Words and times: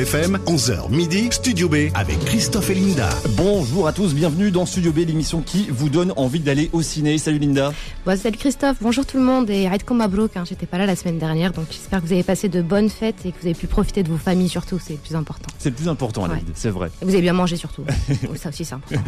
FM, 0.00 0.38
11h 0.46 0.90
midi, 0.90 1.28
Studio 1.30 1.68
B 1.68 1.74
avec 1.92 2.18
Christophe 2.20 2.70
et 2.70 2.74
Linda. 2.74 3.10
Bonjour 3.36 3.86
à 3.86 3.92
tous, 3.92 4.14
bienvenue 4.14 4.50
dans 4.50 4.64
Studio 4.64 4.92
B, 4.92 4.98
l'émission 4.98 5.42
qui 5.42 5.66
vous 5.68 5.90
donne 5.90 6.14
envie 6.16 6.40
d'aller 6.40 6.70
au 6.72 6.80
ciné. 6.80 7.18
Salut 7.18 7.38
Linda. 7.38 7.74
Bon, 8.06 8.16
salut 8.18 8.38
Christophe, 8.38 8.78
bonjour 8.80 9.04
tout 9.04 9.18
le 9.18 9.22
monde 9.24 9.50
et 9.50 9.66
arrête 9.66 9.84
comme 9.84 9.98
Mabrouk, 9.98 10.36
hein, 10.38 10.44
j'étais 10.48 10.64
pas 10.64 10.78
là 10.78 10.86
la 10.86 10.96
semaine 10.96 11.18
dernière 11.18 11.52
donc 11.52 11.66
j'espère 11.70 12.00
que 12.00 12.06
vous 12.06 12.12
avez 12.14 12.22
passé 12.22 12.48
de 12.48 12.62
bonnes 12.62 12.88
fêtes 12.88 13.16
et 13.26 13.32
que 13.32 13.36
vous 13.42 13.46
avez 13.46 13.54
pu 13.54 13.66
profiter 13.66 14.02
de 14.02 14.08
vos 14.08 14.16
familles 14.16 14.48
surtout, 14.48 14.78
c'est 14.82 14.94
le 14.94 14.98
plus 15.00 15.14
important. 15.14 15.48
C'est 15.58 15.68
le 15.68 15.74
plus 15.76 15.88
important, 15.88 16.22
Ouais. 16.28 16.42
C'est 16.54 16.70
vrai. 16.70 16.90
Et 17.02 17.04
vous 17.04 17.10
avez 17.12 17.20
bien 17.22 17.34
mangé 17.34 17.56
surtout. 17.56 17.84
Oh, 18.30 18.36
ça 18.36 18.48
aussi 18.50 18.64
c'est 18.64 18.74
important. 18.74 19.02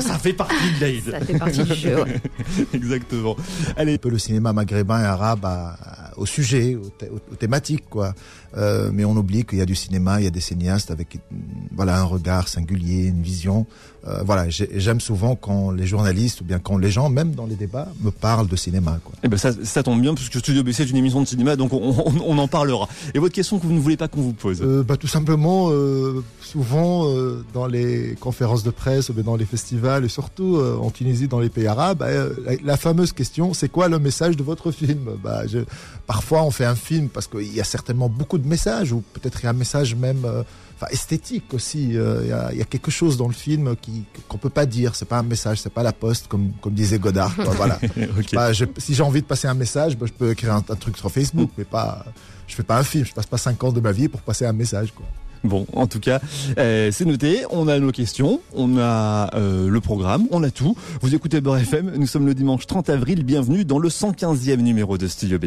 Ça 0.00 0.18
fait 0.18 0.32
partie 0.32 0.54
de 0.76 0.80
l'Aïd. 0.80 1.02
Ça 1.10 1.20
fait 1.20 1.38
partie 1.38 1.62
du 1.64 1.74
jeu. 1.74 2.02
ouais. 2.02 2.20
Exactement. 2.72 3.36
Allez, 3.76 3.94
un 3.94 3.98
peu 3.98 4.08
le 4.10 4.18
cinéma 4.18 4.52
maghrébin 4.52 5.02
et 5.02 5.06
arabe 5.06 5.44
à- 5.44 5.76
à- 5.80 6.18
au 6.18 6.26
sujet, 6.26 6.76
aux, 6.76 6.88
thé- 6.90 7.08
aux 7.10 7.34
thématiques, 7.34 7.88
quoi. 7.90 8.14
Euh, 8.56 8.90
mais 8.92 9.04
on 9.04 9.16
oublie 9.16 9.44
qu'il 9.44 9.58
y 9.58 9.62
a 9.62 9.66
du 9.66 9.74
cinéma, 9.74 10.20
il 10.20 10.24
y 10.24 10.26
a 10.28 10.30
des 10.30 10.40
cinéastes 10.40 10.90
avec 10.90 11.16
mm, 11.16 11.36
voilà 11.72 11.98
un 11.98 12.04
regard 12.04 12.48
singulier, 12.48 13.06
une 13.06 13.22
vision. 13.22 13.66
Euh, 14.06 14.22
voilà, 14.22 14.50
j'ai- 14.50 14.68
j'aime 14.76 15.00
souvent 15.00 15.34
quand 15.34 15.70
les 15.70 15.86
journalistes 15.86 16.42
ou 16.42 16.44
bien 16.44 16.58
quand 16.58 16.76
les 16.76 16.90
gens, 16.90 17.08
même 17.08 17.30
dans 17.34 17.46
les 17.46 17.54
débats, 17.54 17.88
me 18.02 18.10
parlent 18.10 18.46
de 18.48 18.56
cinéma, 18.56 18.98
quoi. 19.02 19.14
eh 19.22 19.28
ben 19.28 19.38
ça, 19.38 19.52
ça 19.64 19.82
tombe 19.82 20.00
bien 20.02 20.14
puisque 20.14 20.38
Studio 20.38 20.62
B 20.62 20.72
c'est 20.72 20.84
une 20.90 20.96
émission 20.96 21.22
de 21.22 21.26
cinéma 21.26 21.56
donc 21.56 21.72
on, 21.72 21.78
on- 22.06 22.14
on 22.26 22.38
en 22.38 22.46
parlera. 22.48 22.86
Et 23.14 23.18
votre 23.18 23.34
question 23.34 23.58
que 23.58 23.66
vous 23.66 23.72
ne 23.72 23.80
voulez 23.80 23.96
pas 23.96 24.08
qu'on 24.08 24.20
vous 24.20 24.34
pose 24.34 24.60
Euh, 24.62 24.82
bah, 24.82 24.96
tout 24.98 25.06
simplement, 25.08 25.68
euh, 25.70 26.22
souvent 26.42 27.06
dans 27.54 27.66
les 27.66 28.14
conférences 28.20 28.62
de 28.62 28.70
presse, 28.70 29.10
bien 29.10 29.22
dans 29.24 29.36
les 29.36 29.46
festivals 29.46 30.04
et 30.04 30.08
surtout 30.08 30.58
en 30.80 30.90
Tunisie, 30.90 31.26
dans 31.28 31.40
les 31.40 31.48
pays 31.48 31.66
arabes, 31.66 32.02
euh, 32.02 32.34
la, 32.44 32.52
la 32.62 32.76
fameuse 32.76 33.12
question, 33.12 33.54
c'est 33.54 33.68
quoi 33.70 33.88
le 33.88 33.98
message 33.98 34.36
de 34.36 34.42
votre 34.42 34.70
film? 34.70 35.00
Bah, 35.22 35.46
je, 35.46 35.60
Parfois, 36.06 36.42
on 36.42 36.50
fait 36.50 36.66
un 36.66 36.74
film 36.74 37.08
parce 37.08 37.26
qu'il 37.26 37.50
y 37.54 37.60
a 37.60 37.64
certainement 37.64 38.10
beaucoup 38.10 38.36
de 38.36 38.46
messages, 38.46 38.92
ou 38.92 39.02
peut-être 39.14 39.40
il 39.40 39.44
y 39.44 39.46
a 39.46 39.50
un 39.50 39.54
message 39.54 39.94
même 39.94 40.26
enfin, 40.76 40.86
esthétique 40.90 41.52
aussi. 41.54 41.96
euh, 41.96 42.20
Il 42.22 42.28
y, 42.28 42.32
a, 42.32 42.52
il 42.52 42.58
y 42.58 42.62
a 42.62 42.64
quelque 42.64 42.90
chose 42.90 43.16
dans 43.16 43.28
le 43.28 43.34
film 43.34 43.74
qui 43.76 44.04
qu'on 44.28 44.38
peut 44.38 44.50
pas 44.50 44.66
dire. 44.66 44.94
C'est 44.94 45.04
pas 45.08 45.18
un 45.18 45.22
message, 45.22 45.60
c'est 45.60 45.72
pas 45.72 45.82
la 45.82 45.92
poste, 45.92 46.26
comme, 46.28 46.52
comme 46.60 46.74
disait 46.74 46.98
Godard. 46.98 47.34
quoi, 47.36 47.54
voilà. 47.54 47.78
Bah, 48.32 48.52
je- 48.52 48.64
si 48.78 48.94
j'ai 48.94 49.02
envie 49.02 49.20
de 49.22 49.26
passer 49.26 49.46
un 49.48 49.54
message, 49.54 49.96
bah, 49.96 50.06
je 50.06 50.12
peux 50.12 50.30
écrire 50.30 50.52
un, 50.54 50.64
un 50.68 50.76
truc 50.76 50.96
sur 50.96 51.10
Facebook, 51.10 51.50
mais 51.58 51.64
pas. 51.64 52.04
Je 52.46 52.54
fais 52.54 52.62
pas 52.62 52.78
un 52.78 52.84
film. 52.84 53.04
Je 53.06 53.12
passe 53.12 53.26
pas 53.26 53.38
cinq 53.38 53.62
ans 53.64 53.72
de 53.72 53.80
ma 53.80 53.92
vie 53.92 54.08
pour 54.08 54.20
passer 54.20 54.44
un 54.44 54.52
message. 54.52 54.92
Quoi. 54.94 55.06
Bon, 55.48 55.66
en 55.74 55.86
tout 55.86 56.00
cas, 56.00 56.20
euh, 56.58 56.90
c'est 56.90 57.04
noté. 57.04 57.42
On 57.50 57.68
a 57.68 57.78
nos 57.78 57.92
questions, 57.92 58.40
on 58.54 58.78
a 58.78 59.30
euh, 59.34 59.68
le 59.68 59.80
programme, 59.80 60.26
on 60.30 60.42
a 60.42 60.50
tout. 60.50 60.74
Vous 61.02 61.14
écoutez 61.14 61.40
Beurre 61.42 61.58
FM. 61.58 61.92
Nous 61.96 62.06
sommes 62.06 62.26
le 62.26 62.34
dimanche 62.34 62.66
30 62.66 62.88
avril. 62.88 63.24
Bienvenue 63.24 63.64
dans 63.66 63.78
le 63.78 63.90
115e 63.90 64.56
numéro 64.56 64.96
de 64.96 65.06
Studio 65.06 65.38
B. 65.38 65.46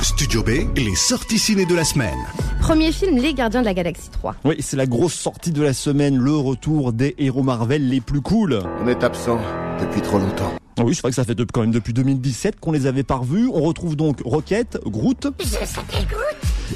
Studio 0.00 0.42
B, 0.44 0.50
les 0.76 0.94
sorties 0.94 1.38
ciné 1.38 1.66
de 1.66 1.74
la 1.74 1.84
semaine. 1.84 2.14
Premier 2.60 2.92
film 2.92 3.16
Les 3.18 3.34
Gardiens 3.34 3.60
de 3.60 3.66
la 3.66 3.74
Galaxie 3.74 4.08
3. 4.10 4.36
Oui, 4.44 4.56
c'est 4.60 4.76
la 4.76 4.86
grosse 4.86 5.14
sortie 5.14 5.50
de 5.50 5.62
la 5.62 5.72
semaine, 5.72 6.16
le 6.16 6.36
retour 6.36 6.92
des 6.92 7.14
héros 7.18 7.42
Marvel 7.42 7.88
les 7.88 8.00
plus 8.00 8.20
cool. 8.20 8.60
On 8.84 8.86
est 8.88 9.02
absent 9.02 9.38
depuis 9.80 10.00
trop 10.00 10.18
longtemps. 10.18 10.52
Ah 10.78 10.84
Oui, 10.84 10.94
c'est 10.94 11.02
vrai 11.02 11.10
que 11.10 11.16
ça 11.16 11.24
fait 11.24 11.34
de- 11.34 11.44
quand 11.44 11.60
même 11.62 11.70
depuis 11.72 11.92
2017 11.92 12.60
qu'on 12.60 12.70
les 12.72 12.86
avait 12.86 13.02
pas 13.02 13.16
revus. 13.16 13.48
On 13.52 13.62
retrouve 13.62 13.96
donc 13.96 14.20
Rocket, 14.24 14.78
Groot. 14.86 15.26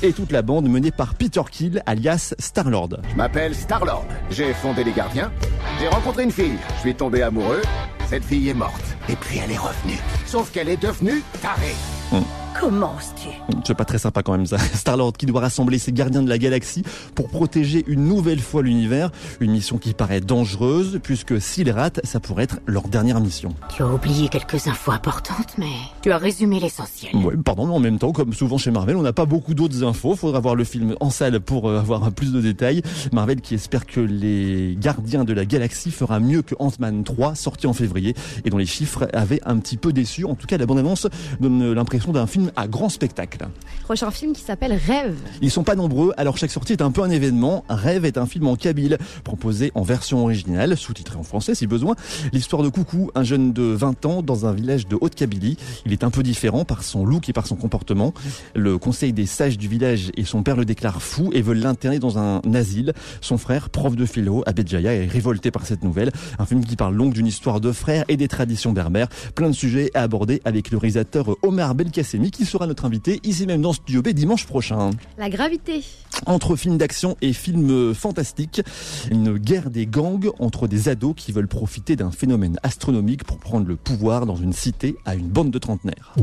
Et 0.03 0.13
toute 0.13 0.33
la 0.33 0.43
bande 0.43 0.69
menée 0.69 0.91
par 0.91 1.15
Peter 1.15 1.41
Kill, 1.51 1.83
alias 1.87 2.35
Star-Lord. 2.39 2.99
Je 3.11 3.17
m'appelle 3.17 3.55
Star-Lord. 3.55 4.05
J'ai 4.31 4.53
fondé 4.53 4.85
les 4.85 4.93
gardiens. 4.93 5.33
J'ai 5.81 5.89
rencontré 5.89 6.25
une 6.25 6.31
fille. 6.31 6.59
Je 6.77 6.81
suis 6.81 6.95
tombé 6.95 7.23
amoureux. 7.23 7.63
Cette 8.07 8.25
fille 8.25 8.49
est 8.49 8.55
morte. 8.55 8.85
Et 9.09 9.17
puis 9.17 9.39
elle 9.43 9.53
est 9.53 9.59
revenue. 9.59 9.99
Sauf 10.27 10.51
qu'elle 10.53 10.69
est 10.69 10.83
devenue 10.83 11.23
tarée. 11.41 11.75
Comment 12.11 12.46
oses-tu? 12.65 13.29
C'est 13.65 13.75
pas 13.75 13.85
très 13.85 13.99
sympa 13.99 14.23
quand 14.23 14.33
même 14.33 14.47
ça. 14.47 14.59
Star-Lord 14.75 15.15
qui 15.15 15.27
doit 15.27 15.41
rassembler 15.41 15.79
ses 15.79 15.93
gardiens 15.93 16.23
de 16.23 16.29
la 16.29 16.39
galaxie 16.39 16.83
pour 17.15 17.29
protéger 17.29 17.85
une 17.87 18.05
nouvelle 18.05 18.41
fois 18.41 18.63
l'univers. 18.63 19.11
Une 19.41 19.53
mission 19.53 19.79
qui 19.79 19.93
paraît 19.93 20.21
dangereuse 20.21 21.01
puisque 21.03 21.41
s'ils 21.41 21.71
ratent, 21.71 22.01
ça 22.05 22.21
pourrait 22.21 22.45
être 22.45 22.61
leur 22.67 22.89
dernière 22.89 23.21
mission. 23.21 23.55
Tu 23.75 23.83
as 23.83 23.87
oublié 23.87 24.29
quelques 24.29 24.67
infos 24.67 24.93
importantes, 24.93 25.55
mais 25.59 25.73
tu 26.03 26.13
as 26.13 26.19
résumé 26.19 26.61
l'essentiel. 26.61 27.15
Ouais, 27.17 27.37
pardon, 27.37 27.67
mais 27.67 27.75
en 27.75 27.81
même 27.81 27.99
temps, 27.99 28.13
comme 28.13 28.33
souvent 28.33 28.59
chez 28.59 28.71
Marvel, 28.71 28.97
on 28.97 29.03
n'a 29.03 29.13
pas 29.13 29.27
beaucoup 29.27 29.55
d'autres 29.55 29.85
infos. 29.85 30.17
Faudra 30.17 30.41
voir 30.41 30.55
le 30.55 30.65
film 30.65 30.95
en 31.01 31.11
salle 31.11 31.41
pour 31.41 31.69
euh, 31.69 31.79
avoir 31.79 32.11
plus 32.13 32.33
de 32.33 32.41
détails. 32.41 32.83
Marvel 33.13 33.41
qui 33.41 33.55
espère 33.55 33.87
que 33.87 34.01
les 34.01 34.77
Gardiens 34.81 35.25
de 35.25 35.33
la 35.33 35.45
Galaxie 35.45 35.91
fera 35.91 36.21
mieux 36.21 36.43
que 36.43 36.55
Ant-Man 36.59 37.05
3, 37.05 37.35
sorti 37.35 37.67
en 37.67 37.73
février, 37.73 38.15
et 38.45 38.51
dont 38.51 38.59
les 38.59 38.67
chiffres 38.67 39.09
avaient 39.13 39.41
un 39.45 39.59
petit 39.59 39.77
peu 39.77 39.93
déçu. 39.93 40.25
En 40.25 40.35
tout 40.35 40.47
cas, 40.47 40.57
la 40.57 40.67
bande-annonce 40.67 41.07
donne 41.41 41.73
l'impression 41.73 42.13
d'un 42.13 42.27
film 42.27 42.46
à 42.57 42.69
grand 42.69 42.89
spectacle. 42.89 43.49
Prochain 43.83 44.11
film 44.11 44.33
qui 44.33 44.43
s'appelle 44.43 44.73
Rêve. 44.73 45.17
Ils 45.43 45.51
sont 45.51 45.65
pas 45.65 45.75
nombreux, 45.75 46.13
alors 46.17 46.39
chaque 46.39 46.51
sortie 46.51 46.73
est 46.73 46.83
un 46.83 46.91
peu 46.91 47.03
un 47.03 47.11
événement. 47.11 47.65
Rêve 47.69 48.05
est 48.05 48.19
un 48.19 48.27
film 48.27 48.47
en 48.47 48.57
kabyle, 48.57 48.99
proposé 49.25 49.73
en 49.75 49.83
version 49.83 50.23
originale, 50.23 50.77
sous-titré 50.77 51.17
en 51.17 51.23
français 51.23 51.55
si 51.55 51.67
besoin. 51.67 51.95
L'histoire 52.33 52.63
de 52.63 52.69
Coucou, 52.69 53.11
un 53.15 53.23
jeune 53.23 53.53
de 53.53 53.63
20 53.63 54.07
ans 54.07 54.23
dans 54.23 54.47
un 54.47 54.53
village 54.53 54.87
de 54.87 54.97
Haute-Kabylie. 55.01 55.57
Il 55.85 55.93
est 55.93 56.05
un 56.05 56.11
peu 56.11 56.23
différent 56.23 56.65
par 56.65 56.83
son 56.83 57.05
look 57.05 57.29
et 57.29 57.33
par 57.33 57.47
son 57.47 57.57
comportement. 57.57 58.13
Le 58.55 58.79
conseil 58.79 59.13
des 59.13 59.27
sages 59.27 59.59
du 59.59 59.69
village 59.69 60.11
et 60.17 60.25
son 60.25 60.43
père 60.43 60.57
le 60.57 60.65
déclarent 60.65 61.03
fou 61.03 61.31
et 61.33 61.43
veulent 61.43 61.59
l'interner 61.59 61.99
dans 61.99 62.19
un 62.19 62.41
asile. 62.55 62.93
Son 63.21 63.39
frère, 63.39 63.71
prof 63.71 63.97
de 63.97 64.07
philo, 64.07 64.43
Abedjaya, 64.47 64.95
est 64.95 65.07
révolté 65.07 65.51
par 65.51 65.67
cette 65.67 65.85
nouvelle. 65.85 66.11
Un 66.39 66.47
film 66.47 66.65
qui 66.65 66.77
parle 66.77 66.97
donc 66.97 67.15
d'une 67.15 67.27
histoire 67.27 67.61
de 67.61 67.73
frères 67.73 68.05
et 68.09 68.17
des 68.17 68.29
traditions 68.29 68.73
berbères. 68.73 69.09
Plein 69.35 69.49
de 69.49 69.55
sujets 69.55 69.91
à 69.95 70.03
aborder 70.03 70.41
avec 70.45 70.71
le 70.71 70.79
réalisateur 70.79 71.37
Omar 71.43 71.75
Belkacemi 71.75 72.31
qui 72.37 72.45
sera 72.45 72.67
notre 72.67 72.85
invité 72.85 73.21
ici 73.25 73.47
même 73.47 73.63
dans 73.63 73.73
Studio 73.73 74.03
B 74.03 74.09
dimanche 74.09 74.47
prochain. 74.47 74.91
La 75.19 75.31
Gravité. 75.31 75.83
Entre 76.27 76.55
films 76.57 76.77
d'action 76.77 77.17
et 77.23 77.33
films 77.33 77.95
fantastiques, 77.95 78.63
une 79.11 79.39
guerre 79.39 79.71
des 79.71 79.87
gangs 79.87 80.31
entre 80.39 80.69
des 80.69 80.89
ados 80.89 81.15
qui 81.17 81.33
veulent 81.33 81.49
profiter 81.49 81.97
d'un 81.97 82.11
phénomène 82.11 82.59
astronomique 82.63 83.25
pour 83.25 83.39
prendre 83.39 83.67
le 83.67 83.77
pouvoir 83.77 84.27
dans 84.27 84.37
une 84.37 84.53
cité 84.53 84.97
à 85.05 85.15
une 85.15 85.29
bande 85.29 85.51
de 85.51 85.59
trentenaires. 85.59 86.15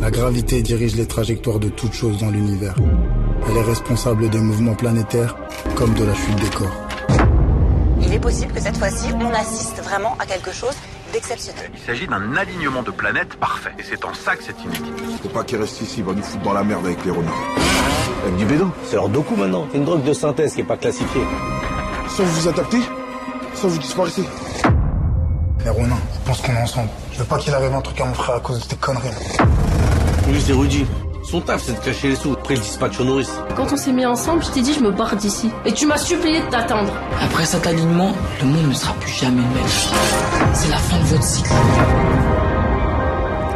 La 0.00 0.10
gravité 0.10 0.62
dirige 0.62 0.96
les 0.96 1.06
trajectoires 1.06 1.60
de 1.60 1.68
toutes 1.68 1.92
choses 1.92 2.18
dans 2.18 2.30
l'univers. 2.30 2.74
Elle 3.48 3.56
est 3.56 3.62
responsable 3.62 4.28
des 4.28 4.40
mouvements 4.40 4.74
planétaires 4.74 5.36
comme 5.76 5.94
de 5.94 6.04
la 6.04 6.14
chute 6.14 6.40
des 6.40 6.50
corps. 6.50 6.88
Il 8.02 8.12
est 8.12 8.20
possible 8.20 8.52
que 8.52 8.60
cette 8.60 8.76
fois-ci, 8.76 9.12
on 9.14 9.30
assiste 9.30 9.82
vraiment 9.82 10.16
à 10.18 10.26
quelque 10.26 10.52
chose 10.52 10.74
d'exceptionnel. 11.16 11.70
Il 11.72 11.80
s'agit 11.80 12.06
d'un 12.06 12.36
alignement 12.36 12.82
de 12.82 12.90
planètes 12.90 13.36
parfait. 13.36 13.72
Et 13.78 13.82
c'est 13.82 14.04
en 14.04 14.12
ça 14.12 14.36
que 14.36 14.44
c'est 14.44 14.58
inédit. 14.62 14.92
Faut 15.22 15.30
pas 15.30 15.44
qu'il 15.44 15.58
reste 15.58 15.80
ici, 15.80 15.96
il 15.98 16.04
va 16.04 16.12
nous 16.12 16.22
foutre 16.22 16.42
dans 16.42 16.52
la 16.52 16.62
merde 16.62 16.84
avec 16.84 17.02
les 17.04 17.10
renards. 17.10 17.32
Avec 18.22 18.36
du 18.36 18.44
bédon. 18.44 18.70
C'est 18.84 18.96
leur 18.96 19.08
doku 19.08 19.34
maintenant. 19.34 19.66
C'est 19.70 19.78
une 19.78 19.84
drogue 19.84 20.04
de 20.04 20.12
synthèse 20.12 20.54
qui 20.54 20.60
est 20.60 20.64
pas 20.64 20.76
classifiée. 20.76 21.22
Soit 22.08 22.24
vous 22.24 22.40
vous 22.40 22.48
adaptez, 22.48 22.80
soit 23.54 23.70
vous 23.70 23.78
disparaissez. 23.78 24.24
Les 25.64 25.70
Ronin, 25.70 25.96
je 26.14 26.28
pense 26.28 26.40
qu'on 26.42 26.52
est 26.52 26.62
ensemble. 26.62 26.90
Je 27.12 27.18
veux 27.18 27.24
pas 27.24 27.38
qu'il 27.38 27.54
arrive 27.54 27.72
un 27.72 27.80
truc 27.80 27.98
à 28.00 28.04
mon 28.04 28.14
frère 28.14 28.36
à 28.36 28.40
cause 28.40 28.60
de 28.60 28.66
tes 28.66 28.76
conneries. 28.76 29.08
Lui, 30.28 30.40
c'est 30.40 30.52
Rudy. 30.52 30.86
Son 31.28 31.40
taf, 31.40 31.60
c'est 31.62 31.72
de 31.72 31.84
cacher 31.84 32.08
les 32.10 32.14
sous. 32.16 32.32
Après, 32.34 32.54
il 32.54 32.60
dispatche 32.60 33.00
aux 33.00 33.04
nourrices. 33.04 33.32
Quand 33.56 33.66
on 33.72 33.76
s'est 33.76 33.92
mis 33.92 34.06
ensemble, 34.06 34.44
je 34.44 34.50
t'ai 34.50 34.62
dit 34.62 34.72
je 34.72 34.80
me 34.80 34.92
barre 34.92 35.16
d'ici. 35.16 35.50
Et 35.64 35.72
tu 35.72 35.84
m'as 35.86 35.96
supplié 35.98 36.40
de 36.40 36.46
t'attendre. 36.46 36.92
Après 37.20 37.44
cet 37.44 37.66
alignement, 37.66 38.12
le 38.40 38.46
monde 38.46 38.68
ne 38.68 38.74
sera 38.74 38.94
plus 38.94 39.10
jamais 39.12 39.42
le 39.42 39.48
même. 39.48 40.54
C'est 40.54 40.70
la 40.70 40.76
fin 40.78 40.98
de 40.98 41.04
votre 41.04 41.24
cycle. 41.24 41.50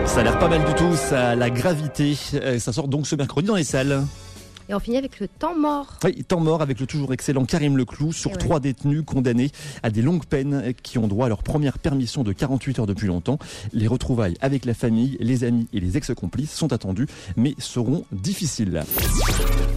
Ça 0.06 0.20
a 0.20 0.22
l'air 0.24 0.38
pas 0.40 0.48
mal 0.48 0.64
du 0.64 0.74
tout, 0.74 0.96
ça, 0.96 1.36
la 1.36 1.50
gravité. 1.50 2.18
Euh, 2.34 2.58
Ça 2.58 2.72
sort 2.72 2.88
donc 2.88 3.06
ce 3.06 3.14
mercredi 3.14 3.46
dans 3.46 3.54
les 3.54 3.62
salles. 3.64 4.02
Et 4.70 4.74
on 4.74 4.78
finit 4.78 4.98
avec 4.98 5.18
le 5.18 5.26
temps 5.26 5.58
mort. 5.58 5.98
Oui, 6.04 6.22
temps 6.22 6.38
mort 6.38 6.62
avec 6.62 6.78
le 6.78 6.86
toujours 6.86 7.12
excellent 7.12 7.44
Karim 7.44 7.76
Leclou 7.76 8.12
sur 8.12 8.30
Eh 8.30 8.34
ouais. 8.34 8.38
trois 8.38 8.60
détenus 8.60 9.02
condamnés 9.04 9.50
à 9.82 9.90
des 9.90 10.00
longues 10.00 10.24
peines 10.24 10.72
qui 10.80 10.96
ont 10.96 11.08
droit 11.08 11.26
à 11.26 11.28
leur 11.28 11.42
première 11.42 11.80
permission 11.80 12.22
de 12.22 12.32
48 12.32 12.78
heures 12.78 12.86
depuis 12.86 13.08
longtemps. 13.08 13.40
Les 13.72 13.88
retrouvailles 13.88 14.36
avec 14.40 14.64
la 14.64 14.74
famille, 14.74 15.16
les 15.18 15.42
amis 15.42 15.66
et 15.72 15.80
les 15.80 15.96
ex-complices 15.96 16.52
sont 16.52 16.72
attendues, 16.72 17.08
mais 17.36 17.56
seront 17.58 18.04
difficiles. 18.12 18.84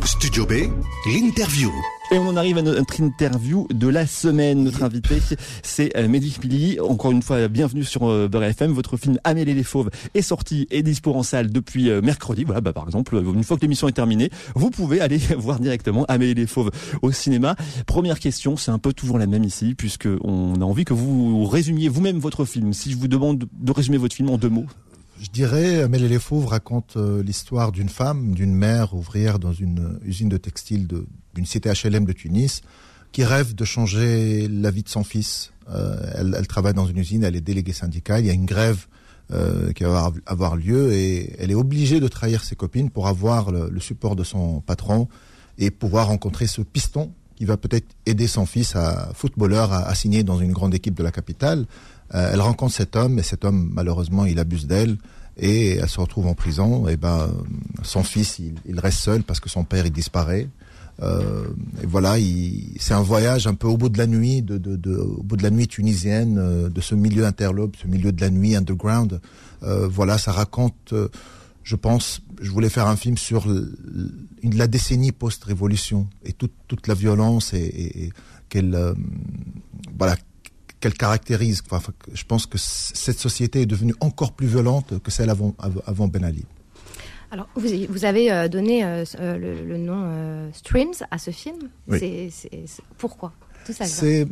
Studio 0.05 0.45
B, 0.45 0.69
l'interview. 1.07 1.71
Et 2.11 2.19
on 2.19 2.27
en 2.27 2.37
arrive 2.37 2.59
à 2.59 2.61
notre 2.61 3.01
interview 3.01 3.67
de 3.73 3.87
la 3.87 4.05
semaine. 4.05 4.63
Notre 4.63 4.83
invité, 4.83 5.15
c'est 5.63 5.97
euh, 5.97 6.07
Mehdi 6.07 6.37
Pili. 6.39 6.79
Encore 6.79 7.11
une 7.11 7.23
fois, 7.23 7.47
bienvenue 7.47 7.83
sur 7.83 8.07
euh, 8.07 8.27
Beurre 8.27 8.43
FM. 8.43 8.71
Votre 8.71 8.97
film 8.97 9.17
Amélie 9.23 9.55
les 9.55 9.63
Fauves 9.63 9.89
est 10.13 10.21
sorti 10.21 10.67
et 10.69 10.83
dispo 10.83 11.13
en 11.15 11.23
salle 11.23 11.51
depuis 11.51 11.89
euh, 11.89 12.01
mercredi. 12.01 12.43
Voilà, 12.43 12.61
bah, 12.61 12.73
par 12.73 12.85
exemple, 12.85 13.15
une 13.15 13.43
fois 13.43 13.57
que 13.57 13.61
l'émission 13.61 13.87
est 13.87 13.93
terminée, 13.93 14.29
vous 14.53 14.69
pouvez 14.69 14.82
aller 15.01 15.17
voir 15.37 15.59
directement 15.59 16.05
Amélie 16.05 16.33
les 16.33 16.47
Fauves 16.47 16.71
au 17.01 17.11
cinéma. 17.11 17.55
Première 17.85 18.19
question, 18.19 18.57
c'est 18.57 18.71
un 18.71 18.79
peu 18.79 18.93
toujours 18.93 19.17
la 19.17 19.27
même 19.27 19.43
ici, 19.43 19.75
puisque 19.75 20.07
on 20.23 20.55
a 20.61 20.63
envie 20.65 20.85
que 20.85 20.93
vous 20.93 21.45
résumiez 21.45 21.89
vous-même 21.89 22.19
votre 22.19 22.45
film. 22.45 22.73
Si 22.73 22.91
je 22.91 22.97
vous 22.97 23.07
demande 23.07 23.45
de 23.51 23.71
résumer 23.71 23.97
votre 23.97 24.15
film 24.15 24.29
en 24.29 24.37
deux 24.37 24.49
mots. 24.49 24.65
Je 25.21 25.29
dirais, 25.29 25.81
Amélie 25.81 26.09
Les 26.09 26.19
Fauves 26.19 26.47
raconte 26.47 26.97
euh, 26.97 27.23
l'histoire 27.23 27.71
d'une 27.71 27.87
femme, 27.87 28.33
d'une 28.33 28.53
mère 28.53 28.93
ouvrière 28.93 29.39
dans 29.39 29.53
une 29.53 29.79
euh, 29.79 29.99
usine 30.03 30.27
de 30.27 30.37
textile 30.37 30.87
d'une 31.33 31.45
cité 31.45 31.71
HLM 31.71 32.03
de 32.03 32.11
Tunis, 32.11 32.61
qui 33.13 33.23
rêve 33.23 33.55
de 33.55 33.63
changer 33.63 34.47
la 34.49 34.71
vie 34.71 34.83
de 34.83 34.89
son 34.89 35.03
fils. 35.03 35.53
Euh, 35.69 36.33
elle 36.35 36.47
travaille 36.47 36.73
dans 36.73 36.87
une 36.87 36.97
usine, 36.97 37.23
elle 37.23 37.37
est 37.37 37.41
déléguée 37.41 37.73
syndicale, 37.73 38.21
il 38.21 38.27
y 38.27 38.29
a 38.29 38.33
une 38.33 38.45
grève 38.45 38.87
euh, 39.33 39.71
qui 39.73 39.83
va 39.83 40.11
avoir, 40.25 40.55
lieu 40.55 40.93
et 40.93 41.35
elle 41.39 41.49
est 41.49 41.55
obligée 41.55 41.99
de 41.99 42.07
trahir 42.07 42.43
ses 42.43 42.55
copines 42.55 42.89
pour 42.89 43.07
avoir 43.07 43.51
le, 43.51 43.79
support 43.79 44.15
de 44.15 44.23
son 44.23 44.61
patron 44.61 45.07
et 45.57 45.71
pouvoir 45.71 46.07
rencontrer 46.07 46.45
ce 46.45 46.61
piston 46.61 47.11
qui 47.35 47.45
va 47.45 47.57
peut-être 47.57 47.87
aider 48.05 48.27
son 48.27 48.45
fils, 48.45 48.75
à, 48.75 49.11
footballeur, 49.15 49.73
à, 49.73 49.95
signer 49.95 50.23
dans 50.23 50.37
une 50.37 50.51
grande 50.51 50.75
équipe 50.75 50.93
de 50.93 51.01
la 51.01 51.11
capitale. 51.11 51.65
Euh, 52.13 52.31
elle 52.31 52.41
rencontre 52.41 52.73
cet 52.73 52.95
homme 52.95 53.17
et 53.17 53.23
cet 53.23 53.43
homme, 53.43 53.71
malheureusement, 53.73 54.25
il 54.25 54.37
abuse 54.37 54.67
d'elle 54.67 54.97
et 55.37 55.77
elle 55.77 55.89
se 55.89 55.99
retrouve 55.99 56.27
en 56.27 56.35
prison. 56.35 56.87
Et 56.87 56.95
ben, 56.97 57.31
son 57.81 58.03
fils, 58.03 58.39
il, 58.39 58.79
reste 58.79 58.99
seul 58.99 59.23
parce 59.23 59.39
que 59.39 59.49
son 59.49 59.63
père, 59.63 59.85
il 59.85 59.91
disparaît. 59.91 60.47
Euh, 61.01 61.45
et 61.81 61.87
voilà, 61.87 62.15
c'est 62.77 62.93
un 62.93 63.01
voyage 63.01 63.47
un 63.47 63.55
peu 63.55 63.67
au 63.67 63.77
bout 63.77 63.89
de 63.89 63.97
la 63.97 64.07
nuit, 64.07 64.41
de, 64.41 64.57
de, 64.57 64.75
de 64.75 64.95
au 64.95 65.23
bout 65.23 65.37
de 65.37 65.43
la 65.43 65.49
nuit 65.49 65.67
tunisienne, 65.67 66.37
euh, 66.37 66.69
de 66.69 66.81
ce 66.81 66.95
milieu 66.95 67.25
interlope, 67.25 67.75
ce 67.81 67.87
milieu 67.87 68.11
de 68.11 68.21
la 68.21 68.29
nuit 68.29 68.55
underground. 68.55 69.19
Euh, 69.63 69.87
voilà, 69.87 70.17
ça 70.17 70.31
raconte 70.31 70.93
je 71.63 71.75
pense, 71.75 72.21
je 72.41 72.51
voulais 72.51 72.69
faire 72.69 72.87
un 72.87 72.95
film 72.95 73.17
sur 73.17 73.47
la 74.43 74.67
décennie 74.67 75.11
post-révolution 75.11 76.07
et 76.25 76.33
toute, 76.33 76.53
toute 76.67 76.87
la 76.87 76.93
violence 76.93 77.53
et, 77.53 78.11
qu'elle 78.49 78.75
euh, 78.75 78.93
voilà 79.97 80.15
qu'elle 80.79 80.93
caractérise. 80.93 81.63
Je 82.13 82.23
pense 82.25 82.45
que 82.45 82.57
cette 82.57 83.17
société 83.17 83.61
est 83.61 83.65
devenue 83.65 83.95
encore 84.01 84.33
plus 84.33 84.47
violente 84.47 84.99
que 85.01 85.11
celle 85.11 85.29
avant, 85.29 85.55
avant 85.85 86.09
Ben 86.09 86.25
Ali. 86.25 86.43
Alors, 87.33 87.49
vous, 87.55 87.67
vous 87.89 88.05
avez 88.05 88.31
euh, 88.31 88.47
donné 88.47 88.85
euh, 88.85 89.03
le, 89.19 89.77
nom 89.77 90.51
Streams 90.53 90.93
à 91.09 91.17
ce 91.17 91.31
film. 91.31 91.57
C'est, 91.89 92.29
pourquoi 92.99 93.33
Tout 93.65 93.73
ça. 93.73 93.85
C'est 93.85 94.27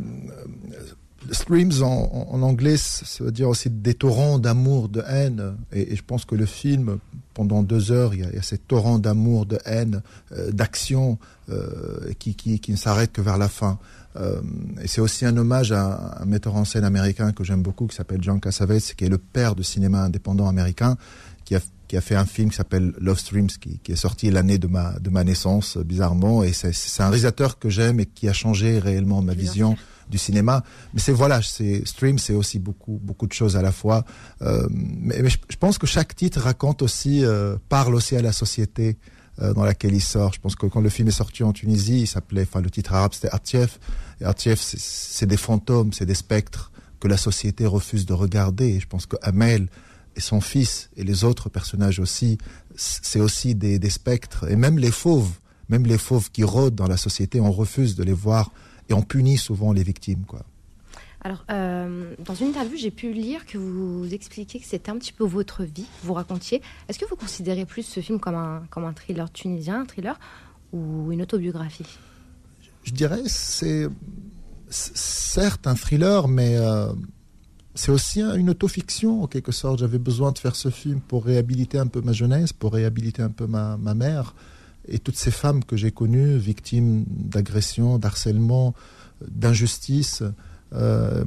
Streams 1.29 1.83
en, 1.83 2.41
anglais, 2.41 2.77
ça 2.77 3.23
veut 3.23 3.31
dire 3.31 3.49
aussi 3.49 3.69
des 3.69 3.93
torrents 3.93 4.39
d'amour, 4.39 4.89
de 4.89 5.03
haine. 5.07 5.55
Et, 5.71 5.95
je 5.95 6.01
pense 6.05 6.25
que 6.25 6.35
le 6.35 6.45
film, 6.45 6.97
pendant 7.33 7.61
deux 7.61 7.91
heures, 7.91 8.13
il 8.13 8.21
y 8.21 8.23
a, 8.23 8.41
ces 8.41 8.57
torrents 8.57 8.97
d'amour, 8.97 9.45
de 9.45 9.59
haine, 9.65 10.01
euh, 10.31 10.51
d'action 10.51 11.19
euh, 11.49 12.11
qui, 12.17 12.35
qui, 12.35 12.71
ne 12.71 12.75
s'arrêtent 12.75 13.11
que 13.11 13.21
vers 13.21 13.37
la 13.37 13.49
fin. 13.49 13.77
Euh, 14.15 14.41
et 14.81 14.87
c'est 14.87 15.01
aussi 15.01 15.25
un 15.25 15.37
hommage 15.37 15.71
à 15.71 16.21
un 16.21 16.25
metteur 16.25 16.55
en 16.55 16.65
scène 16.65 16.83
américain 16.83 17.31
que 17.31 17.43
j'aime 17.43 17.61
beaucoup, 17.61 17.87
qui 17.87 17.95
s'appelle 17.95 18.21
John 18.21 18.39
Cassavetes, 18.39 18.95
qui 18.95 19.05
est 19.05 19.09
le 19.09 19.19
père 19.19 19.55
du 19.55 19.63
cinéma 19.63 20.03
indépendant 20.03 20.47
américain, 20.47 20.97
qui 21.45 21.55
a, 21.55 21.59
qui 21.91 21.97
a 21.97 22.01
fait 22.01 22.15
un 22.15 22.25
film 22.25 22.49
qui 22.49 22.55
s'appelle 22.55 22.93
Love 23.01 23.19
Streams, 23.19 23.49
qui, 23.49 23.79
qui 23.79 23.91
est 23.91 23.97
sorti 23.97 24.31
l'année 24.31 24.57
de 24.57 24.67
ma, 24.67 24.97
de 24.99 25.09
ma 25.09 25.25
naissance, 25.25 25.75
bizarrement. 25.75 26.41
Et 26.41 26.53
c'est 26.53 27.03
un 27.03 27.07
réalisateur 27.07 27.59
que 27.59 27.67
j'aime 27.67 27.99
et 27.99 28.05
qui 28.05 28.29
a 28.29 28.33
changé 28.33 28.79
réellement 28.79 29.21
ma 29.21 29.33
vision 29.33 29.75
du 30.07 30.17
cinéma. 30.17 30.63
Mais 30.93 31.01
c'est 31.01 31.11
voilà, 31.11 31.41
c'est 31.41 31.85
stream, 31.85 32.17
c'est 32.17 32.33
aussi 32.33 32.59
beaucoup 32.59 32.97
beaucoup 33.03 33.27
de 33.27 33.33
choses 33.33 33.57
à 33.57 33.61
la 33.61 33.73
fois. 33.73 34.05
Euh, 34.41 34.69
mais, 34.71 35.21
je, 35.29 35.57
pense 35.57 35.77
que 35.77 35.85
chaque 35.85 36.15
titre 36.15 36.39
raconte 36.39 36.81
aussi, 36.81 37.25
euh, 37.25 37.57
parle 37.67 37.93
aussi 37.93 38.15
à 38.15 38.21
la 38.21 38.31
société 38.31 38.97
euh, 39.41 39.53
dans 39.53 39.65
laquelle 39.65 39.93
il 39.93 39.99
sort. 39.99 40.31
Je 40.31 40.39
pense 40.39 40.55
que 40.55 40.67
quand 40.67 40.79
le 40.79 40.87
film 40.87 41.09
est 41.09 41.19
sorti 41.23 41.43
en 41.43 41.51
Tunisie, 41.51 42.03
il 42.03 42.07
s'appelait, 42.07 42.43
enfin 42.43 42.61
le 42.61 42.69
titre 42.69 42.93
arabe 42.93 43.11
c'était 43.11 43.33
Artief. 43.33 43.81
Et 44.21 44.23
Artief, 44.23 44.61
c'est 44.61 45.25
des 45.25 45.35
fantômes, 45.35 45.91
c'est 45.91 46.05
des 46.05 46.15
spectres 46.15 46.71
que 47.01 47.09
la 47.09 47.17
société 47.17 47.65
refuse 47.65 48.05
de 48.05 48.13
regarder. 48.13 48.67
Et 48.75 48.79
je 48.79 48.87
pense 48.87 49.05
que 49.05 49.17
Amel 49.21 49.67
et 50.15 50.21
son 50.21 50.41
fils 50.41 50.89
et 50.97 51.03
les 51.03 51.23
autres 51.23 51.49
personnages 51.49 51.99
aussi, 51.99 52.37
c'est 52.75 53.19
aussi 53.19 53.55
des, 53.55 53.79
des 53.79 53.89
spectres. 53.89 54.49
Et 54.49 54.55
même 54.55 54.77
les 54.77 54.91
fauves, 54.91 55.31
même 55.69 55.85
les 55.85 55.97
fauves 55.97 56.31
qui 56.31 56.43
rôdent 56.43 56.75
dans 56.75 56.87
la 56.87 56.97
société, 56.97 57.39
on 57.39 57.51
refuse 57.51 57.95
de 57.95 58.03
les 58.03 58.13
voir 58.13 58.51
et 58.89 58.93
on 58.93 59.01
punit 59.01 59.37
souvent 59.37 59.71
les 59.71 59.83
victimes. 59.83 60.25
Quoi. 60.27 60.43
Alors, 61.23 61.45
euh, 61.51 62.15
dans 62.25 62.33
une 62.33 62.47
interview, 62.47 62.77
j'ai 62.77 62.89
pu 62.89 63.13
lire 63.13 63.45
que 63.45 63.57
vous 63.57 64.11
expliquiez 64.11 64.59
que 64.59 64.65
c'était 64.65 64.89
un 64.89 64.97
petit 64.97 65.13
peu 65.13 65.23
votre 65.23 65.63
vie, 65.63 65.85
vous 66.03 66.13
racontiez. 66.13 66.61
Est-ce 66.89 66.97
que 66.97 67.05
vous 67.05 67.15
considérez 67.15 67.65
plus 67.65 67.83
ce 67.83 67.99
film 67.99 68.19
comme 68.19 68.35
un, 68.35 68.63
comme 68.71 68.85
un 68.85 68.93
thriller 68.93 69.31
tunisien, 69.31 69.81
un 69.81 69.85
thriller, 69.85 70.19
ou 70.73 71.11
une 71.11 71.21
autobiographie? 71.21 71.85
Je 72.83 72.91
dirais 72.91 73.21
c'est 73.27 73.87
certes 74.71 75.67
un 75.67 75.75
thriller, 75.75 76.27
mais 76.27 76.57
euh, 76.57 76.91
c'est 77.81 77.91
aussi 77.91 78.21
une 78.21 78.51
autofiction 78.51 79.23
en 79.23 79.27
quelque 79.27 79.51
sorte. 79.51 79.79
J'avais 79.79 79.97
besoin 79.97 80.31
de 80.31 80.37
faire 80.37 80.55
ce 80.55 80.69
film 80.69 80.99
pour 80.99 81.25
réhabiliter 81.25 81.79
un 81.79 81.87
peu 81.87 82.01
ma 82.01 82.13
jeunesse, 82.13 82.53
pour 82.53 82.73
réhabiliter 82.73 83.23
un 83.23 83.31
peu 83.31 83.47
ma, 83.47 83.75
ma 83.77 83.95
mère 83.95 84.35
et 84.87 84.99
toutes 84.99 85.15
ces 85.15 85.31
femmes 85.31 85.63
que 85.63 85.75
j'ai 85.75 85.89
connues, 85.89 86.37
victimes 86.37 87.05
d'agressions, 87.07 87.97
d'harcèlement, 87.97 88.75
d'injustice, 89.27 90.21
euh, 90.73 91.23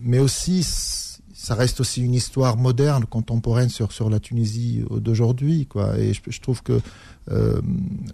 mais 0.00 0.18
aussi 0.18 0.64
ça 0.64 1.54
reste 1.54 1.78
aussi 1.78 2.02
une 2.02 2.14
histoire 2.14 2.56
moderne, 2.56 3.04
contemporaine 3.04 3.68
sur, 3.68 3.92
sur 3.92 4.10
la 4.10 4.18
Tunisie 4.18 4.82
d'aujourd'hui. 4.90 5.68
Et 5.98 6.12
je, 6.12 6.40
trouve 6.40 6.60
que 6.64 6.80
euh, 7.30 7.62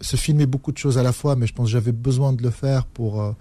ce 0.03 0.17
film 0.17 0.43
est 0.43 0.47
beaucoup 0.47 0.73
de 0.73 0.79
choses 0.79 0.99
à 0.99 1.03
la 1.03 1.13
fois, 1.13 1.35
mais 1.35 1.47
je 1.47 1.55
pense 1.55 1.69
que 1.69 1.73
j'avais 1.73 1.93
besoin 1.93 2.35
de 2.35 2.43
le 2.43 2.51
faire 2.51 2.85
pour, 2.85 3.23
euh, 3.23 3.33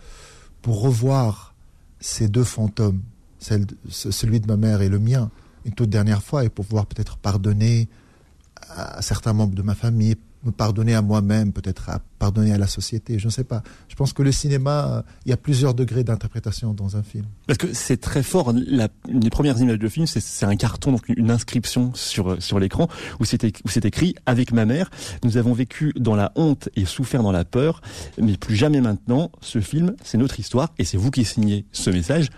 pour 0.61 0.81
revoir 0.81 1.55
ces 1.99 2.29
deux 2.29 2.45
fantômes, 2.45 3.01
celle 3.39 3.65
celui 3.89 4.39
de 4.39 4.47
ma 4.47 4.57
mère 4.57 4.81
et 4.81 4.89
le 4.89 4.99
mien, 4.99 5.31
une 5.65 5.73
toute 5.73 5.89
dernière 5.89 6.23
fois, 6.23 6.45
et 6.45 6.49
pour 6.49 6.65
pouvoir 6.65 6.85
peut-être 6.85 7.17
pardonner 7.17 7.89
à 8.69 9.01
certains 9.01 9.33
membres 9.33 9.55
de 9.55 9.61
ma 9.61 9.75
famille, 9.75 10.15
me 10.43 10.51
pardonner 10.51 10.95
à 10.95 11.01
moi-même, 11.01 11.51
peut-être 11.51 11.89
à 11.89 11.99
pardonner 12.17 12.53
à 12.53 12.57
la 12.57 12.67
société, 12.67 13.19
je 13.19 13.25
ne 13.25 13.31
sais 13.31 13.43
pas. 13.43 13.61
Je 13.89 13.95
pense 13.95 14.13
que 14.13 14.23
le 14.23 14.31
cinéma, 14.31 15.03
il 15.25 15.29
y 15.29 15.33
a 15.33 15.37
plusieurs 15.37 15.73
degrés 15.73 16.03
d'interprétation 16.03 16.73
dans 16.73 16.95
un 16.95 17.03
film. 17.03 17.25
Parce 17.47 17.57
que 17.57 17.73
c'est 17.73 17.99
très 17.99 18.23
fort. 18.23 18.53
La, 18.55 18.87
les 19.07 19.29
premières 19.29 19.59
images 19.59 19.79
de 19.79 19.89
film, 19.89 20.07
c'est 20.07 20.45
un 20.45 20.55
carton, 20.55 20.93
donc 20.93 21.09
une 21.09 21.31
inscription 21.31 21.91
sur 21.93 22.41
sur 22.41 22.59
l'écran 22.59 22.87
où 23.19 23.25
c'est 23.25 23.85
écrit 23.85 24.15
avec 24.25 24.51
ma 24.51 24.65
mère. 24.65 24.89
Nous 25.23 25.37
avons 25.37 25.53
vécu 25.53 25.93
dans 25.97 26.15
la 26.15 26.31
honte 26.35 26.69
et 26.75 26.85
souffert 26.85 27.23
dans 27.23 27.33
la 27.33 27.45
peur, 27.45 27.81
mais 28.21 28.37
plus 28.37 28.55
jamais 28.55 28.81
maintenant. 28.81 29.31
Ce 29.41 29.59
film, 29.59 29.95
c'est 30.03 30.17
notre 30.17 30.39
histoire 30.39 30.73
et 30.77 30.85
c'est 30.85 30.97
vous 30.97 31.11
qui 31.11 31.25
signez 31.25 31.65
ce 31.71 31.89
message. 31.89 32.29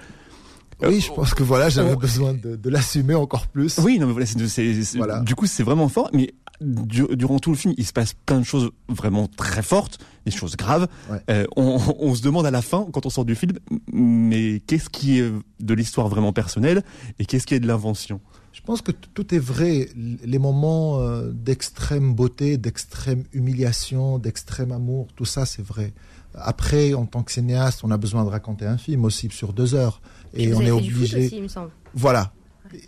Oui, 0.83 0.99
je 0.99 1.11
pense 1.11 1.33
que 1.33 1.43
voilà, 1.43 1.69
j'avais 1.69 1.95
besoin 1.95 2.33
de, 2.33 2.55
de 2.55 2.69
l'assumer 2.69 3.15
encore 3.15 3.47
plus. 3.47 3.77
Oui, 3.79 3.99
non, 3.99 4.07
mais 4.07 4.13
voilà, 4.13 4.25
c'est, 4.25 4.83
voilà. 4.95 5.19
du 5.19 5.35
coup, 5.35 5.45
c'est 5.45 5.63
vraiment 5.63 5.89
fort. 5.89 6.09
Mais 6.13 6.33
durant 6.61 7.39
tout 7.39 7.49
le 7.49 7.57
film, 7.57 7.73
il 7.77 7.85
se 7.85 7.93
passe 7.93 8.13
plein 8.13 8.39
de 8.39 8.45
choses 8.45 8.71
vraiment 8.87 9.27
très 9.27 9.63
fortes, 9.63 9.99
des 10.25 10.31
choses 10.31 10.55
graves. 10.55 10.87
Euh, 11.29 11.45
on, 11.55 12.13
se 12.13 12.21
demande 12.21 12.45
à 12.45 12.51
la 12.51 12.61
fin, 12.61 12.87
quand 12.91 13.05
on 13.05 13.09
sort 13.09 13.25
du 13.25 13.35
film, 13.35 13.53
mais 13.91 14.61
qu'est-ce 14.67 14.89
qui 14.89 15.19
est 15.19 15.31
de 15.59 15.73
l'histoire 15.73 16.07
vraiment 16.07 16.33
personnelle 16.33 16.83
et 17.19 17.25
qu'est-ce 17.25 17.47
qui 17.47 17.55
est 17.55 17.59
de 17.59 17.67
l'invention? 17.67 18.21
Je 18.53 18.61
pense 18.61 18.81
que 18.81 18.91
tout 18.91 19.33
est 19.33 19.39
vrai. 19.39 19.89
Les 19.95 20.37
moments 20.37 20.99
euh, 20.99 21.31
d'extrême 21.31 22.13
beauté, 22.13 22.57
d'extrême 22.57 23.23
humiliation, 23.31 24.19
d'extrême 24.19 24.71
amour, 24.71 25.07
tout 25.15 25.25
ça, 25.25 25.45
c'est 25.45 25.65
vrai. 25.65 25.93
Après, 26.35 26.93
en 26.93 27.05
tant 27.05 27.23
que 27.23 27.31
cinéaste, 27.31 27.81
on 27.83 27.91
a 27.91 27.97
besoin 27.97 28.23
de 28.23 28.29
raconter 28.29 28.65
un 28.65 28.77
film 28.77 29.05
aussi 29.05 29.29
sur 29.31 29.53
deux 29.53 29.75
heures, 29.75 30.01
et 30.33 30.53
on 30.53 30.61
est 30.61 30.71
obligé. 30.71 31.25
Aussi, 31.25 31.37
il 31.37 31.43
me 31.43 31.47
semble. 31.47 31.71
Voilà, 31.93 32.33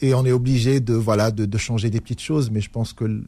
et 0.01 0.13
on 0.13 0.25
est 0.25 0.31
obligé 0.31 0.79
de 0.79 0.93
voilà 0.93 1.31
de, 1.31 1.45
de, 1.45 1.57
changer 1.57 1.89
des 1.89 1.99
petites 1.99 2.21
choses 2.21 2.49
mais 2.51 2.61
je 2.61 2.69
pense 2.69 2.93
que 2.93 3.23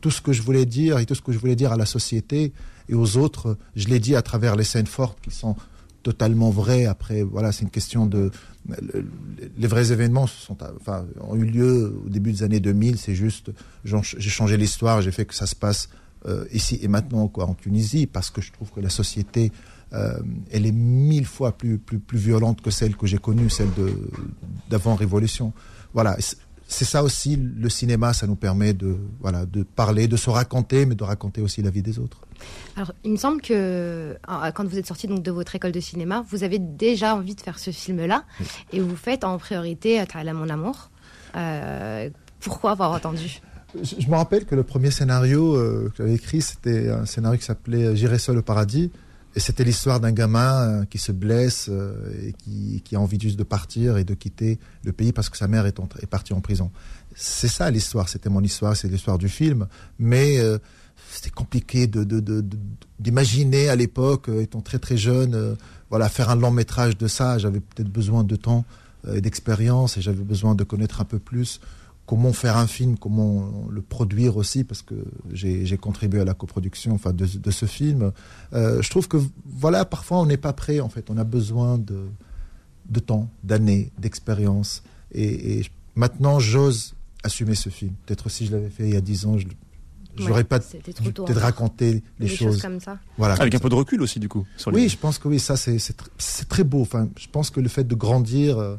tout 0.00 0.12
ce 0.12 0.20
que 0.20 0.32
je 0.32 0.42
voulais 0.42 0.66
dire 0.66 0.98
et 0.98 1.06
tout 1.06 1.16
ce 1.16 1.22
que 1.22 1.32
je 1.32 1.38
voulais 1.38 1.56
dire 1.56 1.72
à 1.72 1.76
la 1.76 1.86
société 1.86 2.52
et 2.88 2.94
aux 2.94 3.16
autres, 3.16 3.58
je 3.74 3.88
l'ai 3.88 3.98
dit 3.98 4.14
à 4.14 4.22
travers 4.22 4.54
les 4.54 4.62
scènes 4.62 4.86
fortes 4.86 5.18
qui 5.20 5.32
sont 5.32 5.56
totalement 6.04 6.50
vraies. 6.50 6.86
Après, 6.86 7.24
voilà, 7.24 7.50
c'est 7.50 7.64
une 7.64 7.70
question 7.70 8.06
de 8.06 8.30
les 9.58 9.66
vrais 9.66 9.92
événements 9.92 10.26
sont, 10.26 10.56
enfin, 10.80 11.04
ont 11.20 11.36
eu 11.36 11.44
lieu 11.44 12.00
au 12.04 12.08
début 12.08 12.32
des 12.32 12.42
années 12.42 12.60
2000. 12.60 12.98
C'est 12.98 13.14
juste, 13.14 13.50
j'ai 13.84 14.30
changé 14.30 14.56
l'histoire, 14.56 15.02
j'ai 15.02 15.12
fait 15.12 15.24
que 15.24 15.34
ça 15.34 15.46
se 15.46 15.54
passe 15.54 15.88
euh, 16.26 16.44
ici 16.52 16.78
et 16.82 16.88
maintenant, 16.88 17.28
quoi, 17.28 17.46
en 17.46 17.54
Tunisie, 17.54 18.06
parce 18.06 18.30
que 18.30 18.40
je 18.40 18.52
trouve 18.52 18.70
que 18.70 18.80
la 18.80 18.88
société, 18.88 19.52
euh, 19.92 20.18
elle 20.50 20.66
est 20.66 20.72
mille 20.72 21.26
fois 21.26 21.52
plus, 21.52 21.78
plus, 21.78 21.98
plus 21.98 22.18
violente 22.18 22.60
que 22.62 22.70
celle 22.70 22.96
que 22.96 23.06
j'ai 23.06 23.18
connue, 23.18 23.50
celle 23.50 23.72
de 23.74 23.92
d'avant 24.70 24.94
Révolution. 24.94 25.52
Voilà, 25.94 26.16
c'est 26.68 26.84
ça 26.84 27.04
aussi 27.04 27.36
le 27.36 27.68
cinéma, 27.68 28.12
ça 28.12 28.26
nous 28.26 28.34
permet 28.34 28.72
de 28.72 28.96
voilà 29.20 29.46
de 29.46 29.62
parler, 29.62 30.08
de 30.08 30.16
se 30.16 30.30
raconter, 30.30 30.84
mais 30.86 30.94
de 30.94 31.04
raconter 31.04 31.40
aussi 31.40 31.62
la 31.62 31.70
vie 31.70 31.82
des 31.82 31.98
autres. 31.98 32.20
Alors, 32.76 32.92
il 33.04 33.12
me 33.12 33.16
semble 33.16 33.40
que 33.40 34.18
quand 34.54 34.64
vous 34.66 34.78
êtes 34.78 34.86
sorti 34.86 35.06
donc 35.06 35.22
de 35.22 35.30
votre 35.30 35.54
école 35.54 35.72
de 35.72 35.80
cinéma, 35.80 36.24
vous 36.28 36.42
avez 36.42 36.58
déjà 36.58 37.14
envie 37.14 37.34
de 37.34 37.40
faire 37.40 37.58
ce 37.58 37.70
film-là, 37.70 38.24
et 38.72 38.80
vous 38.80 38.96
faites 38.96 39.24
en 39.24 39.38
priorité 39.38 40.00
à 40.00 40.06
mon 40.34 40.48
amour. 40.48 40.90
Euh, 41.36 42.10
pourquoi 42.40 42.72
avoir 42.72 42.94
attendu 42.94 43.40
je, 43.82 44.08
me 44.08 44.14
rappelle 44.14 44.44
que 44.44 44.54
le 44.54 44.62
premier 44.62 44.90
scénario 44.90 45.54
euh, 45.54 45.90
que 45.90 45.98
j'avais 45.98 46.14
écrit, 46.14 46.42
c'était 46.42 46.90
un 46.90 47.06
scénario 47.06 47.38
qui 47.38 47.44
s'appelait 47.44 47.96
J'irai 47.96 48.18
seul 48.18 48.38
au 48.38 48.42
paradis. 48.42 48.90
Et 49.34 49.40
c'était 49.40 49.64
l'histoire 49.64 50.00
d'un 50.00 50.12
gamin 50.12 50.62
euh, 50.62 50.84
qui 50.86 50.96
se 50.96 51.12
blesse 51.12 51.68
euh, 51.68 51.94
et 52.22 52.32
qui, 52.32 52.96
a 52.96 53.00
envie 53.00 53.20
juste 53.20 53.38
de 53.38 53.44
partir 53.44 53.98
et 53.98 54.04
de 54.04 54.14
quitter 54.14 54.58
le 54.82 54.92
pays 54.92 55.12
parce 55.12 55.28
que 55.28 55.36
sa 55.36 55.46
mère 55.46 55.66
est, 55.66 56.06
partie 56.08 56.32
en 56.32 56.40
prison. 56.40 56.70
C'est 57.14 57.48
ça 57.48 57.70
l'histoire, 57.70 58.08
c'était 58.08 58.30
mon 58.30 58.42
histoire, 58.42 58.74
c'est 58.76 58.88
l'histoire 58.88 59.18
du 59.18 59.28
film. 59.28 59.66
Mais 59.98 60.38
c'était 61.10 61.30
compliqué 61.30 61.86
d'imaginer 62.98 63.68
à 63.68 63.76
l'époque, 63.76 64.28
étant 64.28 64.60
très 64.60 64.78
très 64.78 64.96
jeune, 64.96 65.56
voilà, 65.90 66.08
faire 66.08 66.30
un 66.30 66.36
long 66.36 66.50
métrage 66.50 66.96
de 66.96 67.06
ça. 67.06 67.38
J'avais 67.38 67.60
peut-être 67.60 67.90
besoin 67.90 68.24
de 68.24 68.36
temps 68.36 68.64
et 69.12 69.20
d'expérience 69.20 69.96
et 69.96 70.02
j'avais 70.02 70.24
besoin 70.24 70.54
de 70.54 70.64
connaître 70.64 71.00
un 71.00 71.04
peu 71.04 71.18
plus 71.18 71.60
comment 72.06 72.32
faire 72.32 72.56
un 72.56 72.66
film, 72.66 72.96
comment 72.96 73.66
le 73.68 73.82
produire 73.82 74.36
aussi, 74.36 74.64
parce 74.64 74.82
que 74.82 74.94
j'ai 75.32 75.76
contribué 75.76 76.20
à 76.20 76.24
la 76.24 76.34
coproduction 76.34 76.92
enfin, 76.94 77.12
de, 77.12 77.26
de 77.26 77.50
ce 77.50 77.66
film. 77.66 78.12
Euh, 78.52 78.80
je 78.80 78.90
trouve 78.90 79.08
que, 79.08 79.18
voilà, 79.44 79.84
parfois 79.84 80.18
on 80.18 80.26
n'est 80.26 80.36
pas 80.36 80.52
prêt, 80.52 80.80
en 80.80 80.88
fait. 80.88 81.10
On 81.10 81.18
a 81.18 81.24
besoin 81.24 81.78
de, 81.78 82.06
de 82.88 83.00
temps, 83.00 83.28
d'années, 83.42 83.90
d'expérience. 83.98 84.82
Et, 85.12 85.58
et, 85.58 85.66
maintenant, 85.94 86.38
j'ose 86.38 86.94
assumer 87.24 87.56
ce 87.56 87.70
film. 87.70 87.92
Peut-être 88.06 88.28
si 88.28 88.46
je 88.46 88.52
l'avais 88.52 88.70
fait 88.70 88.84
il 88.84 88.94
y 88.94 88.96
a 88.96 89.00
dix 89.00 89.26
ans, 89.26 89.36
je 89.36 89.46
j'aurais 90.18 90.44
pas 90.44 90.60
peut-être 90.60 91.40
raconter 91.40 92.02
les, 92.18 92.28
choses. 92.28 92.38
choses. 92.38 92.62
comme 92.62 92.80
ça. 92.80 92.98
Voilà, 93.18 93.34
Avec 93.34 93.54
un 93.54 93.58
peu 93.58 93.68
de 93.68 93.74
recul 93.74 94.00
aussi, 94.00 94.20
du 94.20 94.28
coup. 94.28 94.46
Sur 94.56 94.72
oui, 94.72 94.88
je 94.88 94.96
pense 94.96 95.18
que 95.18 95.28
oui, 95.28 95.38
ça 95.38 95.56
c'est 95.56 96.48
très 96.48 96.64
beau. 96.64 96.80
Enfin, 96.80 97.08
je 97.18 97.26
pense 97.30 97.50
que 97.50 97.60
le 97.60 97.68
fait 97.68 97.84
de 97.84 97.94
grandir, 97.94 98.58
euh, 98.58 98.76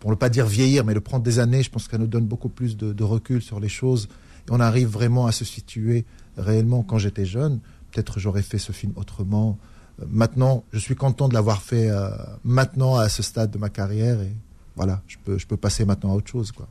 pour 0.00 0.10
ne 0.10 0.16
pas 0.16 0.28
dire 0.28 0.46
vieillir, 0.46 0.84
mais 0.84 0.94
de 0.94 0.98
prendre 0.98 1.22
des 1.22 1.38
années, 1.38 1.62
je 1.62 1.70
pense 1.70 1.84
que 1.86 1.92
ça 1.92 1.98
nous 1.98 2.06
donne 2.06 2.26
beaucoup 2.26 2.48
plus 2.48 2.76
de, 2.76 3.04
recul 3.04 3.42
sur 3.42 3.60
les 3.60 3.68
choses. 3.68 4.08
Et 4.48 4.50
on 4.50 4.60
arrive 4.60 4.88
vraiment 4.88 5.26
à 5.26 5.32
se 5.32 5.44
situer 5.44 6.04
réellement. 6.36 6.82
Quand 6.82 6.98
j'étais 6.98 7.26
jeune, 7.26 7.60
peut-être 7.92 8.18
j'aurais 8.18 8.42
fait 8.42 8.58
ce 8.58 8.72
film 8.72 8.92
autrement. 8.96 9.58
Euh, 10.00 10.04
maintenant, 10.08 10.64
je 10.72 10.78
suis 10.78 10.94
content 10.94 11.28
de 11.28 11.34
l'avoir 11.34 11.62
fait 11.62 11.90
maintenant 12.44 12.96
à 12.96 13.08
ce 13.08 13.22
stade 13.22 13.50
de 13.50 13.58
ma 13.58 13.68
carrière 13.68 14.20
et 14.22 14.32
voilà, 14.76 15.02
je 15.06 15.16
peux, 15.24 15.38
je 15.38 15.46
peux 15.46 15.56
passer 15.56 15.84
maintenant 15.84 16.12
à 16.12 16.14
autre 16.14 16.30
chose, 16.30 16.52
quoi. 16.52 16.68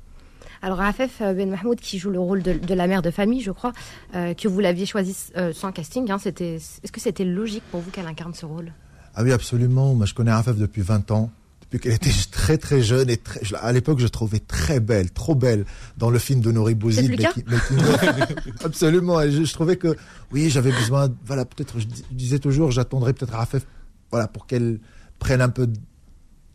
Alors 0.62 0.80
Rafef 0.80 1.22
euh, 1.22 1.34
Ben 1.34 1.50
Mahmoud 1.50 1.80
qui 1.80 2.00
joue 2.00 2.10
le 2.10 2.20
rôle 2.20 2.42
de, 2.42 2.74
la 2.74 2.88
mère 2.88 3.04
de 3.04 3.12
famille, 3.12 3.42
je 3.42 3.52
crois, 3.52 3.72
euh, 4.16 4.34
que 4.34 4.48
vous 4.48 4.60
l'aviez 4.60 4.88
choisi 4.88 5.16
euh, 5.38 5.54
sans 5.54 5.72
casting. 5.72 6.10
Hein, 6.10 6.18
c'était, 6.18 6.56
est-ce 6.56 6.92
que 6.92 7.00
c'était 7.00 7.26
logique 7.26 7.64
pour 7.70 7.82
vous 7.82 7.92
qu'elle 7.92 8.08
incarne 8.08 8.34
ce 8.34 8.46
rôle? 8.46 8.74
Ah 9.14 9.24
oui, 9.24 9.32
absolument. 9.32 9.94
Moi, 9.94 10.06
je 10.06 10.14
connais 10.14 10.32
Rafef 10.32 10.58
depuis 10.58 10.82
20 10.82 11.12
ans. 11.12 11.30
Depuis 11.76 11.80
qu'elle 11.80 11.94
était 11.94 12.12
très 12.32 12.58
très 12.58 12.82
jeune 12.82 13.10
et 13.10 13.18
très, 13.18 13.42
à 13.56 13.72
l'époque 13.72 14.00
je 14.00 14.08
trouvais 14.08 14.40
très 14.40 14.80
belle, 14.80 15.12
trop 15.12 15.36
belle 15.36 15.66
dans 15.98 16.10
le 16.10 16.20
film 16.20 16.42
de 16.42 16.52
Nori 16.52 16.76
Bouzid. 16.76 17.14
absolument. 18.64 19.22
je, 19.22 19.52
trouvais 19.52 19.76
que 19.76 19.96
oui, 20.32 20.50
j'avais 20.50 20.72
besoin. 20.72 21.10
Voilà, 21.26 21.46
peut-être 21.46 21.80
je, 21.80 21.88
disais 22.12 22.40
toujours, 22.40 22.72
j'attendrais 22.72 23.14
peut-être 23.14 23.34
Rafef, 23.34 23.66
voilà, 24.12 24.28
pour 24.28 24.48
qu'elle 24.48 24.80
prenne 25.20 25.42
un 25.42 25.50
peu 25.50 25.68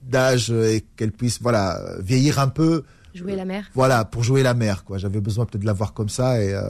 d'âge 0.02 0.50
et 0.50 0.84
qu'elle 0.96 1.12
puisse, 1.12 1.40
voilà, 1.42 1.78
vieillir 2.00 2.38
un 2.38 2.48
peu 2.48 2.84
Jouer 3.14 3.34
la 3.34 3.44
mère. 3.44 3.68
Voilà, 3.74 4.04
pour 4.04 4.22
jouer 4.22 4.42
la 4.42 4.54
mère, 4.54 4.84
quoi. 4.84 4.98
J'avais 4.98 5.20
besoin 5.20 5.44
peut-être 5.44 5.62
de 5.62 5.66
la 5.66 5.72
voir 5.72 5.94
comme 5.94 6.08
ça 6.08 6.40
et 6.40 6.54
euh, 6.54 6.62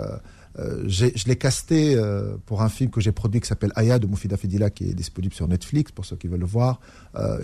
euh, 0.59 0.85
je 0.89 1.27
l'ai 1.27 1.37
casté 1.37 1.95
euh, 1.95 2.37
pour 2.47 2.63
un 2.63 2.69
film 2.69 2.91
que 2.91 3.01
j'ai 3.01 3.13
produit 3.13 3.41
qui 3.41 3.47
s'appelle 3.47 3.73
Aya 3.77 3.99
de 3.99 4.07
Moufida 4.07 4.37
Fidila 4.37 4.71
qui 4.71 4.91
est 4.91 4.95
disponible 4.95 5.33
sur 5.33 5.47
Netflix 5.47 5.93
pour 5.93 6.05
ceux 6.05 6.17
qui 6.17 6.27
veulent 6.27 6.41
le 6.41 6.47
voir. 6.47 6.81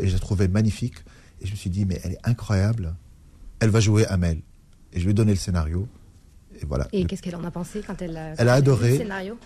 Et 0.00 0.08
j'ai 0.08 0.18
trouvé 0.18 0.48
magnifique. 0.48 0.96
Et 1.40 1.46
je 1.46 1.52
me 1.52 1.56
suis 1.56 1.70
dit 1.70 1.84
mais 1.84 2.00
elle 2.02 2.12
est 2.12 2.20
incroyable. 2.24 2.94
Elle 3.60 3.70
va 3.70 3.80
jouer 3.80 4.06
Amel. 4.06 4.38
Et 4.92 4.98
je 4.98 5.04
lui 5.04 5.10
ai 5.12 5.14
donné 5.14 5.32
le 5.32 5.38
scénario. 5.38 5.86
Et 6.60 6.66
voilà. 6.66 6.88
Et 6.92 7.04
qu'est-ce 7.04 7.22
qu'elle 7.22 7.36
en 7.36 7.44
a 7.44 7.50
pensé 7.50 7.82
quand 7.86 8.00
elle 8.00 8.16
a, 8.16 8.34
elle 8.38 8.48
a 8.48 8.54
adoré. 8.54 8.92
le 8.92 8.96
scénario? 8.98 9.38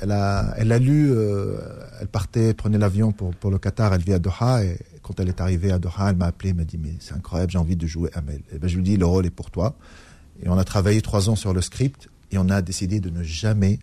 Elle 0.00 0.12
a, 0.12 0.54
elle 0.56 0.70
a 0.70 0.78
lu, 0.78 1.12
elle 2.00 2.06
partait, 2.06 2.54
prenait 2.54 2.78
l'avion 2.78 3.10
pour, 3.10 3.34
pour 3.34 3.50
le 3.50 3.58
Qatar, 3.58 3.92
elle 3.92 4.02
vit 4.02 4.12
à 4.12 4.20
Doha. 4.20 4.62
Et 4.62 4.78
quand 5.02 5.18
elle 5.18 5.28
est 5.28 5.40
arrivée 5.40 5.72
à 5.72 5.80
Doha, 5.80 6.10
elle 6.10 6.16
m'a 6.16 6.26
appelé, 6.26 6.50
elle 6.50 6.56
m'a 6.56 6.64
dit 6.64 6.78
mais 6.78 6.94
c'est 7.00 7.14
incroyable, 7.14 7.50
j'ai 7.50 7.58
envie 7.58 7.74
de 7.74 7.86
jouer 7.86 8.10
Amel. 8.14 8.42
Et 8.52 8.58
ben 8.58 8.68
je 8.68 8.76
lui 8.76 8.84
dis 8.84 8.96
le 8.96 9.06
rôle 9.06 9.26
est 9.26 9.30
pour 9.30 9.50
toi. 9.50 9.74
Et 10.40 10.48
on 10.48 10.56
a 10.56 10.62
travaillé 10.62 11.02
trois 11.02 11.28
ans 11.30 11.34
sur 11.34 11.52
le 11.52 11.60
script 11.60 12.08
et 12.30 12.38
on 12.38 12.48
a 12.48 12.62
décidé 12.62 13.00
de 13.00 13.10
ne 13.10 13.22
jamais 13.22 13.78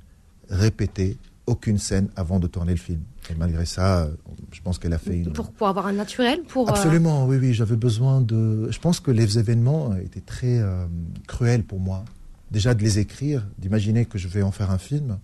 répéter 0.49 1.17
aucune 1.47 1.77
scène 1.77 2.09
avant 2.15 2.39
de 2.39 2.47
tourner 2.47 2.71
le 2.71 2.79
film. 2.79 3.01
Et 3.29 3.35
malgré 3.35 3.65
ça, 3.65 4.09
je 4.51 4.61
pense 4.61 4.79
qu'elle 4.79 4.93
a 4.93 4.97
fait 4.97 5.17
une. 5.17 5.33
Pour, 5.33 5.51
pour 5.51 5.67
avoir 5.67 5.87
un 5.87 5.93
naturel, 5.93 6.41
pour. 6.47 6.67
Euh, 6.67 6.71
Absolument, 6.71 7.25
oui, 7.25 7.37
oui. 7.37 7.53
J'avais 7.53 7.75
besoin 7.75 8.21
de. 8.21 8.69
Je 8.71 8.79
pense 8.79 8.99
que 8.99 9.11
les 9.11 9.39
événements 9.39 9.95
étaient 9.95 10.21
très 10.21 10.59
euh, 10.59 10.85
cruels 11.27 11.63
pour 11.63 11.79
moi. 11.79 12.05
Déjà 12.51 12.73
de 12.73 12.83
les 12.83 12.99
écrire, 12.99 13.45
d'imaginer 13.57 14.05
que 14.05 14.17
je 14.17 14.27
vais 14.27 14.43
en 14.43 14.51
faire 14.51 14.71
un 14.71 14.77
film, 14.77 15.17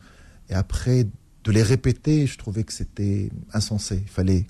et 0.50 0.54
après 0.54 1.08
de 1.44 1.52
les 1.52 1.64
répéter, 1.64 2.28
je 2.28 2.38
trouvais 2.38 2.64
que 2.64 2.74
c'était 2.74 3.30
insensé. 3.54 4.02
Il 4.04 4.10
fallait 4.10 4.46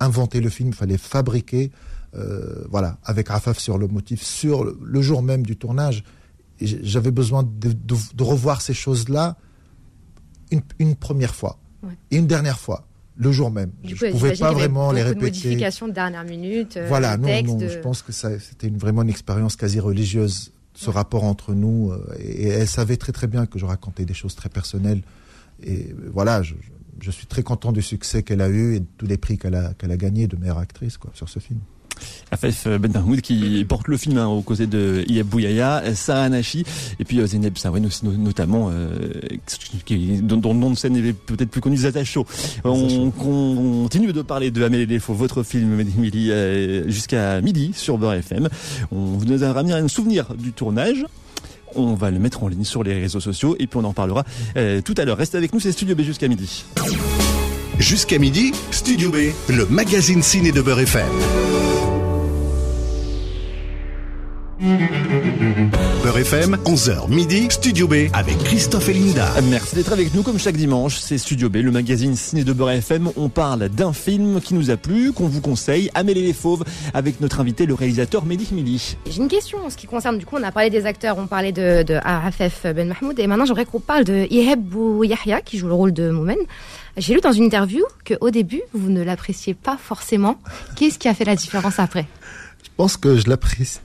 inventer 0.00 0.40
le 0.40 0.48
film, 0.48 0.70
il 0.70 0.74
fallait 0.74 0.98
fabriquer, 0.98 1.70
euh, 2.14 2.64
voilà, 2.70 2.98
avec 3.04 3.28
Rafaf 3.28 3.58
sur 3.58 3.78
le 3.78 3.86
motif, 3.86 4.22
sur 4.22 4.64
le, 4.64 5.02
jour 5.02 5.22
même 5.22 5.44
du 5.44 5.56
tournage. 5.56 6.04
J'avais 6.60 7.10
besoin 7.10 7.42
de, 7.42 8.22
revoir 8.22 8.60
ces 8.60 8.74
choses-là 8.74 9.36
une, 10.78 10.94
première 10.96 11.34
fois 11.34 11.58
et 12.10 12.16
une 12.16 12.26
dernière 12.26 12.58
fois 12.58 12.86
le 13.16 13.32
jour 13.32 13.50
même. 13.50 13.70
je 13.84 14.06
ne 14.06 14.12
pouvais 14.12 14.34
pas 14.34 14.52
vraiment 14.52 14.92
les 14.92 15.02
répéter. 15.02 15.20
De 15.20 15.26
modifications 15.26 15.88
de 15.88 15.92
dernière 15.92 16.24
minute. 16.24 16.78
Euh, 16.78 16.86
voilà, 16.88 17.18
non, 17.18 17.28
non, 17.42 17.58
je 17.68 17.78
pense 17.78 18.00
que 18.00 18.12
c'était 18.12 18.66
une, 18.66 18.78
vraiment 18.78 19.02
une 19.02 19.10
expérience 19.10 19.56
quasi 19.56 19.78
religieuse, 19.78 20.52
ce 20.74 20.88
rapport 20.88 21.24
entre 21.24 21.52
nous. 21.52 21.90
Euh, 21.90 22.16
et, 22.18 22.48
elle 22.48 22.66
savait 22.66 22.96
très 22.96 23.12
très 23.12 23.26
bien 23.26 23.44
que 23.44 23.58
je 23.58 23.66
racontais 23.66 24.06
des 24.06 24.14
choses 24.14 24.34
très 24.34 24.48
personnelles. 24.48 25.02
Et 25.62 25.94
voilà, 26.10 26.42
je, 26.42 26.54
je 27.00 27.10
suis 27.10 27.26
très 27.26 27.42
content 27.42 27.72
du 27.72 27.82
succès 27.82 28.22
qu'elle 28.22 28.40
a 28.40 28.48
eu 28.48 28.76
et 28.76 28.80
de 28.80 28.86
tous 28.96 29.06
les 29.06 29.18
prix 29.18 29.38
qu'elle 29.38 29.54
a, 29.54 29.74
qu'elle 29.74 29.90
a 29.90 29.96
gagnés 29.96 30.26
de 30.26 30.36
meilleure 30.36 30.58
actrice 30.58 30.96
quoi, 30.96 31.10
sur 31.14 31.28
ce 31.28 31.38
film. 31.38 31.60
Afef 32.30 32.66
Ben 32.66 32.92
Mahmoud 32.92 33.20
qui 33.20 33.64
porte 33.68 33.88
le 33.88 33.96
film 33.96 34.18
hein, 34.18 34.26
aux 34.26 34.42
côtés 34.42 34.66
de 34.66 35.04
Iyeb 35.08 35.26
Bouyaya, 35.26 35.82
Sarah 35.94 36.28
Nashi 36.28 36.64
et 36.98 37.04
puis 37.04 37.20
euh, 37.20 37.26
Zeynep 37.26 37.58
Sawen 37.58 37.86
aussi 37.86 38.06
notamment 38.06 38.70
euh, 38.72 38.94
qui, 39.84 40.20
dont, 40.22 40.36
dont, 40.36 40.52
le 40.52 40.58
nom 40.58 40.70
de 40.70 40.76
scène 40.76 40.96
est 40.96 41.12
peut-être 41.12 41.50
plus 41.50 41.60
connu 41.60 41.76
Zata 41.76 42.04
Show. 42.04 42.26
On, 42.64 43.10
continue 43.10 44.12
de 44.12 44.22
parler 44.22 44.50
de 44.50 44.62
Amélie 44.62 44.86
Défaut, 44.86 45.14
votre 45.14 45.42
film 45.42 45.80
Emily 45.80 46.30
euh, 46.30 46.88
jusqu'à 46.88 47.40
midi 47.40 47.72
sur 47.74 47.98
Beurre 47.98 48.14
FM. 48.14 48.48
On 48.92 49.16
vous 49.16 49.44
a 49.44 49.52
ramené 49.52 49.74
un 49.74 49.88
souvenir 49.88 50.34
du 50.34 50.52
tournage. 50.52 51.04
On 51.74 51.94
va 51.94 52.10
le 52.10 52.18
mettre 52.18 52.42
en 52.42 52.48
ligne 52.48 52.64
sur 52.64 52.82
les 52.82 53.00
réseaux 53.00 53.20
sociaux 53.20 53.56
et 53.58 53.66
puis 53.66 53.78
on 53.78 53.84
en 53.84 53.92
parlera 53.92 54.24
euh, 54.56 54.80
tout 54.80 54.94
à 54.96 55.04
l'heure. 55.04 55.18
Restez 55.18 55.38
avec 55.38 55.52
nous, 55.52 55.60
c'est 55.60 55.72
Studio 55.72 55.94
B 55.94 56.02
jusqu'à 56.02 56.28
midi. 56.28 56.64
Jusqu'à 57.78 58.18
midi, 58.18 58.52
Studio 58.70 59.10
B, 59.10 59.32
le 59.48 59.66
magazine 59.66 60.22
ciné 60.22 60.52
de 60.52 60.60
Beurre 60.60 60.80
FM. 60.80 61.06
Beurre 66.02 66.18
FM, 66.18 66.58
11h 66.66 67.08
midi, 67.08 67.46
Studio 67.48 67.88
B 67.88 67.94
avec 68.12 68.36
Christophe 68.44 68.90
et 68.90 68.92
Linda. 68.92 69.32
Merci 69.48 69.74
d'être 69.74 69.90
avec 69.90 70.12
nous 70.12 70.22
comme 70.22 70.38
chaque 70.38 70.56
dimanche. 70.56 70.98
C'est 70.98 71.16
Studio 71.16 71.48
B, 71.48 71.56
le 71.56 71.70
magazine 71.70 72.14
ciné 72.14 72.44
de 72.44 72.52
Beurre 72.52 72.72
FM. 72.72 73.10
On 73.16 73.30
parle 73.30 73.70
d'un 73.70 73.94
film 73.94 74.38
qui 74.42 74.52
nous 74.52 74.70
a 74.70 74.76
plu, 74.76 75.12
qu'on 75.12 75.28
vous 75.28 75.40
conseille, 75.40 75.90
Amélie 75.94 76.26
les 76.26 76.34
Fauves, 76.34 76.64
avec 76.92 77.22
notre 77.22 77.40
invité, 77.40 77.64
le 77.64 77.72
réalisateur 77.72 78.26
Mehdi 78.26 78.52
Mili. 78.52 78.98
J'ai 79.08 79.22
une 79.22 79.28
question 79.28 79.64
en 79.64 79.70
ce 79.70 79.78
qui 79.78 79.86
concerne, 79.86 80.18
du 80.18 80.26
coup, 80.26 80.36
on 80.38 80.42
a 80.42 80.52
parlé 80.52 80.68
des 80.68 80.84
acteurs, 80.84 81.16
on 81.16 81.26
parlait 81.26 81.52
de, 81.52 81.82
de 81.82 81.94
Arafef 82.04 82.64
Ben 82.64 82.88
Mahmoud, 82.88 83.18
et 83.18 83.26
maintenant 83.26 83.46
j'aimerais 83.46 83.64
qu'on 83.64 83.80
parle 83.80 84.04
de 84.04 84.26
Iheb 84.30 84.60
Bou 84.60 85.04
Yahya, 85.04 85.40
qui 85.40 85.56
joue 85.56 85.68
le 85.68 85.74
rôle 85.74 85.94
de 85.94 86.10
Moumen. 86.10 86.36
J'ai 86.98 87.14
lu 87.14 87.20
dans 87.20 87.32
une 87.32 87.44
interview 87.44 87.82
qu'au 88.06 88.30
début, 88.30 88.60
vous 88.74 88.90
ne 88.90 89.02
l'appréciez 89.02 89.54
pas 89.54 89.78
forcément. 89.82 90.36
Qu'est-ce 90.76 90.98
qui 90.98 91.08
a 91.08 91.14
fait 91.14 91.24
la 91.24 91.36
différence 91.36 91.78
après? 91.78 92.06
Je 92.62 92.68
pense 92.76 92.96
que 92.96 93.16
je 93.16 93.28
l'apprécie. 93.28 93.80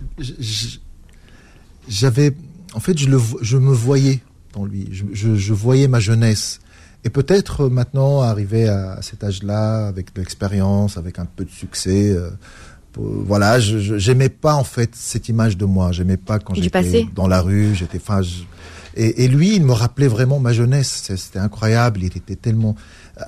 J'avais, 1.87 2.33
en 2.73 2.79
fait, 2.79 2.97
je, 2.97 3.09
le, 3.09 3.19
je 3.41 3.57
me 3.57 3.73
voyais 3.73 4.21
dans 4.53 4.65
lui. 4.65 4.89
Je, 4.91 5.35
je, 5.35 5.53
voyais 5.53 5.87
ma 5.87 5.99
jeunesse. 5.99 6.59
Et 7.03 7.09
peut-être 7.09 7.69
maintenant, 7.69 8.21
arrivé 8.21 8.67
à 8.67 9.01
cet 9.01 9.23
âge-là, 9.23 9.87
avec 9.87 10.13
de 10.15 10.21
l'expérience, 10.21 10.97
avec 10.97 11.19
un 11.19 11.25
peu 11.25 11.45
de 11.45 11.51
succès, 11.51 12.11
euh, 12.11 12.31
voilà, 12.97 13.59
je 13.59 13.97
j'aimais 13.97 14.29
pas 14.29 14.55
en 14.55 14.63
fait 14.63 14.95
cette 14.95 15.29
image 15.29 15.57
de 15.57 15.65
moi. 15.65 15.91
J'aimais 15.91 16.17
pas 16.17 16.39
quand 16.39 16.55
j'étais 16.55 17.05
dans 17.13 17.27
la 17.27 17.41
rue. 17.41 17.75
J'étais, 17.75 17.97
enfin, 17.97 18.21
et, 18.95 19.25
et, 19.25 19.27
lui, 19.27 19.55
il 19.55 19.63
me 19.65 19.73
rappelait 19.73 20.07
vraiment 20.07 20.39
ma 20.39 20.53
jeunesse. 20.53 21.11
C'était 21.15 21.39
incroyable. 21.39 22.01
Il 22.03 22.17
était 22.17 22.37
tellement 22.37 22.75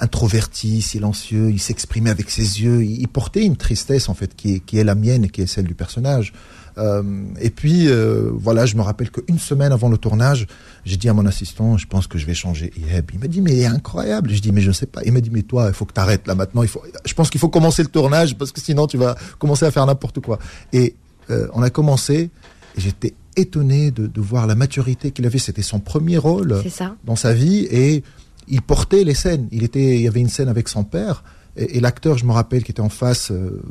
introverti, 0.01 0.81
silencieux, 0.81 1.49
il 1.49 1.59
s'exprimait 1.59 2.09
avec 2.09 2.29
ses 2.29 2.61
yeux, 2.61 2.83
il, 2.83 3.07
portait 3.07 3.43
une 3.43 3.55
tristesse 3.55 4.09
en 4.09 4.13
fait 4.13 4.35
qui 4.35 4.55
est, 4.55 4.59
qui 4.59 4.77
est 4.77 4.83
la 4.83 4.95
mienne 4.95 5.23
et 5.25 5.29
qui 5.29 5.41
est 5.41 5.47
celle 5.47 5.65
du 5.65 5.75
personnage. 5.75 6.33
Euh, 6.77 7.23
et 7.39 7.49
puis 7.49 7.87
euh, 7.87 8.29
voilà, 8.33 8.65
je 8.65 8.75
me 8.75 8.81
rappelle 8.81 9.09
qu'une 9.09 9.39
semaine 9.39 9.71
avant 9.71 9.89
le 9.89 9.97
tournage, 9.97 10.45
j'ai 10.85 10.97
dit 10.97 11.09
à 11.09 11.13
mon 11.13 11.25
assistant, 11.25 11.77
je 11.77 11.87
pense 11.87 12.05
que 12.05 12.17
je 12.17 12.25
vais 12.25 12.35
changer 12.35 12.71
Il 12.77 13.19
m'a 13.19 13.27
dit 13.27 13.41
mais 13.41 13.53
il 13.53 13.59
est 13.59 13.65
incroyable. 13.65 14.29
Je 14.29 14.41
dis 14.41 14.51
mais 14.51 14.61
je 14.61 14.67
ne 14.67 14.73
sais 14.73 14.85
pas. 14.85 15.01
Il 15.05 15.11
m'a 15.13 15.21
dit 15.21 15.31
mais 15.31 15.41
toi, 15.41 15.67
il 15.69 15.73
faut 15.73 15.85
que 15.85 15.93
tu 15.93 15.99
arrêtes 15.99 16.27
là 16.27 16.35
maintenant. 16.35 16.61
Il 16.63 16.69
faut, 16.69 16.83
je 17.05 17.13
pense 17.13 17.29
qu'il 17.29 17.39
faut 17.39 17.49
commencer 17.49 17.81
le 17.81 17.89
tournage 17.89 18.37
parce 18.37 18.51
que 18.51 18.61
sinon 18.61 18.87
tu 18.87 18.97
vas 18.97 19.15
commencer 19.39 19.65
à 19.65 19.71
faire 19.71 19.85
n'importe 19.85 20.19
quoi. 20.19 20.37
Et 20.73 20.95
euh, 21.29 21.47
on 21.53 21.63
a 21.63 21.69
commencé 21.69 22.29
et 22.75 22.81
j'étais 22.81 23.13
étonné 23.35 23.91
de, 23.91 24.07
de, 24.07 24.21
voir 24.21 24.47
la 24.47 24.55
maturité 24.55 25.11
qu'il 25.11 25.25
avait. 25.25 25.39
C'était 25.39 25.61
son 25.61 25.79
premier 25.79 26.17
rôle 26.17 26.61
dans 27.05 27.15
sa 27.15 27.33
vie 27.33 27.67
et 27.71 28.03
il 28.47 28.61
portait 28.61 29.03
les 29.03 29.13
scènes. 29.13 29.47
Il 29.51 29.63
était, 29.63 29.95
il 29.95 30.01
y 30.01 30.07
avait 30.07 30.19
une 30.19 30.29
scène 30.29 30.49
avec 30.49 30.67
son 30.67 30.83
père. 30.83 31.23
Et, 31.57 31.79
l'acteur, 31.79 32.17
je 32.17 32.25
me 32.25 32.31
rappelle, 32.31 32.63
qui 32.63 32.71
était 32.71 32.81
en 32.81 32.89
face, 32.89 33.31
euh, 33.31 33.63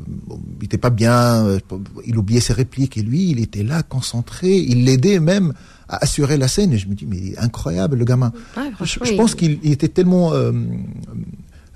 il 0.60 0.64
était 0.64 0.76
pas 0.76 0.90
bien, 0.90 1.46
euh, 1.46 1.60
il 2.04 2.18
oubliait 2.18 2.40
ses 2.40 2.52
répliques. 2.52 2.96
Et 2.96 3.02
lui, 3.02 3.30
il 3.30 3.40
était 3.40 3.62
là, 3.62 3.84
concentré. 3.84 4.56
Il 4.56 4.84
l'aidait 4.84 5.20
même 5.20 5.52
à 5.88 6.02
assurer 6.02 6.36
la 6.36 6.48
scène. 6.48 6.72
Et 6.72 6.78
je 6.78 6.88
me 6.88 6.94
dis, 6.94 7.06
mais 7.06 7.38
incroyable, 7.38 7.96
le 7.96 8.04
gamin. 8.04 8.32
je, 8.82 9.16
pense 9.16 9.36
qu'il 9.36 9.60
était 9.62 9.88
tellement 9.88 10.32
euh, 10.32 10.52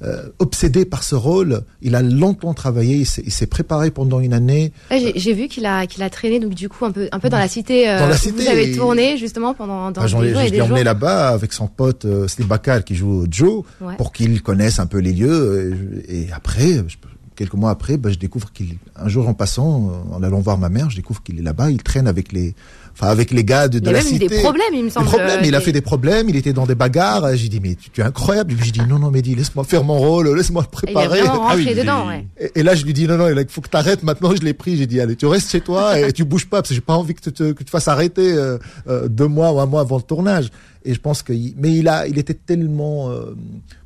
euh, 0.03 0.29
obsédé 0.39 0.85
par 0.85 1.03
ce 1.03 1.15
rôle. 1.15 1.63
Il 1.83 1.95
a 1.95 2.03
longtemps 2.03 2.55
travaillé, 2.55 2.97
il 2.97 3.07
s'est- 3.07 3.47
préparé 3.47 3.91
pendant 3.91 4.21
une 4.21 4.33
année. 4.33 4.73
Ouais, 4.91 5.13
j'ai- 5.17 5.33
vu 5.35 5.49
qu'il 5.49 5.67
a, 5.67 5.87
qu'il 5.87 6.03
a 6.03 6.11
traîné, 6.11 6.41
donc 6.41 6.55
du 6.55 6.69
coup, 6.69 6.85
un 6.85 6.91
peu, 6.93 7.09
un 7.13 7.19
peu 7.19 7.29
dans 7.29 7.39
la 7.39 7.49
cité. 7.49 7.89
euh, 7.89 7.99
Dans 7.99 8.07
la 8.07 8.15
où 8.15 8.19
cité, 8.19 8.43
Vous 8.45 8.49
avez 8.49 8.73
et- 8.73 8.77
tourné 8.77 9.17
justement 9.19 9.55
pendant 9.55 9.91
dans 9.91 10.03
des 10.03 10.09
jours 10.09 10.21
je 10.23 10.51
l'ai 10.53 10.61
emmené 10.63 10.85
là-bas 10.85 11.29
avec 11.31 11.53
son 11.53 11.67
pote 11.67 12.05
euh, 12.05 12.29
Steve 12.29 12.47
Bakal 12.47 12.85
qui 12.85 12.95
joue 12.95 13.27
Joe 13.31 13.65
Ouais. 13.81 13.97
pour 13.97 14.13
qu'il 14.13 14.41
connaisse 14.43 14.79
un 14.79 14.87
peu 14.87 14.99
les 14.99 15.13
lieux. 15.13 15.31
euh, 15.31 16.03
Et, 16.09 16.23
et 16.23 16.33
après, 16.33 16.75
je- 16.87 16.97
quelques 17.37 17.55
mois 17.55 17.71
après, 17.71 17.97
bah, 17.97 18.11
je 18.11 18.19
découvre 18.19 18.53
qu'il, 18.53 18.77
un 18.97 19.09
jour 19.09 19.27
en 19.29 19.33
passant, 19.35 20.05
en 20.13 20.23
allant 20.23 20.41
voir 20.41 20.59
ma 20.59 20.69
mère, 20.69 20.91
je 20.91 20.97
découvre 20.97 21.23
qu'il 21.23 21.39
est 21.39 21.43
là-bas. 21.43 21.71
Il 21.71 21.83
traîne 21.83 22.07
avec 22.07 22.33
les, 22.33 22.55
enfin 22.93 23.09
avec 23.09 23.31
les 23.31 23.45
gars 23.45 23.69
de, 23.69 23.79
de 23.79 23.85
Il 23.85 23.89
a 23.89 23.93
la 23.93 23.99
même 23.99 24.07
eu 24.07 24.11
cité. 24.15 24.29
des 24.29 24.41
problèmes, 24.43 24.75
il 24.75 24.85
me 24.85 24.91
semble. 24.91 25.07
Des 25.07 25.13
problèmes, 25.13 25.41
il 25.45 25.55
a 25.55 25.61
fait 25.61 25.73
des 25.73 25.81
problèmes, 25.81 26.29
il 26.29 26.37
était 26.37 26.53
dans 26.53 26.67
des 26.67 26.75
bagarres. 26.75 27.35
J'ai 27.37 27.49
dit 27.49 27.61
mais 27.61 27.75
tu, 27.75 27.91
tu 27.91 28.01
es 28.01 28.05
incroyable. 28.05 28.55
J'ai 28.63 28.71
dit 28.73 28.81
non 28.89 28.99
non 28.99 29.11
mais 29.11 29.23
dis 29.23 29.35
laisse-moi 29.35 29.65
faire 29.65 29.85
mon 29.85 29.99
rôle, 29.99 30.29
laisse-moi 30.37 30.63
le 30.63 30.67
Il 30.83 30.91
est 30.91 30.93
préparer. 30.93 31.21
vraiment 31.23 31.41
rentré 31.49 31.75
dedans, 31.75 32.09
ouais. 32.09 32.27
Et, 32.39 32.61
et 32.61 32.63
là, 32.63 32.75
je 32.75 32.85
lui 32.85 32.93
dis 32.93 33.07
non, 33.07 33.17
non, 33.17 33.29
il 33.29 33.47
faut 33.49 33.61
que 33.61 33.69
tu 33.69 33.77
arrêtes 33.77 34.03
maintenant. 34.03 34.35
Je 34.35 34.43
l'ai 34.43 34.55
pris. 34.55 34.77
J'ai 34.77 34.87
dit 34.87 35.01
allez, 35.01 35.17
tu 35.17 35.27
restes 35.27 35.51
chez 35.51 35.61
toi 35.61 35.99
et 35.99 36.13
tu 36.13 36.25
bouges 36.25 36.47
pas 36.47 36.59
parce 36.59 36.69
que 36.71 36.75
j'ai 36.75 36.81
pas 36.81 36.95
envie 36.97 37.15
que 37.15 37.21
tu 37.23 37.33
te, 37.33 37.53
que 37.53 37.63
tu 37.65 37.71
fasses 37.71 37.89
arrêter 37.89 38.33
euh, 38.33 38.59
euh, 38.89 39.09
deux 39.09 39.27
mois 39.29 39.53
ou 39.53 39.61
un 39.61 39.67
mois 39.67 39.81
avant 39.83 39.97
le 39.97 40.03
tournage. 40.03 40.51
Et 40.85 40.95
je 40.95 41.01
pense 41.01 41.23
que, 41.23 41.33
mais 41.59 41.73
il 41.75 41.89
a, 41.89 42.07
il 42.07 42.19
était 42.19 42.33
tellement 42.35 43.11
euh, 43.11 43.35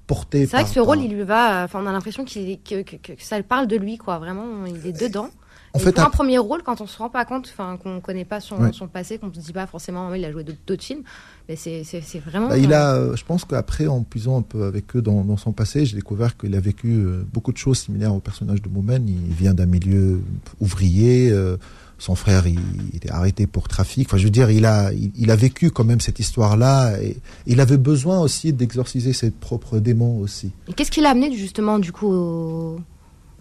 porté. 0.06 0.40
C'est 0.40 0.46
vrai 0.52 0.58
par- 0.60 0.68
que 0.68 0.74
ce 0.74 0.80
rôle, 0.80 1.00
il 1.00 1.12
lui 1.12 1.22
va. 1.24 1.64
Enfin, 1.64 1.80
on 1.82 1.86
a 1.86 1.92
l'impression 1.92 2.24
qu'il, 2.24 2.58
que, 2.62 2.82
que, 2.82 2.96
que 2.96 3.12
ça 3.18 3.42
parle 3.42 3.66
de 3.66 3.76
lui, 3.76 3.96
quoi. 3.98 4.18
Vraiment, 4.18 4.44
il 4.66 4.88
est 4.88 4.92
dedans. 5.00 5.28
En 5.74 5.78
fait, 5.80 5.98
un- 5.98 6.08
premier 6.08 6.38
rôle, 6.38 6.62
quand 6.62 6.80
on 6.80 6.86
se 6.86 6.96
rend 6.98 7.10
pas 7.10 7.24
compte, 7.24 7.48
enfin, 7.52 7.76
qu'on 7.82 8.00
connaît 8.00 8.24
pas 8.24 8.40
son, 8.40 8.56
Ouais. 8.60 8.72
son 8.72 8.86
passé, 8.86 9.18
qu'on 9.18 9.32
se 9.34 9.40
dit 9.40 9.52
pas 9.52 9.66
forcément, 9.66 10.14
il 10.14 10.24
a 10.24 10.30
joué 10.30 10.44
d'autres 10.44 10.84
films, 10.84 11.02
mais 11.48 11.56
c'est, 11.56 11.82
vraiment. 12.24 12.48
Bah, 12.48 12.58
il 12.58 12.72
a, 12.72 12.94
euh, 12.94 13.16
je 13.16 13.24
pense 13.24 13.44
qu'après, 13.44 13.86
en 13.88 14.02
puisant 14.04 14.38
un 14.38 14.42
peu 14.42 14.64
avec 14.64 14.94
eux 14.94 15.02
dans, 15.02 15.24
dans 15.24 15.36
son 15.36 15.50
passé, 15.52 15.84
j'ai 15.84 15.96
découvert 15.96 16.36
qu'il 16.36 16.54
a 16.54 16.60
vécu 16.60 16.92
euh, 16.92 17.24
beaucoup 17.32 17.52
de 17.52 17.56
choses 17.58 17.78
similaires 17.78 18.14
au 18.14 18.20
personnage 18.20 18.62
de 18.62 18.68
Moumen. 18.68 19.08
Il 19.08 19.34
vient 19.34 19.52
d'un 19.54 19.66
milieu 19.66 20.20
ouvrier. 20.60 21.30
euh, 21.32 21.56
son 21.96 22.16
frère, 22.16 22.46
il, 22.48 22.58
il 22.90 22.96
était 22.96 23.10
arrêté 23.12 23.46
pour 23.46 23.68
trafic. 23.68 24.08
Enfin, 24.08 24.16
je 24.18 24.24
veux 24.24 24.30
dire, 24.30 24.50
il 24.50 24.66
a, 24.66 24.92
il, 24.92 25.12
il 25.16 25.30
a 25.30 25.36
vécu 25.36 25.70
quand 25.70 25.84
même 25.84 26.00
cette 26.00 26.18
histoire-là. 26.18 27.00
Et 27.00 27.16
il 27.46 27.60
avait 27.60 27.76
besoin 27.78 28.20
aussi 28.20 28.52
d'exorciser 28.52 29.12
ses 29.12 29.30
propres 29.30 29.78
démons 29.78 30.18
aussi. 30.18 30.50
Et 30.68 30.72
qu'est-ce 30.72 30.90
qui 30.90 31.00
l'a 31.00 31.10
amené 31.10 31.32
justement, 31.34 31.78
du 31.78 31.92
coup, 31.92 32.08
au- 32.12 32.80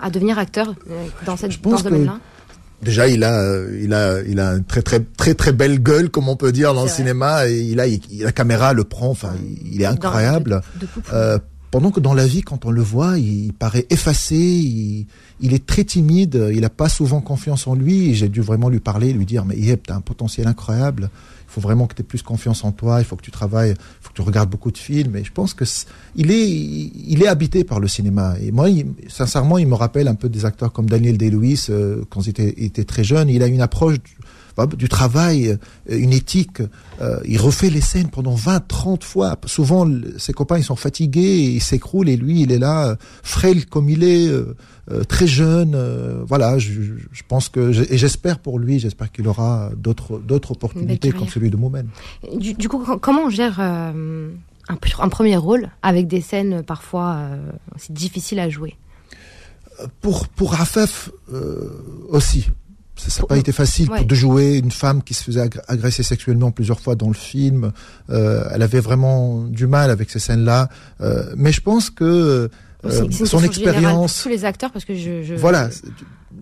à 0.03 0.10
devenir 0.12 0.38
acteur 0.38 0.75
euh, 0.91 1.05
dans, 1.25 1.38
cette, 1.38 1.60
dans 1.62 1.77
ce 1.77 1.83
domaine-là 1.83 2.19
Déjà, 2.81 3.07
il 3.07 3.24
a, 3.24 3.39
euh, 3.39 3.79
il 3.81 3.93
a, 3.93 4.22
il 4.24 4.39
a 4.41 4.55
une 4.55 4.65
très 4.65 4.81
très 4.81 5.00
très 5.00 5.33
très 5.36 5.53
belle 5.53 5.81
gueule, 5.81 6.10
comme 6.10 6.27
on 6.27 6.36
peut 6.36 6.51
dire 6.51 6.74
dans 6.74 6.83
le 6.83 6.89
cinéma. 6.89 7.48
Et 7.48 7.62
il 7.62 7.79
a, 7.79 7.88
il- 7.88 8.01
la 8.19 8.33
caméra 8.33 8.74
le 8.74 8.83
prend. 8.83 9.10
Enfin, 9.10 9.31
il, 9.41 9.75
il 9.75 9.81
est 9.81 9.86
incroyable. 9.86 10.62
de. 10.81 10.88
Euh, 11.13 11.39
pendant 11.72 11.91
que 11.91 12.01
dans 12.01 12.13
la 12.13 12.27
vie, 12.27 12.41
quand 12.41 12.65
on 12.65 12.72
le 12.72 12.81
voit, 12.81 13.17
il, 13.17 13.53
paraît 13.53 13.86
effacé. 13.89 14.36
Il, 14.36 15.07
il 15.39 15.53
est 15.53 15.65
très 15.65 15.86
timide. 15.86 16.50
Il 16.53 16.60
n'a 16.60 16.69
pas 16.69 16.89
souvent 16.89 17.22
confiance 17.22 17.67
en 17.67 17.74
lui. 17.75 18.15
J'ai 18.15 18.27
dû 18.27 18.41
vraiment 18.41 18.67
lui 18.67 18.81
parler, 18.81 19.13
lui 19.13 19.25
dire, 19.25 19.45
mais 19.45 19.55
Yep, 19.55 19.88
t'as 19.88 19.95
un 19.95 20.01
potentiel 20.01 20.48
incroyable. 20.48 21.10
Il 21.53 21.62
faut 21.62 21.62
vraiment 21.62 21.86
que 21.86 21.93
tu 21.93 22.01
aies 22.01 22.05
plus 22.05 22.24
confiance 22.24 22.63
en 22.63 22.72
toi. 22.72 23.00
Il 23.00 23.05
faut 23.05 23.15
que 23.15 23.22
tu 23.22 23.29
travailles. 23.29 23.72
Il 23.72 24.01
faut 24.01 24.10
que 24.10 24.15
tu 24.15 24.24
regardes 24.24 24.50
beaucoup 24.50 24.72
de 24.72 24.77
films. 24.77 25.15
Et 25.17 25.24
je 25.24 25.31
pense 25.31 25.53
que 25.53 25.65
est, 26.31 26.50
il 26.50 27.22
est 27.22 27.27
habité 27.27 27.63
par 27.63 27.79
le 27.79 27.88
cinéma. 27.88 28.33
Et 28.41 28.51
moi, 28.51 28.69
sincèrement, 29.07 29.60
il 29.60 29.67
me 29.67 29.75
rappelle 29.75 30.07
un 30.07 30.15
peu 30.15 30.29
des 30.29 30.45
acteurs 30.45 30.74
comme 30.74 30.89
Daniel 30.89 31.15
Day-Lewis 31.15 31.67
euh, 31.69 32.03
quand 32.10 32.25
il 32.25 32.31
était, 32.31 32.55
il 32.57 32.65
était 32.65 32.86
très 32.86 33.03
jeune. 33.03 33.29
Il 33.29 33.43
a 33.43 33.48
une 33.48 33.62
approche 33.62 33.98
du, 34.53 34.67
bah, 34.67 34.67
du 34.67 34.88
travail, 34.89 35.50
euh, 35.50 35.57
une 35.98 36.13
éthique. 36.13 36.62
Euh, 37.01 37.19
il 37.25 37.39
refait 37.39 37.69
les 37.69 37.81
scènes 37.81 38.10
pendant 38.10 38.36
20, 38.36 38.67
30 38.67 39.03
fois. 39.03 39.38
Souvent, 39.45 39.88
ses 40.17 40.33
copains, 40.33 40.57
ils 40.57 40.63
sont 40.63 40.75
fatigués, 40.75 41.22
et 41.22 41.50
ils 41.55 41.62
s'écroulent, 41.62 42.10
et 42.10 42.17
lui, 42.17 42.41
il 42.41 42.51
est 42.51 42.60
là, 42.60 42.89
euh, 42.89 42.95
frêle 43.24 43.65
comme 43.65 43.89
il 43.89 44.03
est, 44.03 44.27
euh, 44.27 44.55
très 45.07 45.27
jeune. 45.27 45.74
euh, 45.75 46.24
voilà, 46.27 46.57
je, 46.60 46.72
pense 47.27 47.50
que, 47.50 47.72
et 47.91 47.98
j'espère 47.98 48.39
pour 48.39 48.60
lui, 48.60 48.79
j'espère 48.79 49.12
qu'il 49.12 49.27
aura 49.27 49.72
d'autres 49.77 50.19
d'autres 50.19 50.51
opportunités 50.51 51.10
comme 51.12 51.27
celui 51.29 51.50
de 51.50 51.55
Moumen. 51.57 51.88
Du, 52.38 52.53
du 52.53 52.67
coup, 52.69 52.79
com- 52.79 53.00
comment 53.01 53.24
on 53.25 53.29
gère 53.29 53.60
un, 53.60 53.93
pr- 54.75 55.01
un 55.01 55.10
premier 55.10 55.38
rôle 55.38 55.69
avec 55.81 56.07
des 56.07 56.22
scènes 56.22 56.63
parfois 56.63 57.27
aussi 57.75 57.91
difficiles 57.93 58.39
à 58.39 58.50
jouer? 58.50 58.75
Pour, 60.01 60.27
pour 60.27 60.53
Rafef 60.53 61.10
euh, 61.34 61.69
aussi. 62.10 62.49
Ça 63.10 63.22
n'a 63.22 63.28
pas 63.28 63.38
été 63.38 63.52
facile 63.52 63.89
Ouais. 63.89 64.04
de 64.06 64.16
jouer 64.16 64.58
une 64.58 64.72
femme 64.72 65.02
qui 65.04 65.13
se 65.13 65.24
faisait 65.24 65.46
agr- 65.46 65.62
agresser 65.68 66.04
sexuellement 66.04 66.52
plusieurs 66.52 66.80
fois 66.80 66.96
dans 66.96 67.08
le 67.08 67.13
film. 67.13 67.72
Euh, 68.10 68.44
elle 68.52 68.62
avait 68.62 68.80
vraiment 68.80 69.44
du 69.44 69.68
mal 69.68 69.89
avec 69.92 70.10
ces 70.10 70.20
scènes-là. 70.20 70.70
Euh, 71.02 71.34
mais 71.36 71.52
je 71.52 71.62
pense 71.62 71.89
que 71.89 72.50
euh, 72.86 73.10
son 73.26 73.44
expérience... 73.44 74.13
pour 74.16 74.24
tous 74.24 74.30
les 74.30 74.46
acteurs 74.46 74.72
parce 74.72 74.86
que 74.86 74.96
je, 74.96 75.24
je- 75.24 75.36
Voilà, 75.36 75.70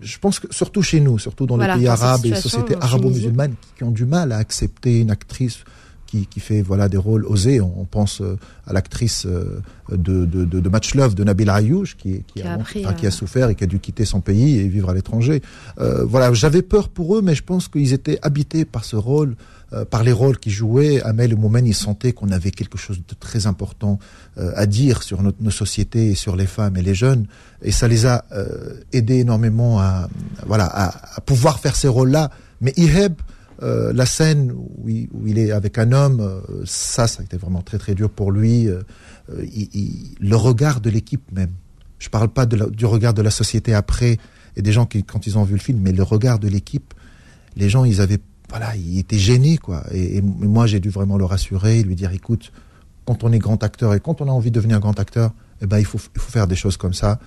je 0.00 0.18
pense 0.18 0.40
que 0.40 0.46
surtout 0.50 0.82
chez 0.82 1.00
nous, 1.00 1.18
surtout 1.18 1.46
dans 1.46 1.56
Voilà, 1.56 1.74
les 1.74 1.80
pays 1.80 1.88
arabes 1.88 2.24
et 2.26 2.30
les 2.30 2.36
sociétés 2.40 2.76
arabo-musulmanes 2.80 3.54
qui, 3.60 3.68
qui 3.78 3.84
ont 3.84 3.90
du 3.92 4.04
mal 4.06 4.32
à 4.32 4.38
accepter 4.38 5.00
une 5.00 5.10
actrice 5.10 5.58
qui, 6.12 6.26
qui 6.26 6.40
fait 6.40 6.60
voilà 6.60 6.90
des 6.90 6.98
rôles 6.98 7.24
osés. 7.24 7.60
On, 7.62 7.72
on 7.80 7.86
pense 7.86 8.20
euh, 8.20 8.36
à 8.66 8.74
l'actrice 8.74 9.24
euh, 9.24 9.62
de, 9.90 10.26
de, 10.26 10.44
de, 10.44 10.60
de 10.60 10.68
Match 10.68 10.94
Love 10.94 11.14
de 11.14 11.24
Nabil 11.24 11.48
Ayouch 11.48 11.96
qui, 11.96 12.22
qui, 12.26 12.40
Qui 12.40 12.42
a 12.42 12.52
appris, 12.52 12.84
enfin, 12.84 12.94
qui 12.94 13.06
a 13.06 13.08
euh, 13.08 13.12
souffert 13.20 13.48
et 13.48 13.54
qui 13.54 13.64
a 13.64 13.66
dû 13.66 13.78
quitter 13.80 14.04
son 14.04 14.20
pays 14.20 14.58
et 14.58 14.68
vivre 14.68 14.90
à 14.90 14.94
l'étranger. 14.94 15.40
Euh, 15.80 16.04
voilà, 16.04 16.30
j'avais 16.34 16.60
peur 16.60 16.90
pour 16.90 17.16
eux, 17.16 17.22
mais 17.22 17.34
je 17.34 17.42
pense 17.42 17.68
qu'ils 17.68 17.94
étaient 17.94 18.18
habités 18.20 18.66
par 18.66 18.84
ce 18.84 18.96
rôle, 18.96 19.36
euh, 19.72 19.86
par 19.86 20.02
les 20.04 20.12
rôles 20.12 20.38
qu'ils 20.38 20.52
jouaient. 20.52 21.00
Amel 21.00 21.32
et 21.32 21.34
Moumen, 21.34 21.66
ils 21.66 21.74
sentaient 21.74 22.12
qu'on 22.12 22.30
avait 22.30 22.50
quelque 22.50 22.76
chose 22.76 22.98
de 22.98 23.14
très 23.18 23.46
important 23.46 23.98
euh, 24.36 24.52
à 24.54 24.66
dire 24.66 25.02
sur 25.02 25.22
notre, 25.22 25.42
nos 25.42 25.50
sociétés 25.50 26.10
et 26.10 26.14
sur 26.14 26.36
les 26.36 26.46
femmes 26.46 26.76
et 26.76 26.82
les 26.82 26.94
jeunes. 26.94 27.24
Et 27.62 27.72
ça 27.72 27.88
les 27.88 28.04
a 28.04 28.24
aidés 28.92 29.20
énormément 29.20 29.80
à, 29.80 30.08
voilà, 30.46 30.66
à, 30.66 31.16
à 31.16 31.20
pouvoir 31.22 31.58
faire 31.58 31.76
ces 31.76 31.88
rôles-là. 31.88 32.30
Mais 32.60 32.74
Iheb, 32.76 33.14
euh, 33.62 33.92
la 33.92 34.06
scène 34.06 34.52
où 34.52 34.88
il, 34.88 35.38
est 35.38 35.52
avec 35.52 35.78
un 35.78 35.92
homme, 35.92 36.20
euh, 36.20 36.40
ça, 36.64 37.06
ça 37.06 37.20
a 37.20 37.24
été 37.24 37.36
vraiment 37.36 37.62
très 37.62 37.78
très 37.78 37.94
dur 37.94 38.10
pour 38.10 38.32
lui. 38.32 38.68
Euh, 38.68 38.82
le 39.28 40.34
regard 40.34 40.80
de 40.80 40.90
l'équipe 40.90 41.22
même. 41.32 41.52
Je 42.00 42.08
parle 42.08 42.28
pas 42.28 42.46
du 42.46 42.84
regard 42.84 43.14
de 43.14 43.22
la 43.22 43.30
société 43.30 43.72
après 43.72 44.18
et 44.56 44.62
des 44.62 44.72
gens 44.72 44.86
qui, 44.86 45.04
quand 45.04 45.28
ils 45.28 45.38
ont 45.38 45.44
vu 45.44 45.54
le 45.54 45.60
film, 45.60 45.78
mais 45.80 45.92
le 45.92 46.02
regard 46.02 46.40
de 46.40 46.48
l'équipe. 46.48 46.94
Les 47.54 47.68
gens, 47.68 47.84
ils 47.84 48.00
avaient, 48.00 48.18
voilà, 48.48 48.74
ils 48.74 48.98
étaient 48.98 49.18
gênés, 49.18 49.58
quoi. 49.58 49.84
Et, 49.92 50.20
moi, 50.20 50.66
j'ai 50.66 50.80
dû 50.80 50.88
vraiment 50.88 51.16
le 51.16 51.24
rassurer, 51.24 51.84
lui 51.84 51.94
dire, 51.94 52.10
écoute, 52.10 52.50
quand 53.04 53.22
on 53.22 53.32
est 53.32 53.38
grand 53.38 53.62
acteur 53.62 53.94
et 53.94 54.00
quand 54.00 54.20
on 54.20 54.26
a 54.26 54.32
envie 54.32 54.50
de 54.50 54.56
devenir 54.56 54.80
grand 54.80 54.98
acteur, 54.98 55.32
eh 55.60 55.66
ben, 55.66 55.78
il 55.78 55.84
faut, 55.84 56.00
il 56.16 56.20
faut 56.20 56.32
faire 56.32 56.48
des 56.48 56.56
choses 56.56 56.76
comme 56.76 56.94
ça. 56.94 57.20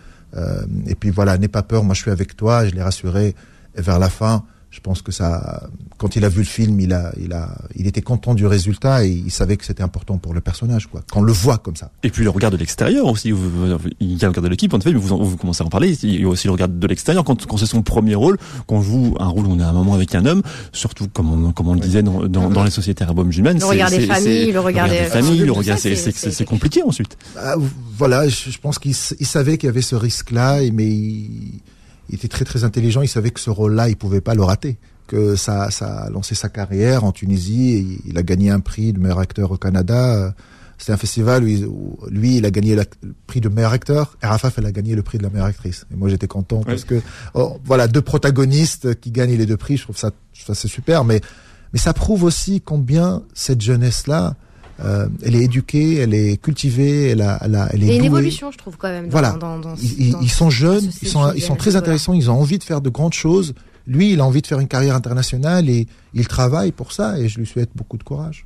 Et 0.87 0.95
puis 0.95 1.11
voilà, 1.11 1.37
n'aie 1.37 1.47
pas 1.47 1.63
peur, 1.63 1.85
moi 1.85 1.95
je 1.95 2.01
suis 2.01 2.11
avec 2.11 2.35
toi, 2.35 2.67
je 2.67 2.75
l'ai 2.75 2.81
rassuré. 2.81 3.33
Vers 3.77 3.99
la 3.99 4.09
fin, 4.09 4.43
je 4.75 4.81
pense 4.81 5.01
que 5.01 5.13
ça, 5.13 5.69
quand 5.97 6.17
il 6.17 6.25
a 6.25 6.29
vu 6.29 6.39
le 6.39 6.45
film, 6.45 6.81
il 6.81 6.91
a, 6.91 7.13
il 7.17 7.31
a, 7.31 7.57
il 7.77 7.87
était 7.87 8.01
content 8.01 8.33
du 8.33 8.45
résultat 8.45 9.05
et 9.05 9.09
il 9.09 9.31
savait 9.31 9.55
que 9.55 9.63
c'était 9.65 9.83
important 9.83 10.17
pour 10.17 10.33
le 10.33 10.41
personnage, 10.41 10.87
quoi. 10.87 11.01
Qu'on 11.09 11.21
le 11.21 11.31
voit 11.31 11.59
comme 11.59 11.77
ça. 11.77 11.91
Et 12.03 12.09
puis 12.09 12.25
le 12.25 12.29
regard 12.29 12.51
de 12.51 12.57
l'extérieur 12.57 13.05
aussi. 13.05 13.29
Il 13.29 14.11
y 14.11 14.15
a 14.15 14.23
le 14.23 14.27
regard 14.27 14.43
de 14.43 14.49
l'équipe, 14.49 14.73
en 14.73 14.79
effet, 14.79 14.91
mais 14.91 14.99
vous, 14.99 15.13
en- 15.13 15.23
vous 15.23 15.37
commencez 15.37 15.63
à 15.63 15.65
en 15.65 15.69
parler. 15.69 15.97
Il 16.03 16.19
y 16.19 16.25
a 16.25 16.27
aussi 16.27 16.47
le 16.47 16.51
regard 16.51 16.67
de 16.67 16.87
l'extérieur 16.87 17.23
quand, 17.23 17.45
quand 17.45 17.55
c'est 17.55 17.65
son 17.65 17.83
premier 17.83 18.15
rôle, 18.15 18.37
qu'on 18.67 18.81
joue 18.81 19.15
un 19.21 19.27
rôle 19.27 19.47
où 19.47 19.51
on 19.53 19.59
est 19.59 19.63
à 19.63 19.69
un 19.69 19.73
moment 19.73 19.93
avec 19.93 20.13
un 20.13 20.25
homme, 20.25 20.41
surtout 20.73 21.07
comme 21.07 21.45
on, 21.45 21.51
comme 21.53 21.69
on 21.69 21.73
le 21.75 21.79
disait 21.79 22.03
dans, 22.03 22.27
dans, 22.27 22.49
dans 22.49 22.63
les 22.65 22.71
sociétés 22.71 23.05
arabo-musulmanes. 23.05 23.55
Le 23.55 23.59
c'est- 23.61 23.65
regard 23.67 23.89
des 23.89 24.01
familles, 24.05 24.51
le 24.51 24.59
regard 24.59 24.89
des- 24.89 24.95
familles, 25.05 25.39
le 25.45 25.51
regard, 25.53 25.77
c'est 25.79 25.95
c'est- 25.95 26.11
c'est- 26.11 26.17
c'est- 26.17 26.31
c'est 26.31 26.45
compliqué 26.45 26.83
ensuite. 26.83 27.17
Ah, 27.37 27.55
voilà, 27.97 28.27
je, 28.27 28.49
je 28.51 28.59
pense 28.59 28.77
qu'il 28.77 28.93
savait 28.93 29.57
qu'il 29.57 29.67
y 29.67 29.69
avait 29.69 29.81
ce 29.81 29.95
risque-là, 29.95 30.59
mais 30.73 30.85
il, 30.89 31.61
il 32.09 32.15
était 32.15 32.27
très 32.27 32.45
très 32.45 32.63
intelligent. 32.63 33.01
Il 33.01 33.07
savait 33.07 33.31
que 33.31 33.39
ce 33.39 33.49
rôle-là, 33.49 33.89
il 33.89 33.95
pouvait 33.97 34.21
pas 34.21 34.35
le 34.35 34.43
rater. 34.43 34.77
Que 35.07 35.35
ça, 35.35 35.69
ça 35.69 36.03
a 36.05 36.09
lancé 36.09 36.33
sa 36.35 36.49
carrière 36.49 37.03
en 37.03 37.11
Tunisie. 37.11 37.99
Il- 38.05 38.17
a 38.17 38.23
gagné 38.23 38.49
un 38.49 38.59
prix 38.59 38.91
de 38.93 38.99
meilleur 38.99 39.19
acteur 39.19 39.51
au 39.51 39.57
Canada. 39.57 40.33
C'était 40.77 40.91
un 40.93 40.97
festival 40.97 41.43
où, 41.43 41.97
lui, 42.09 42.37
il 42.37 42.45
a 42.45 42.51
gagné 42.51 42.75
le 42.75 42.83
prix 43.27 43.39
de 43.39 43.47
meilleur 43.49 43.71
acteur. 43.71 44.17
Et 44.23 44.25
Rafaf, 44.25 44.57
elle 44.57 44.65
a 44.65 44.71
gagné 44.71 44.95
le 44.95 45.03
prix 45.03 45.17
de 45.17 45.23
la 45.23 45.29
meilleure 45.29 45.45
actrice. 45.47 45.85
Et 45.93 45.95
moi, 45.95 46.09
j'étais 46.09 46.27
content 46.27 46.61
parce 46.63 46.83
que 46.83 47.01
oh, 47.33 47.57
voilà, 47.63 47.87
deux 47.87 48.01
protagonistes 48.01 48.99
qui 48.99 49.11
gagnent 49.11 49.35
les 49.37 49.45
deux 49.45 49.57
prix. 49.57 49.77
Je 49.77 49.83
trouve 49.83 49.97
ça, 49.97 50.11
ça 50.33 50.53
c'est 50.55 50.67
super. 50.67 51.03
Mais 51.05 51.21
mais 51.71 51.79
ça 51.79 51.93
prouve 51.93 52.23
aussi 52.23 52.61
combien 52.61 53.23
cette 53.33 53.61
jeunesse-là, 53.61 54.35
euh, 54.83 55.07
elle 55.23 55.35
est 55.35 55.43
éduquée, 55.43 55.95
elle 55.97 56.13
est 56.13 56.41
cultivée, 56.41 57.09
elle, 57.11 57.21
a, 57.21 57.39
elle, 57.41 57.55
a, 57.55 57.69
elle 57.71 57.83
est 57.83 57.85
Il 57.85 57.87
y 57.87 57.91
a 57.91 57.93
une 57.93 57.99
douée. 57.99 58.07
évolution, 58.07 58.51
je 58.51 58.57
trouve, 58.57 58.75
quand 58.77 58.89
même. 58.89 59.05
Dans, 59.05 59.11
Voilà. 59.11 59.31
dans, 59.33 59.57
dans, 59.59 59.75
Ils, 59.75 60.29
sont 60.29 60.49
jeunes, 60.49 60.89
ils 61.01 61.07
sont, 61.07 61.31
ils 61.33 61.41
sont 61.41 61.55
très 61.55 61.71
voilà. 61.71 61.79
intéressants, 61.83 62.13
ils 62.13 62.29
ont 62.29 62.39
envie 62.39 62.57
de 62.59 62.63
faire 62.63 62.81
de 62.81 62.89
grandes 62.89 63.13
choses. 63.13 63.53
Lui, 63.87 64.11
il 64.13 64.19
a 64.19 64.25
envie 64.25 64.41
de 64.41 64.47
faire 64.47 64.59
une 64.59 64.67
carrière 64.67 64.95
internationale 64.95 65.69
et 65.69 65.87
il 66.13 66.27
travaille 66.27 66.71
pour 66.71 66.91
ça 66.91 67.19
et 67.19 67.27
je 67.29 67.37
lui 67.39 67.45
souhaite 67.45 67.69
beaucoup 67.75 67.97
de 67.97 68.03
courage. 68.03 68.45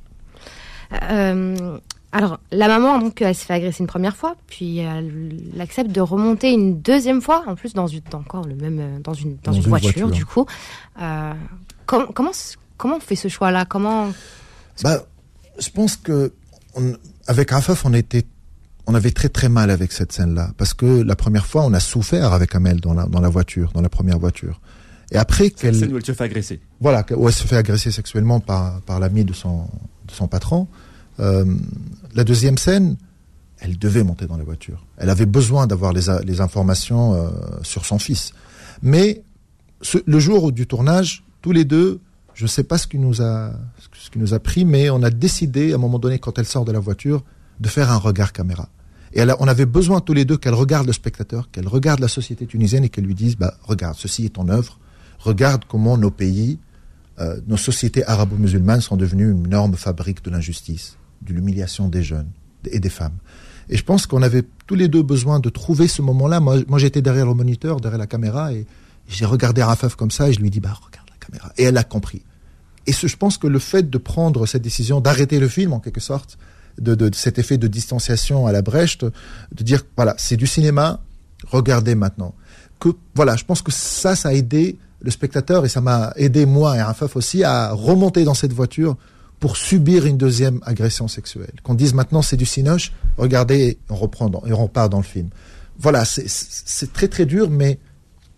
Euh, 1.10 1.78
alors, 2.12 2.40
la 2.50 2.66
maman, 2.68 2.98
donc, 2.98 3.22
elle 3.22 3.34
s'est 3.34 3.46
fait 3.46 3.54
agresser 3.54 3.80
une 3.82 3.86
première 3.86 4.16
fois, 4.16 4.34
puis 4.48 4.78
elle, 4.78 5.32
accepte 5.60 5.90
de 5.92 6.00
remonter 6.00 6.52
une 6.52 6.80
deuxième 6.80 7.22
fois, 7.22 7.44
en 7.46 7.54
plus 7.54 7.72
dans, 7.72 7.86
une, 7.86 8.00
encore 8.12 8.44
le 8.46 8.56
même, 8.56 8.78
euh, 8.80 8.98
dans 9.02 9.14
une, 9.14 9.36
dans 9.44 9.52
Dans 9.52 9.52
une, 9.52 9.62
une 9.62 9.68
voiture, 9.68 9.90
voiture. 9.92 10.10
du 10.10 10.24
coup. 10.24 10.44
Euh, 11.00 11.32
com- 11.86 12.06
comment, 12.12 12.32
comment 12.76 12.96
on 12.96 13.00
fait 13.00 13.14
ce 13.16 13.28
choix-là? 13.28 13.64
Comment 13.64 14.08
Bah, 14.82 15.02
je 15.58 15.70
pense 15.70 15.96
que 15.96 16.32
on- 16.74 16.94
avec 17.26 17.50
Rafaf, 17.50 17.84
on 17.84 17.94
était 17.94 18.26
on 18.86 18.94
avait 18.94 19.10
très 19.12 19.28
très 19.28 19.48
mal 19.48 19.70
avec 19.70 19.92
cette 19.92 20.12
scène-là 20.12 20.52
parce 20.56 20.74
que 20.74 21.02
la 21.02 21.16
première 21.16 21.46
fois, 21.46 21.64
on 21.64 21.72
a 21.72 21.80
souffert 21.80 22.32
avec 22.32 22.54
Amel 22.54 22.80
dans 22.80 22.94
la 22.94 23.06
dans 23.06 23.20
la 23.20 23.28
voiture, 23.28 23.70
dans 23.72 23.82
la 23.82 23.88
première 23.88 24.18
voiture. 24.18 24.60
Et 25.12 25.16
après 25.16 25.50
qu'elle 25.50 25.74
scène 25.76 25.92
où 25.92 25.96
elle 25.96 26.04
se 26.04 26.12
fait 26.12 26.24
agresser. 26.24 26.60
Voilà, 26.80 27.04
où 27.16 27.26
elle 27.28 27.34
se 27.34 27.46
fait 27.46 27.56
agresser 27.56 27.90
sexuellement 27.90 28.40
par 28.40 28.80
par 28.82 29.00
l'ami 29.00 29.24
de 29.24 29.32
son 29.32 29.64
de 30.06 30.12
son 30.12 30.28
patron. 30.28 30.66
Euh, 31.18 31.44
la 32.14 32.24
deuxième 32.24 32.56
scène, 32.58 32.96
elle 33.58 33.78
devait 33.78 34.02
monter 34.04 34.26
dans 34.26 34.36
la 34.38 34.44
voiture. 34.44 34.86
Elle 34.96 35.10
avait 35.10 35.26
besoin 35.26 35.66
d'avoir 35.66 35.92
les, 35.92 36.02
les 36.24 36.40
informations 36.40 37.14
euh, 37.14 37.28
sur 37.62 37.84
son 37.84 37.98
fils. 37.98 38.32
Mais 38.82 39.22
ce, 39.82 39.98
le 40.06 40.18
jour 40.18 40.50
du 40.52 40.66
tournage, 40.66 41.22
tous 41.42 41.52
les 41.52 41.64
deux, 41.66 42.00
je 42.40 42.44
ne 42.46 42.48
sais 42.48 42.64
pas 42.64 42.78
ce 42.78 42.86
qui 42.86 42.96
nous 42.96 43.20
a 43.20 44.38
pris, 44.38 44.64
mais 44.64 44.88
on 44.88 45.02
a 45.02 45.10
décidé 45.10 45.72
à 45.72 45.74
un 45.74 45.78
moment 45.78 45.98
donné, 45.98 46.18
quand 46.18 46.38
elle 46.38 46.46
sort 46.46 46.64
de 46.64 46.72
la 46.72 46.78
voiture, 46.78 47.22
de 47.60 47.68
faire 47.68 47.92
un 47.92 47.98
regard 47.98 48.32
caméra. 48.32 48.70
Et 49.12 49.22
on 49.38 49.46
avait 49.46 49.66
besoin 49.66 50.00
tous 50.00 50.14
les 50.14 50.24
deux 50.24 50.38
qu'elle 50.38 50.54
regarde 50.54 50.86
le 50.86 50.94
spectateur, 50.94 51.50
qu'elle 51.50 51.68
regarde 51.68 52.00
la 52.00 52.08
société 52.08 52.46
tunisienne 52.46 52.82
et 52.84 52.88
qu'elle 52.88 53.04
lui 53.04 53.14
dise, 53.14 53.36
bah, 53.36 53.58
regarde, 53.62 53.94
ceci 53.98 54.24
est 54.24 54.30
ton 54.30 54.48
œuvre, 54.48 54.78
regarde 55.18 55.64
comment 55.68 55.98
nos 55.98 56.10
pays, 56.10 56.58
euh, 57.18 57.38
nos 57.46 57.58
sociétés 57.58 58.06
arabo-musulmanes 58.06 58.80
sont 58.80 58.96
devenues 58.96 59.30
une 59.30 59.44
énorme 59.44 59.74
fabrique 59.74 60.24
de 60.24 60.30
l'injustice, 60.30 60.96
de 61.20 61.34
l'humiliation 61.34 61.88
des 61.88 62.02
jeunes 62.02 62.30
et 62.70 62.80
des 62.80 62.88
femmes. 62.88 63.18
Et 63.68 63.76
je 63.76 63.84
pense 63.84 64.06
qu'on 64.06 64.22
avait 64.22 64.44
tous 64.66 64.76
les 64.76 64.88
deux 64.88 65.02
besoin 65.02 65.40
de 65.40 65.50
trouver 65.50 65.88
ce 65.88 66.00
moment-là. 66.00 66.40
Moi, 66.40 66.60
moi 66.68 66.78
j'étais 66.78 67.02
derrière 67.02 67.26
le 67.26 67.34
moniteur, 67.34 67.82
derrière 67.82 67.98
la 67.98 68.06
caméra, 68.06 68.54
et 68.54 68.64
j'ai 69.08 69.26
regardé 69.26 69.62
Rafaf 69.62 69.94
comme 69.94 70.10
ça, 70.10 70.30
et 70.30 70.32
je 70.32 70.40
lui 70.40 70.48
dis, 70.48 70.60
bah, 70.60 70.72
regarde 70.72 71.06
la 71.10 71.26
caméra. 71.26 71.52
Et 71.58 71.64
elle 71.64 71.76
a 71.76 71.84
compris. 71.84 72.22
Et 72.90 72.92
je 72.92 73.16
pense 73.16 73.38
que 73.38 73.46
le 73.46 73.60
fait 73.60 73.88
de 73.88 73.98
prendre 73.98 74.46
cette 74.46 74.62
décision, 74.62 75.00
d'arrêter 75.00 75.38
le 75.38 75.46
film, 75.46 75.72
en 75.72 75.78
quelque 75.78 76.00
sorte, 76.00 76.38
de, 76.76 76.96
de, 76.96 77.14
cet 77.14 77.38
effet 77.38 77.56
de 77.56 77.68
distanciation 77.68 78.48
à 78.48 78.52
la 78.52 78.62
Brecht, 78.62 79.04
de 79.04 79.62
dire, 79.62 79.84
voilà, 79.94 80.16
c'est 80.18 80.36
du 80.36 80.48
cinéma, 80.48 80.98
regardez 81.46 81.94
maintenant. 81.94 82.34
Que, 82.80 82.88
voilà, 83.14 83.36
je 83.36 83.44
pense 83.44 83.62
que 83.62 83.70
ça, 83.70 84.16
ça 84.16 84.30
a 84.30 84.32
aidé 84.32 84.76
le 85.02 85.12
spectateur, 85.12 85.64
et 85.64 85.68
ça 85.68 85.80
m'a 85.80 86.12
aidé, 86.16 86.46
moi 86.46 86.76
et 86.76 86.82
Rafaf 86.82 87.14
aussi, 87.14 87.44
à 87.44 87.70
remonter 87.70 88.24
dans 88.24 88.34
cette 88.34 88.52
voiture 88.52 88.96
pour 89.38 89.56
subir 89.56 90.04
une 90.04 90.18
deuxième 90.18 90.58
agression 90.64 91.06
sexuelle. 91.06 91.52
Qu'on 91.62 91.74
dise 91.74 91.94
maintenant 91.94 92.22
c'est 92.22 92.36
du 92.36 92.44
cinoche, 92.44 92.92
regardez, 93.18 93.78
on 93.88 93.94
reprend 93.94 94.28
et 94.46 94.52
on 94.52 94.64
repart 94.64 94.90
dans 94.90 94.98
le 94.98 95.04
film. 95.04 95.28
Voilà, 95.78 96.04
c'est 96.04 96.92
très 96.92 97.06
très 97.06 97.24
dur, 97.24 97.50
mais 97.50 97.78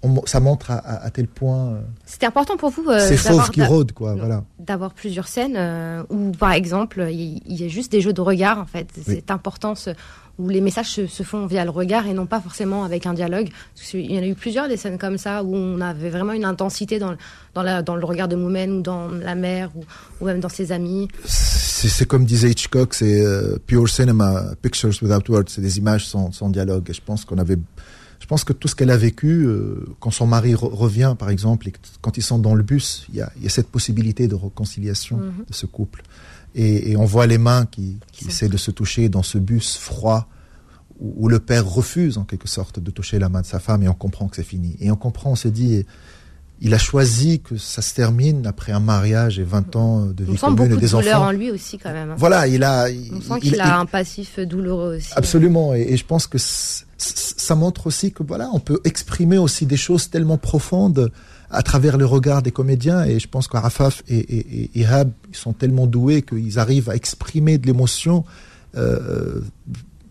on, 0.02 0.26
ça 0.26 0.40
montre 0.40 0.70
à, 0.70 0.78
à, 0.78 1.10
tel 1.10 1.28
point. 1.28 1.74
Euh, 1.74 1.80
C'était 2.04 2.26
important 2.26 2.56
pour 2.56 2.70
vous. 2.70 2.84
Euh, 2.88 2.98
c'est 2.98 3.16
fauve 3.16 3.50
qui 3.50 3.62
rôde, 3.62 3.92
quoi. 3.92 4.14
Voilà. 4.14 4.44
D'avoir 4.58 4.92
plusieurs 4.92 5.28
scènes 5.28 5.56
euh, 5.56 6.02
où, 6.10 6.32
par 6.32 6.52
exemple, 6.52 7.06
il 7.10 7.40
y, 7.46 7.64
a 7.64 7.68
juste 7.68 7.92
des 7.92 8.00
jeux 8.00 8.12
de 8.12 8.20
regard, 8.20 8.58
en 8.58 8.66
fait. 8.66 8.88
Cette 9.04 9.30
importance 9.30 9.88
où 10.38 10.48
les 10.48 10.60
messages 10.60 11.06
se, 11.06 11.22
font 11.22 11.46
via 11.46 11.64
le 11.64 11.70
regard 11.70 12.06
et 12.06 12.14
non 12.14 12.26
pas 12.26 12.40
forcément 12.40 12.84
avec 12.84 13.06
un 13.06 13.12
dialogue. 13.12 13.50
il 13.92 14.12
y 14.12 14.18
en 14.18 14.22
a 14.22 14.26
eu 14.26 14.34
plusieurs 14.34 14.66
des 14.66 14.78
scènes 14.78 14.96
comme 14.96 15.18
ça 15.18 15.44
où 15.44 15.54
on 15.54 15.80
avait 15.80 16.08
vraiment 16.08 16.32
une 16.32 16.46
intensité 16.46 16.98
dans, 16.98 17.14
dans, 17.54 17.62
la, 17.62 17.82
dans 17.82 17.96
le 17.96 18.04
regard 18.04 18.28
de 18.28 18.36
Moumen 18.36 18.78
ou 18.78 18.80
dans 18.80 19.08
la 19.08 19.34
mère 19.34 19.70
ou, 19.76 19.84
ou 20.20 20.26
même 20.26 20.40
dans 20.40 20.48
ses 20.48 20.72
amis. 20.72 21.08
C'est 21.26 22.06
comme 22.06 22.24
disait 22.24 22.50
Hitchcock, 22.50 22.94
c'est 22.94 23.22
pure 23.66 23.88
cinema, 23.88 24.54
pictures 24.62 24.92
without 25.02 25.28
words, 25.28 25.44
c'est 25.48 25.60
des 25.60 25.78
images 25.78 26.06
sans, 26.06 26.32
sans 26.32 26.48
dialogue. 26.48 26.88
Et 26.88 26.94
je 26.94 27.02
pense 27.04 27.24
qu'on 27.24 27.38
avait 27.38 27.58
pense 28.32 28.44
que 28.44 28.54
tout 28.54 28.66
ce 28.66 28.74
qu'elle 28.74 28.90
a 28.90 28.96
vécu, 28.96 29.44
euh, 29.44 29.84
quand 30.00 30.10
son 30.10 30.26
mari 30.26 30.54
revient, 30.54 31.14
par 31.18 31.28
exemple, 31.28 31.68
et 31.68 31.72
quand 32.00 32.16
ils 32.16 32.22
sont 32.22 32.38
dans 32.38 32.54
le 32.54 32.62
bus, 32.62 33.04
il 33.10 33.16
y 33.16 33.20
a, 33.20 33.30
y 33.38 33.46
a, 33.46 33.50
cette 33.50 33.68
possibilité 33.68 34.26
de 34.26 34.34
réconciliation 34.34 35.18
mhm. 35.18 35.44
de 35.46 35.52
ce 35.52 35.66
couple. 35.66 36.02
Et, 36.54 36.92
et, 36.92 36.96
on 36.96 37.04
voit 37.04 37.26
les 37.26 37.36
mains 37.36 37.66
qui, 37.66 37.98
qui 38.10 38.28
essaient 38.28 38.48
de 38.48 38.56
se 38.56 38.70
toucher 38.70 39.10
dans 39.10 39.22
ce 39.22 39.36
bus 39.36 39.76
froid, 39.76 40.30
où, 40.98 41.12
où, 41.18 41.28
le 41.28 41.40
père 41.40 41.66
refuse 41.68 42.16
en 42.16 42.24
quelque 42.24 42.48
sorte 42.48 42.80
de 42.80 42.90
toucher 42.90 43.18
la 43.18 43.28
main 43.28 43.42
de 43.42 43.46
sa 43.46 43.58
femme, 43.58 43.82
et 43.82 43.88
on 43.90 43.92
comprend 44.06 44.28
que 44.28 44.36
c'est 44.36 44.42
fini. 44.54 44.78
Et 44.80 44.90
on 44.90 44.96
comprend, 44.96 45.32
on 45.32 45.36
se 45.36 45.48
dit, 45.48 45.84
il 46.64 46.72
a 46.74 46.78
choisi 46.78 47.40
que 47.40 47.56
ça 47.56 47.82
se 47.82 47.92
termine 47.92 48.46
après 48.46 48.72
un 48.72 48.80
mariage 48.80 49.38
et 49.38 49.42
20 49.42 49.76
ans 49.76 50.06
de 50.06 50.24
vie 50.24 50.36
commune 50.36 50.72
et 50.72 50.76
des 50.76 50.94
enfants. 50.94 50.98
On 50.98 51.02
sent 51.02 51.08
douleur 51.08 51.22
en 51.22 51.32
lui 51.32 51.50
aussi 51.50 51.76
quand 51.76 51.92
même. 51.92 52.12
Hein. 52.12 52.16
Voilà, 52.16 52.46
il 52.46 52.62
a. 52.62 52.86
On 53.12 53.20
sent 53.20 53.40
qu'il 53.40 53.60
a 53.60 53.78
un 53.78 53.86
passif 53.86 54.38
douloureux 54.38 54.96
aussi. 54.96 55.10
Absolument, 55.16 55.74
et, 55.74 55.82
et 55.82 55.96
je 55.96 56.04
pense 56.04 56.26
que 56.26 56.38
ça 56.38 57.54
montre 57.56 57.88
aussi 57.88 58.12
que 58.12 58.22
voilà, 58.22 58.48
on 58.52 58.60
peut 58.60 58.80
exprimer 58.84 59.38
aussi 59.38 59.66
des 59.66 59.76
choses 59.76 60.08
tellement 60.08 60.38
profondes 60.38 61.10
à 61.50 61.62
travers 61.62 61.98
le 61.98 62.06
regard 62.06 62.42
des 62.42 62.52
comédiens. 62.52 63.04
Et 63.04 63.18
je 63.18 63.28
pense 63.28 63.48
qu'Arafaf 63.48 64.02
et, 64.08 64.18
et, 64.18 64.70
et 64.80 64.86
ils 64.86 65.36
sont 65.36 65.52
tellement 65.52 65.86
doués 65.86 66.22
qu'ils 66.22 66.58
arrivent 66.58 66.88
à 66.88 66.94
exprimer 66.94 67.58
de 67.58 67.66
l'émotion. 67.66 68.24
Euh, 68.76 69.40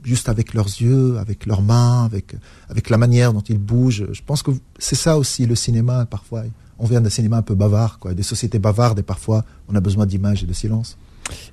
juste 0.04 0.30
avec 0.30 0.54
leurs 0.54 0.68
yeux, 0.68 1.18
avec 1.20 1.46
leurs 1.46 1.62
mains, 1.62 2.06
avec, 2.06 2.36
avec 2.70 2.90
la 2.90 2.98
manière 2.98 3.34
dont 3.34 3.42
ils 3.42 3.58
bougent. 3.58 4.08
Je 4.12 4.22
pense 4.26 4.44
que 4.44 4.52
c'est 4.80 4.96
ça 4.96 5.18
aussi 5.18 5.46
le 5.46 5.56
cinéma, 5.56 6.06
parfois. 6.06 6.44
On 6.80 6.86
vient 6.86 7.02
d'un 7.02 7.10
cinéma 7.10 7.38
un 7.38 7.42
peu 7.44 7.54
bavard, 7.56 8.00
quoi, 8.00 8.14
des 8.14 8.24
sociétés 8.24 8.58
bavardes, 8.58 9.00
et 9.00 9.04
parfois 9.04 9.46
on 9.70 9.76
a 9.76 9.80
besoin 9.80 10.06
d'images 10.06 10.44
et 10.44 10.48
de 10.48 10.54
silence. 10.54 10.98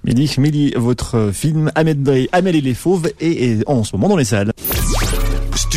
Mélie, 0.02 0.72
votre 0.76 1.30
film 1.32 1.70
Ahmed 1.74 2.08
les 2.08 2.74
Fauves 2.74 3.10
est 3.20 3.62
en 3.68 3.84
ce 3.84 3.94
moment 3.94 4.08
dans 4.08 4.16
les 4.16 4.24
salles. 4.24 4.52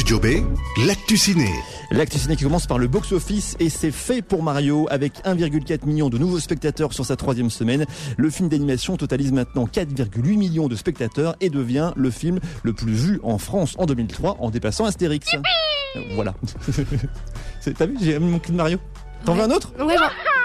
Studio 0.02 0.20
B, 0.20 0.44
l'actu 0.88 1.16
ciné. 1.16 1.48
L'actu 1.92 2.18
ciné 2.18 2.36
qui 2.36 2.44
commence 2.44 2.66
par 2.66 2.80
le 2.80 2.88
box-office 2.88 3.56
et 3.60 3.70
c'est 3.70 3.92
fait 3.92 4.24
pour 4.24 4.42
Mario 4.42 4.88
avec 4.90 5.24
1,4 5.26 5.86
million 5.86 6.10
de 6.10 6.18
nouveaux 6.18 6.40
spectateurs 6.40 6.92
sur 6.92 7.06
sa 7.06 7.16
troisième 7.16 7.52
semaine. 7.52 7.86
Le 8.18 8.32
film 8.32 8.50
d'animation 8.50 8.98
totalise 8.98 9.32
maintenant 9.32 9.66
4,8 9.66 10.38
millions 10.38 10.68
de 10.68 10.76
spectateurs 10.76 11.36
et 11.40 11.52
devient 11.52 11.92
le 11.96 12.10
film 12.10 12.40
le 12.64 12.74
plus 12.74 12.94
vu 12.94 13.20
en 13.22 13.38
France 13.38 13.76
en 13.78 13.86
2003 13.86 14.38
en 14.40 14.50
dépassant 14.50 14.86
Astérix. 14.86 15.28
voilà. 16.16 16.34
T'as 17.78 17.86
vu, 17.86 17.96
j'ai 18.02 18.18
mis 18.18 18.32
mon 18.32 18.40
cul 18.40 18.54
de 18.54 18.58
Mario 18.58 18.80
T'en 19.24 19.36
veux 19.36 19.44
un 19.44 19.52
autre? 19.52 19.72
Ouais, 19.80 19.98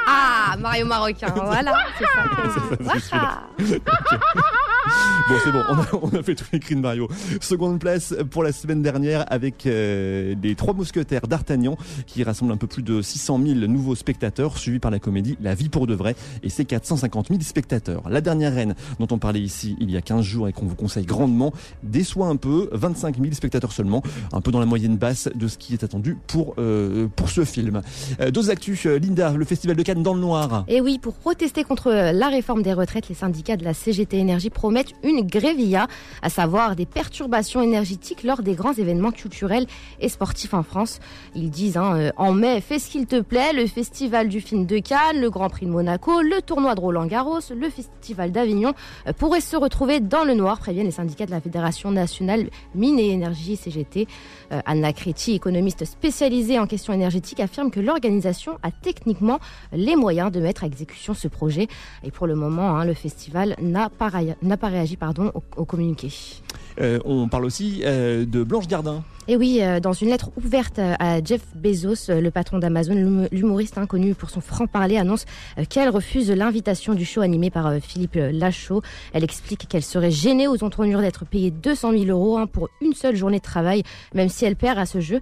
Ah, 0.07 0.55
Mario 0.59 0.85
marocain, 0.85 1.33
voilà, 1.35 1.73
c'est 1.99 3.01
ça. 3.01 3.49
Bon, 5.29 5.35
c'est 5.43 5.51
bon, 5.51 5.65
on 6.03 6.17
a, 6.17 6.23
fait 6.23 6.37
tous 6.37 6.47
les 6.53 6.61
cris 6.61 6.77
de 6.77 6.81
Mario. 6.81 7.09
Seconde 7.41 7.81
place 7.81 8.15
pour 8.31 8.45
la 8.45 8.53
semaine 8.53 8.81
dernière 8.81 9.25
avec 9.29 9.67
euh, 9.67 10.37
les 10.41 10.55
trois 10.55 10.73
mousquetaires 10.73 11.27
d'Artagnan 11.27 11.77
qui 12.07 12.23
rassemblent 12.23 12.53
un 12.53 12.57
peu 12.57 12.69
plus 12.69 12.85
de 12.85 13.03
600 13.03 13.41
000 13.45 13.59
nouveaux 13.67 13.97
spectateurs, 13.97 14.57
suivis 14.57 14.79
par 14.79 14.93
la 14.93 15.01
comédie 15.01 15.37
La 15.41 15.57
vie 15.57 15.69
pour 15.69 15.89
de 15.89 15.95
vrai 15.95 16.15
et 16.45 16.49
ses 16.49 16.65
450 16.65 17.29
000 17.29 17.41
spectateurs. 17.41 18.09
La 18.09 18.21
dernière 18.21 18.55
reine 18.55 18.77
dont 19.01 19.09
on 19.11 19.19
parlait 19.19 19.41
ici 19.41 19.77
il 19.81 19.91
y 19.91 19.97
a 19.97 20.01
15 20.01 20.25
jours 20.25 20.47
et 20.47 20.53
qu'on 20.53 20.67
vous 20.67 20.77
conseille 20.77 21.07
grandement 21.07 21.53
déçoit 21.83 22.29
un 22.29 22.37
peu, 22.37 22.69
25 22.73 23.17
000 23.21 23.33
spectateurs 23.33 23.73
seulement, 23.73 24.05
un 24.33 24.41
peu 24.41 24.53
dans 24.53 24.61
la 24.61 24.67
moyenne 24.67 24.97
basse 24.97 25.29
de 25.35 25.49
ce 25.49 25.59
qui 25.59 25.73
est 25.73 25.83
attendu 25.83 26.17
pour, 26.29 26.55
euh, 26.59 27.09
pour 27.17 27.31
ce 27.31 27.45
film. 27.45 27.83
Euh, 28.21 28.31
actus, 28.49 28.87
euh, 28.87 28.99
Linda, 28.99 29.33
le 29.33 29.45
Festival 29.45 29.77
de 29.77 29.83
Cannes 29.83 30.05
dans 30.05 30.15
le 30.15 30.21
noir. 30.21 30.65
Et 30.69 30.81
oui, 30.81 31.01
pour 31.01 31.15
protester 31.15 31.65
contre 31.65 31.91
la 31.91 32.29
réforme 32.29 32.63
des 32.63 32.73
retraites, 32.73 33.09
les 33.09 33.15
syndicats 33.15 33.57
de 33.57 33.65
la 33.65 33.75
CGT 33.75 34.19
Énergie 34.19 34.51
promettent 34.51 34.76
une 35.03 35.23
grévilla, 35.23 35.87
à 36.23 36.29
savoir 36.29 36.77
des 36.77 36.87
perturbations 36.87 37.63
énergétiques 37.63 38.23
lors 38.23 38.43
des 38.43 38.55
grands 38.55 38.73
événements 38.73 39.11
culturels 39.11 39.67
et 40.01 40.09
sportifs 40.09 40.55
en 40.55 40.63
France. 40.63 41.01
Ils 41.35 41.51
disent 41.51 41.77
hein, 41.77 41.97
euh, 41.97 42.11
en 42.17 42.33
mai, 42.33 42.61
fais 42.61 42.79
ce 42.79 42.91
qu'il 42.91 43.07
te 43.07 43.21
plaît, 43.21 43.53
le 43.53 43.67
festival 43.67 44.29
du 44.29 44.41
film 44.41 44.67
de 44.67 44.79
Cannes, 44.79 45.21
le 45.21 45.31
Grand 45.31 45.49
Prix 45.49 45.67
de 45.67 45.71
Monaco, 45.71 46.23
le 46.23 46.43
tournoi 46.43 46.75
de 46.75 46.81
Roland 46.81 47.07
Garros, 47.07 47.41
le 47.55 47.71
festival 47.71 48.33
d'Avignon 48.33 48.75
euh, 49.07 49.13
pourraient 49.13 49.41
se 49.41 49.57
retrouver 49.57 50.01
dans 50.01 50.25
le 50.25 50.35
noir, 50.35 50.59
préviennent 50.59 50.87
les 50.87 50.93
syndicats 50.93 51.27
de 51.27 51.31
la 51.31 51.41
Fédération 51.41 51.91
nationale 51.91 52.51
mine 52.75 52.99
et 52.99 53.11
énergie 53.11 53.57
CGT. 53.57 54.07
Euh, 54.53 54.61
Anna 54.65 54.93
Créti, 54.93 55.35
économiste 55.35 55.85
spécialisée 55.85 56.59
en 56.59 56.67
questions 56.67 56.93
énergétiques, 56.93 57.41
affirme 57.41 57.71
que 57.71 57.81
l'organisation 57.81 58.59
a 58.63 58.71
techniquement 58.71 59.39
les 59.73 59.97
moyens 59.97 60.31
de 60.31 60.41
mettre 60.41 60.65
à 60.65 60.67
exécution 60.67 61.15
ce 61.15 61.29
projet. 61.29 61.69
Et 62.05 62.11
pour 62.11 62.27
le 62.27 62.35
moment, 62.35 62.77
hein, 62.77 62.85
le 62.85 62.95
festival 62.95 63.57
n'a 63.61 63.89
pas, 63.89 64.11
pas 64.11 64.66
réagi 64.69 64.97
pardon, 64.97 65.33
au, 65.57 65.65
communiqué. 65.65 66.11
Euh, 66.81 66.99
on 67.05 67.29
parle 67.29 67.45
aussi 67.45 67.83
euh, 67.85 68.25
de 68.25 68.43
Blanche 68.43 68.69
Gardin. 68.69 69.03
Et 69.29 69.37
oui, 69.37 69.59
euh, 69.61 69.81
dans 69.81 69.93
une 69.93 70.11
lettre 70.11 70.31
ouverte 70.37 70.79
à 70.79 71.23
Jeff 71.23 71.43
Bezos, 71.57 72.09
le 72.09 72.31
patron 72.31 72.61
d'Amazon, 72.61 73.27
l'humoriste 73.33 73.77
inconnu 73.77 74.15
pour 74.15 74.31
son 74.31 74.41
franc-parler 74.41 74.99
annonce 74.99 75.25
qu'elle 75.69 75.89
refuse 75.89 76.31
l'invitation 76.31 76.95
du 76.95 77.05
show 77.05 77.23
animé 77.23 77.51
par 77.51 77.75
Philippe 77.81 78.15
Lachaud. 78.15 78.83
Elle 79.13 79.25
explique 79.25 79.67
qu'elle 79.67 79.83
serait 79.83 80.13
gênée 80.13 80.47
aux 80.47 80.63
entournures 80.63 81.01
d'être 81.01 81.25
payée 81.25 81.51
200 81.51 81.91
000 81.99 82.05
euros 82.05 82.39
hein, 82.39 82.47
pour 82.47 82.69
une 82.81 82.93
seule 82.93 83.17
journée 83.17 83.39
de 83.39 83.43
travail, 83.43 83.83
même 84.15 84.29
si 84.29 84.45
elle 84.45 84.55
perd 84.55 84.79
à 84.79 84.87
ce 84.87 85.01
jeu, 85.01 85.21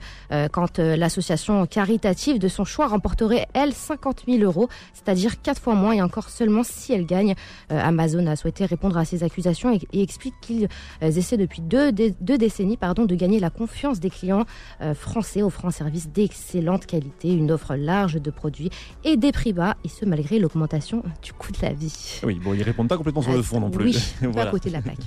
quand 0.53 0.79
l'association 0.79 1.65
caritative 1.67 2.39
de 2.39 2.49
son 2.49 2.65
choix 2.65 2.89
remporterait, 2.89 3.47
elle, 3.55 3.73
50 3.73 4.25
000 4.29 4.43
euros, 4.43 4.69
c'est-à-dire 4.93 5.41
quatre 5.41 5.63
fois 5.63 5.75
moins 5.75 5.93
et 5.93 6.03
encore 6.03 6.29
seulement 6.29 6.63
si 6.63 6.93
elle 6.93 7.07
gagne. 7.07 7.35
Amazon 7.71 8.27
a 8.27 8.37
souhaité 8.37 8.67
répondre 8.67 8.99
à 8.99 9.05
ces 9.05 9.23
accusations 9.23 9.73
et, 9.73 10.03
explique 10.03 10.35
qu'ils 10.41 10.69
essaient 11.01 11.39
depuis 11.39 11.63
deux, 11.63 11.91
deux 11.93 12.39
décennies 12.39 12.77
pardon, 12.77 13.07
de 13.07 13.15
gagner 13.15 13.41
la 13.41 13.51
confiance 13.51 13.94
des 14.01 14.11
clients 14.11 14.45
euh, 14.81 14.95
français 14.95 15.43
offrant 15.43 15.69
un 15.69 15.73
service 15.73 16.09
d'excellente 16.09 16.87
qualité, 16.87 17.33
une 17.33 17.51
offre 17.51 17.75
large 17.75 18.21
de 18.21 18.31
produits 18.31 18.71
et 19.05 19.17
des 19.17 19.33
prix 19.33 19.53
bas, 19.53 19.77
et 19.85 19.89
ce 19.89 20.05
malgré 20.05 20.39
l'augmentation 20.39 21.03
du 21.23 21.33
coût 21.33 21.53
de 21.53 21.59
la 21.63 21.73
vie. 21.73 22.21
Oui, 22.25 22.41
bon, 22.43 22.55
ils 22.55 22.63
répondent 22.63 22.89
pas 22.89 22.97
complètement 22.97 23.23
sur 23.23 23.33
le 23.33 23.43
fond 23.43 23.61
non 23.61 23.71
plus. 23.71 23.85
Oui, 23.85 23.97
voilà. 24.33 24.49
à 24.49 24.53
côté 24.53 24.69
de 24.69 24.75
la 24.75 24.83
plaque. 24.83 24.99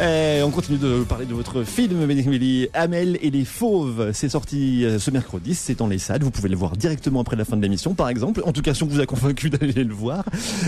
Eh, 0.00 0.42
on 0.42 0.50
continue 0.50 0.78
de 0.78 1.04
parler 1.04 1.26
de 1.26 1.34
votre 1.34 1.62
film, 1.62 2.06
Médicmélie, 2.06 2.68
Amel 2.72 3.18
et 3.20 3.30
les 3.30 3.44
Fauves. 3.44 4.10
C'est 4.12 4.28
sorti 4.28 4.84
euh, 4.84 4.98
ce 4.98 5.10
mercredi, 5.10 5.54
c'est 5.54 5.74
dans 5.74 5.86
les 5.86 5.98
salles. 5.98 6.22
Vous 6.22 6.30
pouvez 6.30 6.48
le 6.48 6.56
voir 6.56 6.76
directement 6.76 7.20
après 7.20 7.36
la 7.36 7.44
fin 7.44 7.56
de 7.56 7.62
l'émission, 7.62 7.94
par 7.94 8.08
exemple. 8.08 8.42
En 8.46 8.52
tout 8.52 8.62
cas, 8.62 8.72
si 8.72 8.82
on 8.82 8.86
vous 8.86 9.00
a 9.00 9.06
convaincu 9.06 9.50
d'aller 9.50 9.84
le 9.84 9.92
voir. 9.92 10.24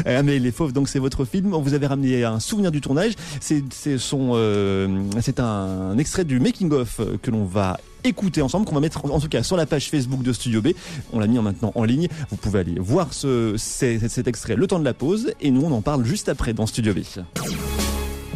Euh, 0.06 0.20
Amel 0.20 0.34
et 0.34 0.40
les 0.40 0.52
Fauves, 0.52 0.72
donc 0.72 0.88
c'est 0.88 0.98
votre 0.98 1.24
film. 1.24 1.54
On 1.54 1.60
vous 1.60 1.74
avait 1.74 1.86
ramené 1.86 2.24
un 2.24 2.40
souvenir 2.40 2.70
du 2.70 2.80
tournage. 2.80 3.12
C'est 3.40 3.62
son, 3.98 4.32
euh, 4.34 5.02
c'est 5.20 5.40
un 5.40 5.96
extrait 5.98 6.24
du 6.24 6.40
making 6.40 6.72
of 6.72 7.00
que 7.22 7.30
l'on 7.30 7.44
va 7.52 7.78
écouter 8.04 8.42
ensemble, 8.42 8.66
qu'on 8.66 8.74
va 8.74 8.80
mettre 8.80 9.04
en 9.04 9.20
tout 9.20 9.28
cas 9.28 9.42
sur 9.42 9.56
la 9.56 9.66
page 9.66 9.88
Facebook 9.88 10.22
de 10.22 10.32
Studio 10.32 10.60
B. 10.60 10.68
On 11.12 11.20
l'a 11.20 11.26
mis 11.26 11.38
maintenant 11.38 11.72
en 11.74 11.84
ligne. 11.84 12.08
Vous 12.30 12.36
pouvez 12.36 12.60
aller 12.60 12.74
voir 12.78 13.12
ce, 13.12 13.54
cet 13.56 14.26
extrait 14.26 14.56
le 14.56 14.66
temps 14.66 14.78
de 14.78 14.84
la 14.84 14.94
pause 14.94 15.32
et 15.40 15.50
nous 15.50 15.62
on 15.62 15.72
en 15.72 15.82
parle 15.82 16.04
juste 16.04 16.28
après 16.28 16.52
dans 16.52 16.66
Studio 16.66 16.94
B. 16.94 16.98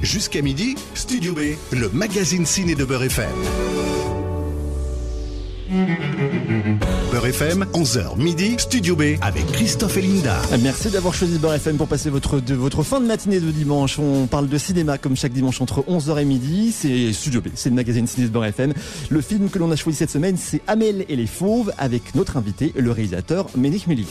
Jusqu'à 0.03 0.43
midi, 0.43 0.77
Studio 0.95 1.33
B, 1.33 1.57
le 1.73 1.89
magazine 1.89 2.47
ciné 2.47 2.75
de 2.75 2.85
Beurre 2.85 3.05
FM. 3.05 3.27
Beurre 7.17 7.29
FM, 7.29 7.65
11h 7.73 8.19
midi, 8.19 8.57
Studio 8.59 8.95
B 8.95 9.17
avec 9.23 9.47
Christophe 9.47 9.97
et 9.97 10.03
Linda. 10.03 10.37
Merci 10.61 10.91
d'avoir 10.91 11.15
choisi 11.15 11.39
Beurre 11.39 11.55
FM 11.55 11.79
pour 11.79 11.89
passer 11.89 12.11
votre, 12.11 12.41
de, 12.41 12.55
votre 12.55 12.83
fin 12.83 13.01
de 13.01 13.07
matinée 13.07 13.41
de 13.41 13.51
dimanche. 13.51 13.99
On 13.99 14.27
parle 14.27 14.51
de 14.51 14.59
cinéma 14.59 14.99
comme 14.99 15.17
chaque 15.17 15.33
dimanche 15.33 15.63
entre 15.63 15.81
11h 15.89 16.21
et 16.21 16.27
midi. 16.27 16.73
C'est 16.73 17.15
Studio 17.15 17.41
B, 17.41 17.47
c'est 17.55 17.71
le 17.71 17.75
magazine 17.75 18.07
ciné 18.07 18.27
de 18.27 18.33
Beurre 18.33 18.45
FM. 18.45 18.75
Le 19.09 19.21
film 19.23 19.49
que 19.49 19.59
l'on 19.59 19.71
a 19.71 19.77
choisi 19.77 19.97
cette 19.97 20.11
semaine, 20.11 20.37
c'est 20.37 20.61
Amel 20.67 21.07
et 21.09 21.17
les 21.17 21.27
Fauves 21.27 21.73
avec 21.79 22.15
notre 22.15 22.37
invité, 22.37 22.75
le 22.77 22.91
réalisateur 22.91 23.47
Ménic 23.57 23.87
Meli. 23.87 24.07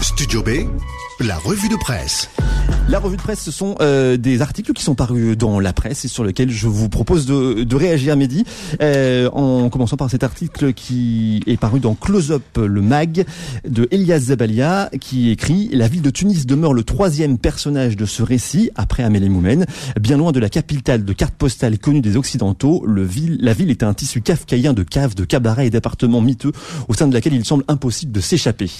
Studio 0.00 0.42
B, 0.42 0.48
la 1.20 1.38
revue 1.38 1.68
de 1.68 1.76
presse. 1.76 2.28
La 2.88 2.98
revue 2.98 3.16
de 3.16 3.22
presse, 3.22 3.40
ce 3.40 3.50
sont 3.50 3.74
euh, 3.80 4.16
des 4.16 4.42
articles 4.42 4.72
qui 4.72 4.82
sont 4.82 4.94
parus 4.94 5.36
dans 5.36 5.58
la 5.60 5.72
presse 5.72 6.04
et 6.04 6.08
sur 6.08 6.24
lesquels 6.24 6.50
je 6.50 6.68
vous 6.68 6.88
propose 6.88 7.26
de, 7.26 7.74
réagir, 7.74 8.16
Mehdi, 8.16 8.44
euh, 8.82 9.30
en 9.30 9.70
commençant 9.70 9.96
par 9.96 10.10
cet 10.10 10.22
article 10.22 10.72
qui 10.72 11.42
est 11.46 11.56
paru 11.56 11.80
dans 11.80 11.94
Close 11.94 12.32
Up, 12.32 12.42
le 12.58 12.82
mag, 12.82 13.24
de 13.66 13.88
Elias 13.90 14.18
Zabalia, 14.20 14.90
qui 15.00 15.30
écrit 15.30 15.68
«La 15.72 15.88
ville 15.88 16.02
de 16.02 16.10
Tunis 16.10 16.46
demeure 16.46 16.74
le 16.74 16.84
troisième 16.84 17.38
personnage 17.38 17.96
de 17.96 18.04
ce 18.04 18.22
récit, 18.22 18.70
après 18.74 19.02
Amélie 19.02 19.30
Moumen. 19.30 19.64
Bien 20.00 20.18
loin 20.18 20.32
de 20.32 20.40
la 20.40 20.50
capitale 20.50 21.04
de 21.04 21.12
carte 21.12 21.34
postale 21.34 21.78
connue 21.78 22.02
des 22.02 22.16
Occidentaux, 22.16 22.84
le 22.86 23.04
ville, 23.04 23.38
la 23.40 23.54
ville 23.54 23.70
est 23.70 23.82
un 23.82 23.94
tissu 23.94 24.20
kafkaïen 24.20 24.74
de 24.74 24.82
caves, 24.82 25.14
de 25.14 25.24
cabarets 25.24 25.66
et 25.66 25.70
d'appartements 25.70 26.20
miteux, 26.20 26.52
au 26.88 26.94
sein 26.94 27.08
de 27.08 27.14
laquelle 27.14 27.34
il 27.34 27.44
semble 27.44 27.64
impossible 27.68 28.12
de 28.12 28.20
s'échapper.» 28.20 28.70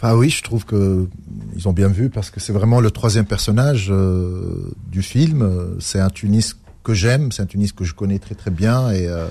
Enfin 0.00 0.14
oui, 0.14 0.30
je 0.30 0.42
trouve 0.44 0.64
que 0.64 1.08
ils 1.56 1.66
ont 1.66 1.72
bien 1.72 1.88
vu 1.88 2.08
parce 2.08 2.30
que 2.30 2.38
c'est 2.38 2.52
vraiment 2.52 2.80
le 2.80 2.92
troisième 2.92 3.26
personnage 3.26 3.88
euh, 3.90 4.70
du 4.86 5.02
film. 5.02 5.76
C'est 5.80 5.98
un 5.98 6.08
Tunis 6.08 6.54
que 6.84 6.94
j'aime, 6.94 7.32
c'est 7.32 7.42
un 7.42 7.46
Tunis 7.46 7.72
que 7.72 7.84
je 7.84 7.94
connais 7.94 8.18
très 8.18 8.34
très 8.34 8.50
bien 8.50 8.90
et 8.90 9.08
euh, 9.08 9.26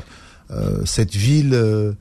euh, 0.51 0.85
cette 0.85 1.15
ville 1.15 1.53
euh, 1.53 1.93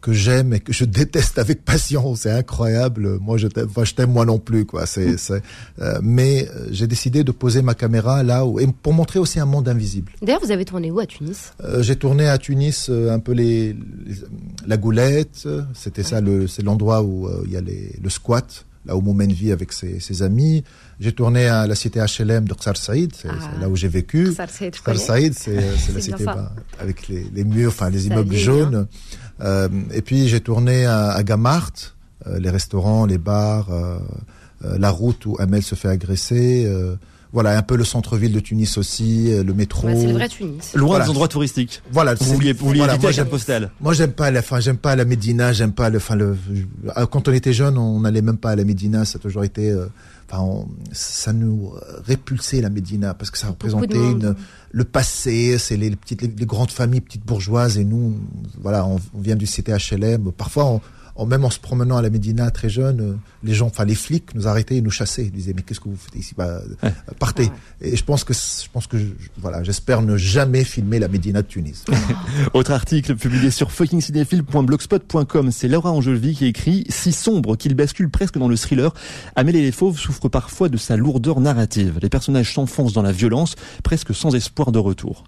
que 0.00 0.12
j'aime 0.12 0.52
et 0.52 0.60
que 0.60 0.72
je 0.72 0.84
déteste 0.84 1.38
avec 1.38 1.64
passion. 1.64 2.14
C'est 2.14 2.30
incroyable. 2.30 3.18
Moi, 3.18 3.36
je 3.38 3.48
t'aime, 3.48 3.66
enfin, 3.68 3.84
je 3.84 3.94
t'aime 3.94 4.12
moi 4.12 4.24
non 4.24 4.38
plus, 4.38 4.64
quoi. 4.64 4.86
C'est, 4.86 5.16
c'est 5.16 5.42
euh, 5.80 5.98
mais 6.02 6.48
j'ai 6.70 6.86
décidé 6.86 7.24
de 7.24 7.32
poser 7.32 7.62
ma 7.62 7.74
caméra 7.74 8.22
là 8.22 8.46
où, 8.46 8.60
et 8.60 8.66
pour 8.66 8.92
montrer 8.92 9.18
aussi 9.18 9.40
un 9.40 9.46
monde 9.46 9.68
invisible. 9.68 10.12
D'ailleurs, 10.22 10.40
vous 10.42 10.52
avez 10.52 10.64
tourné 10.64 10.90
où 10.90 11.00
à 11.00 11.06
Tunis? 11.06 11.52
Euh, 11.64 11.82
J'ai 11.82 11.96
tourné 11.96 12.28
à 12.28 12.38
Tunis 12.38 12.90
un 12.90 13.18
peu 13.18 13.32
les, 13.32 13.74
les 14.06 14.14
la 14.66 14.76
Goulette. 14.76 15.48
C'était 15.74 16.02
ça, 16.02 16.20
le, 16.20 16.46
c'est 16.46 16.62
l'endroit 16.62 17.02
où 17.02 17.28
il 17.44 17.52
y 17.52 17.56
a 17.56 17.60
les, 17.60 17.96
le 18.02 18.10
squat 18.10 18.64
là 18.88 18.96
où 18.96 19.00
Moumen 19.00 19.30
vit 19.30 19.52
avec 19.52 19.72
ses, 19.72 20.00
ses 20.00 20.22
amis. 20.22 20.64
J'ai 20.98 21.12
tourné 21.12 21.46
à 21.46 21.66
la 21.66 21.74
cité 21.74 22.00
HLM 22.00 22.48
de 22.48 22.54
Ksar 22.54 22.76
Saïd, 22.76 23.12
c'est 23.14 23.28
ah. 23.28 23.60
là 23.60 23.68
où 23.68 23.76
j'ai 23.76 23.88
vécu. 23.88 24.32
Ksar 24.32 24.48
Saïd, 24.96 25.34
c'est 25.34 25.54
la 25.94 26.00
cité 26.00 26.24
bah, 26.24 26.52
avec 26.80 27.06
les, 27.08 27.26
les, 27.32 27.44
murs, 27.44 27.68
enfin 27.68 27.90
les 27.90 28.06
immeubles 28.06 28.34
jaunes. 28.34 28.86
Euh, 29.40 29.68
et 29.92 30.02
puis 30.02 30.28
j'ai 30.28 30.40
tourné 30.40 30.86
à, 30.86 31.10
à 31.10 31.22
Gamart, 31.22 31.72
euh, 32.26 32.38
les 32.38 32.50
restaurants, 32.50 33.06
les 33.06 33.18
bars, 33.18 33.70
euh, 33.70 33.98
euh 34.64 34.78
la 34.78 34.90
route 34.90 35.24
où 35.26 35.36
Amel 35.38 35.62
se 35.62 35.74
fait 35.74 35.88
agresser. 35.88 36.68
Euh, 37.28 37.32
voilà, 37.32 37.56
un 37.56 37.62
peu 37.62 37.76
le 37.76 37.84
centre-ville 37.84 38.32
de 38.32 38.40
Tunis 38.40 38.78
aussi, 38.78 39.30
le 39.30 39.54
métro. 39.54 39.86
Ouais, 39.86 39.96
c'est 39.96 40.06
le 40.06 40.12
vrai 40.12 40.28
Tunis. 40.28 40.74
Loin 40.74 40.88
voilà. 40.88 41.04
des 41.04 41.10
endroits 41.10 41.28
touristiques. 41.28 41.82
Voilà. 41.90 42.14
Vous 42.14 42.32
vouliez, 42.32 42.52
vous 42.52 42.66
vouliez 42.66 42.78
voilà, 42.80 42.94
éviter 42.94 43.12
la 43.12 43.24
postale. 43.24 43.70
Moi, 43.80 43.92
j'aime 43.92 44.12
pas 44.12 44.30
la, 44.30 44.40
enfin, 44.40 44.60
j'aime 44.60 44.78
pas 44.78 44.96
la 44.96 45.04
Médina, 45.04 45.52
j'aime 45.52 45.72
pas 45.72 45.90
le, 45.90 45.98
enfin, 45.98 46.16
le, 46.16 46.36
quand 47.10 47.28
on 47.28 47.32
était 47.32 47.52
jeune, 47.52 47.78
on 47.78 48.00
n'allait 48.00 48.22
même 48.22 48.38
pas 48.38 48.50
à 48.50 48.56
la 48.56 48.64
Médina, 48.64 49.04
ça 49.04 49.18
a 49.18 49.20
toujours 49.20 49.44
été, 49.44 49.74
enfin, 50.30 50.42
on, 50.42 50.68
ça 50.92 51.32
nous 51.32 51.72
répulsait 52.06 52.60
la 52.60 52.70
Médina 52.70 53.14
parce 53.14 53.30
que 53.30 53.38
ça 53.38 53.48
représentait 53.48 53.96
une, 53.96 54.34
le 54.70 54.84
passé, 54.84 55.58
c'est 55.58 55.76
les, 55.76 55.90
les, 55.90 55.96
petites, 55.96 56.22
les, 56.22 56.28
les, 56.28 56.46
grandes 56.46 56.70
familles 56.70 57.00
petites 57.00 57.24
bourgeoises 57.24 57.78
et 57.78 57.84
nous, 57.84 58.18
voilà, 58.60 58.86
on, 58.86 58.96
on 59.14 59.20
vient 59.20 59.36
du 59.36 59.46
CTHLM. 59.46 60.32
Parfois, 60.32 60.66
on, 60.66 60.80
on, 61.18 61.26
même 61.26 61.44
en 61.44 61.50
se 61.50 61.58
promenant 61.58 61.96
à 61.96 62.02
la 62.02 62.10
Médina 62.10 62.50
très 62.50 62.70
jeune, 62.70 63.00
euh, 63.00 63.16
les 63.44 63.54
gens, 63.54 63.66
enfin 63.66 63.84
les 63.84 63.94
flics 63.94 64.34
nous 64.34 64.48
arrêtaient 64.48 64.76
et 64.76 64.80
nous 64.80 64.90
chassaient. 64.90 65.24
Ils 65.24 65.32
disaient 65.32 65.52
mais 65.54 65.62
qu'est-ce 65.62 65.80
que 65.80 65.88
vous 65.88 65.96
faites 65.96 66.14
ici? 66.14 66.34
Bah, 66.36 66.60
ouais. 66.82 66.92
Partez. 67.18 67.44
Ouais. 67.44 67.50
Et 67.90 67.96
je 67.96 68.04
pense 68.04 68.24
que 68.24 68.32
je 68.32 68.68
pense 68.72 68.86
que 68.86 68.98
je, 68.98 69.06
voilà, 69.36 69.62
j'espère 69.62 70.02
ne 70.02 70.16
jamais 70.16 70.64
filmer 70.64 70.98
la 70.98 71.08
Médina 71.08 71.42
de 71.42 71.46
Tunis. 71.46 71.84
Autre 72.54 72.70
article 72.72 73.16
publié 73.16 73.50
sur 73.50 73.72
fuckingcinéphile.blogspot.com, 73.72 75.50
c'est 75.50 75.68
Laura 75.68 75.92
Angelvi 75.92 76.34
qui 76.34 76.46
écrit 76.46 76.84
si 76.88 77.12
sombre 77.12 77.56
qu'il 77.56 77.74
bascule 77.74 78.08
presque 78.08 78.38
dans 78.38 78.48
le 78.48 78.56
thriller, 78.56 78.94
Amélie 79.36 79.62
les 79.62 79.72
Fauves 79.72 79.98
souffre 79.98 80.28
parfois 80.28 80.68
de 80.68 80.76
sa 80.76 80.96
lourdeur 80.96 81.40
narrative. 81.40 81.98
Les 82.00 82.08
personnages 82.08 82.54
s'enfoncent 82.54 82.92
dans 82.92 83.02
la 83.02 83.12
violence, 83.12 83.56
presque 83.82 84.14
sans 84.14 84.34
espoir 84.34 84.72
de 84.72 84.78
retour. 84.78 85.24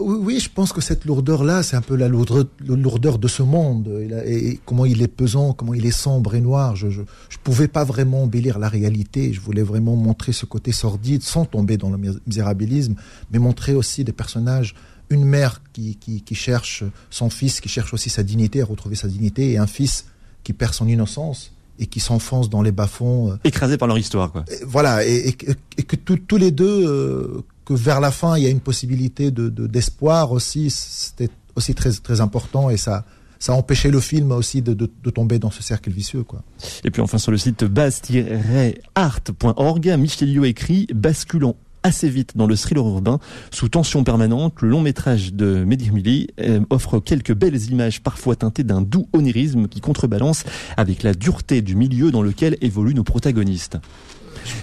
Oui, 0.00 0.40
je 0.40 0.48
pense 0.48 0.72
que 0.72 0.80
cette 0.80 1.04
lourdeur-là, 1.04 1.62
c'est 1.62 1.76
un 1.76 1.82
peu 1.82 1.96
la 1.96 2.08
lourdeur, 2.08 2.46
la 2.66 2.76
lourdeur, 2.76 3.18
de 3.18 3.28
ce 3.28 3.42
monde 3.42 3.88
et, 4.26 4.48
et, 4.48 4.60
comment 4.64 4.86
il 4.86 5.02
est 5.02 5.08
pesant, 5.08 5.52
comment 5.52 5.74
il 5.74 5.84
est 5.84 5.90
sombre 5.90 6.34
et 6.34 6.40
noir. 6.40 6.76
Je, 6.76 6.88
je 6.88 7.02
pouvais 7.44 7.68
pas 7.68 7.84
vraiment 7.84 8.22
embellir 8.22 8.58
la 8.58 8.68
réalité. 8.68 9.32
Je 9.32 9.40
voulais 9.40 9.62
vraiment 9.62 9.94
montrer 9.96 10.32
ce 10.32 10.46
côté 10.46 10.72
sordide 10.72 11.22
sans 11.22 11.44
tomber 11.44 11.76
dans 11.76 11.90
le 11.90 11.98
misérabilisme, 12.26 12.94
mais 13.30 13.38
montrer 13.38 13.74
aussi 13.74 14.02
des 14.02 14.12
personnages 14.12 14.74
une 15.10 15.24
mère 15.24 15.60
qui, 15.72 15.96
qui, 15.96 16.22
qui 16.22 16.34
cherche 16.34 16.84
son 17.10 17.28
fils, 17.28 17.60
qui 17.60 17.68
cherche 17.68 17.92
aussi 17.92 18.08
sa 18.08 18.22
dignité, 18.22 18.62
à 18.62 18.64
retrouver 18.64 18.96
sa 18.96 19.08
dignité, 19.08 19.52
et 19.52 19.58
un 19.58 19.66
fils 19.66 20.06
qui 20.42 20.54
perd 20.54 20.72
son 20.72 20.88
innocence 20.88 21.52
et 21.78 21.86
qui 21.86 22.00
s'enfonce 22.00 22.48
dans 22.48 22.62
les 22.62 22.72
bas-fonds. 22.72 23.32
Euh, 23.32 23.36
Écrasés 23.44 23.76
par 23.76 23.88
leur 23.88 23.98
histoire, 23.98 24.32
quoi. 24.32 24.44
Et, 24.50 24.64
voilà, 24.64 25.04
et, 25.06 25.28
et, 25.28 25.36
et 25.78 25.82
que 25.82 25.96
tous 25.96 26.36
les 26.36 26.50
deux 26.50 26.86
euh, 26.86 27.42
que 27.64 27.74
vers 27.74 28.00
la 28.00 28.10
fin 28.10 28.36
il 28.36 28.44
y 28.44 28.46
a 28.46 28.50
une 28.50 28.60
possibilité 28.60 29.30
de 29.30 29.48
d'espoir 29.48 30.32
aussi 30.32 30.70
c'était 30.70 31.30
aussi 31.56 31.74
très 31.74 31.92
très 31.92 32.20
important 32.20 32.70
et 32.70 32.76
ça 32.76 33.04
ça 33.42 33.54
a 33.54 33.88
le 33.88 34.00
film 34.00 34.30
aussi 34.30 34.62
de, 34.62 34.72
de, 34.72 34.88
de, 35.02 35.10
tomber 35.10 35.40
dans 35.40 35.50
ce 35.50 35.64
cercle 35.64 35.90
vicieux. 35.90 36.22
Quoi. 36.22 36.44
Et 36.84 36.92
puis 36.92 37.02
enfin 37.02 37.18
sur 37.18 37.32
le 37.32 37.38
site 37.38 37.64
base-art.org, 37.64 39.96
Michelio 39.98 40.44
écrit 40.44 40.86
basculant 40.94 41.56
assez 41.82 42.08
vite 42.08 42.36
dans 42.36 42.46
le 42.46 42.54
thriller 42.54 42.86
urbain, 42.86 43.18
sous 43.50 43.68
tension 43.68 44.04
permanente, 44.04 44.54
le 44.60 44.68
long 44.68 44.80
métrage 44.80 45.34
de 45.34 45.64
Mehdi 45.64 46.28
euh, 46.38 46.60
offre 46.70 47.00
quelques 47.00 47.34
belles 47.34 47.60
images 47.70 48.00
parfois 48.00 48.36
teintées 48.36 48.62
d'un 48.62 48.80
doux 48.80 49.08
onirisme 49.12 49.66
qui 49.66 49.80
contrebalance 49.80 50.44
avec 50.76 51.02
la 51.02 51.12
dureté 51.12 51.62
du 51.62 51.74
milieu 51.74 52.12
dans 52.12 52.22
lequel 52.22 52.56
évoluent 52.60 52.94
nos 52.94 53.02
protagonistes. 53.02 53.78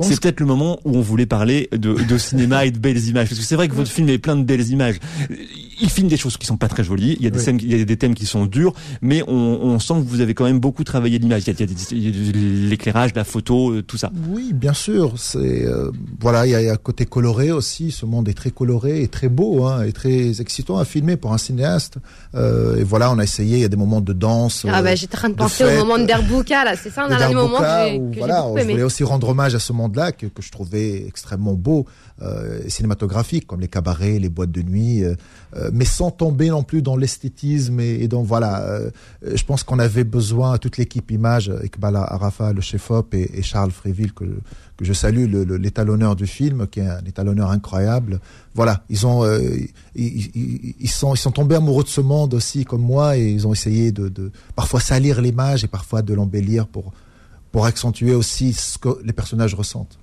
C'est 0.02 0.20
peut-être 0.20 0.40
le 0.40 0.46
moment 0.46 0.80
où 0.86 0.98
on 0.98 1.02
voulait 1.02 1.26
parler 1.26 1.70
de, 1.72 1.94
de 1.94 2.18
cinéma 2.18 2.66
et 2.66 2.72
de 2.72 2.80
belles 2.80 3.04
images. 3.06 3.30
Parce 3.30 3.40
que 3.40 3.46
c'est 3.46 3.56
vrai 3.56 3.68
que 3.68 3.76
votre 3.76 3.92
film 3.92 4.10
est 4.10 4.18
plein 4.18 4.36
de 4.36 4.44
belles 4.44 4.68
images. 4.70 5.00
Il 5.82 5.90
filme 5.90 6.08
des 6.08 6.18
choses 6.18 6.38
qui 6.38 6.46
sont 6.46 6.58
pas 6.58 6.68
très 6.68 6.84
jolies. 6.84 7.16
Il 7.20 7.24
y 7.24 7.28
a 7.28 7.30
des 7.30 7.40
oui. 7.40 7.46
scènes, 7.46 7.60
il 7.62 7.78
y 7.78 7.82
a 7.82 7.86
des 7.86 7.98
thèmes 7.98 8.14
qui 8.14 8.26
sont 8.26 8.46
durs, 8.46 8.74
mais 9.02 9.24
on, 9.28 9.34
on 9.34 9.80
sent 9.80 9.94
que 9.96 10.10
vous 10.10 10.22
avez 10.22 10.34
quand 10.34 10.44
même 10.44 10.60
beaucoup 10.60 10.84
travaillé 10.84 11.20
l'image. 11.20 11.44
Il 11.48 11.60
y 11.60 11.64
a, 11.64 11.66
a 11.66 12.70
l'éclairage, 12.70 13.12
la 13.16 13.24
photo, 13.24 13.72
euh, 13.72 13.82
tout 13.82 13.98
ça. 13.98 14.12
Oui, 14.30 14.52
bien 14.54 14.74
sûr. 14.74 15.14
C'est 15.18 15.66
euh, 15.66 15.92
voilà, 16.20 16.46
il 16.46 16.52
y, 16.52 16.56
a, 16.56 16.74
un 16.74 16.78
côté 16.78 17.06
coloré 17.06 17.52
aussi. 17.52 17.92
Ce 17.92 18.06
monde 18.06 18.28
est 18.28 18.34
très 18.34 18.52
coloré 18.52 19.02
et 19.02 19.08
très 19.08 19.30
beau, 19.30 19.66
hein, 19.66 19.84
et 19.84 19.94
très 19.94 20.42
excitant 20.42 20.78
à 20.78 20.86
filmer 20.86 21.16
pour 21.16 21.34
un 21.34 21.38
cinéaste. 21.38 21.98
Euh, 22.36 22.78
et 22.78 22.84
voilà, 22.84 23.12
on 23.12 23.20
a 23.20 23.24
essayé. 23.24 23.58
Il 23.58 23.62
y 23.62 23.66
a 23.66 23.70
des 23.70 23.78
moments 23.78 24.02
de 24.02 24.14
danse. 24.14 24.66
Ah 24.68 24.82
bah 24.82 24.96
j'étais 24.96 25.16
en 25.16 25.20
train 25.20 25.30
de, 25.30 25.34
de 25.34 25.40
penser 25.40 25.64
fête, 25.64 25.80
au 25.80 25.86
moment 25.86 25.98
de 25.98 26.06
Derbouka 26.06 26.64
là. 26.66 26.76
C'est 26.76 26.90
ça, 26.90 27.06
on 27.08 27.12
a 27.12 27.30
le 27.30 27.36
moment 27.36 27.60
que 27.60 28.14
j'ai 28.14 28.20
Voilà, 28.20 28.46
je 28.58 28.64
voulais 28.64 28.84
aussi 28.84 29.04
rendre 29.04 29.30
hommage 29.30 29.56
à 29.56 29.60
ce 29.60 29.69
monde-là 29.74 30.12
que, 30.12 30.28
je 30.40 30.52
trouvais 30.52 31.06
extrêmement 31.06 31.54
beau, 31.54 31.86
euh, 32.22 32.62
cinématographique, 32.68 33.48
comme 33.48 33.62
les 33.62 33.68
cabarets, 33.68 34.20
les 34.20 34.30
boîtes 34.30 34.52
de 34.52 34.62
nuit, 34.62 35.04
euh, 35.04 35.16
euh, 35.56 35.70
mais 35.74 35.86
sans 35.86 36.12
tomber 36.12 36.50
non 36.50 36.64
plus 36.64 36.82
dans 36.82 36.96
l'esthétisme 36.96 37.80
et, 37.80 38.04
et, 38.04 38.08
donc 38.08 38.26
voilà. 38.26 38.62
Euh, 38.62 38.92
je 39.24 39.44
pense 39.44 39.64
qu'on 39.64 39.80
avait 39.80 40.04
besoin, 40.04 40.58
toute 40.58 40.78
l'équipe 40.78 41.10
image, 41.12 41.52
Iqbal 41.64 41.96
Arafa, 41.96 42.54
le 42.54 42.62
chef-op 42.62 43.14
et, 43.14 43.30
et, 43.34 43.42
Charles 43.42 43.72
Fréville, 43.72 44.14
que, 44.14 44.26
que 44.78 44.86
je 44.86 44.94
salue, 44.94 45.34
l'étalonneur 45.60 46.16
du 46.16 46.28
film, 46.28 46.68
qui 46.68 46.80
est 46.80 46.88
un 46.88 47.04
étalonneur 47.06 47.52
incroyable. 47.52 48.20
Voilà, 48.56 48.84
ils 48.90 49.06
ont, 49.06 49.26
ils, 49.96 50.90
sont, 50.90 51.14
ils 51.14 51.18
sont 51.18 51.32
tombés 51.32 51.56
amoureux 51.56 51.84
de 51.84 51.90
ce 51.90 52.02
monde 52.02 52.34
aussi, 52.34 52.66
comme 52.66 52.82
moi, 52.82 53.18
et 53.18 53.30
ils 53.30 53.48
ont 53.48 53.54
essayé 53.54 53.92
de 53.92 54.32
parfois 54.56 54.80
salir 54.80 55.22
l'image 55.22 55.64
et 55.64 55.68
parfois 55.68 56.02
de 56.02 56.14
l'embellir 56.14 56.68
pour 56.68 56.94
pour 57.52 57.66
accentuer 57.66 58.14
aussi 58.14 58.54
ce 58.54 58.78
que 58.78 59.00
les 59.04 59.14
personnages 59.14 59.56
ressentent. 59.56 59.98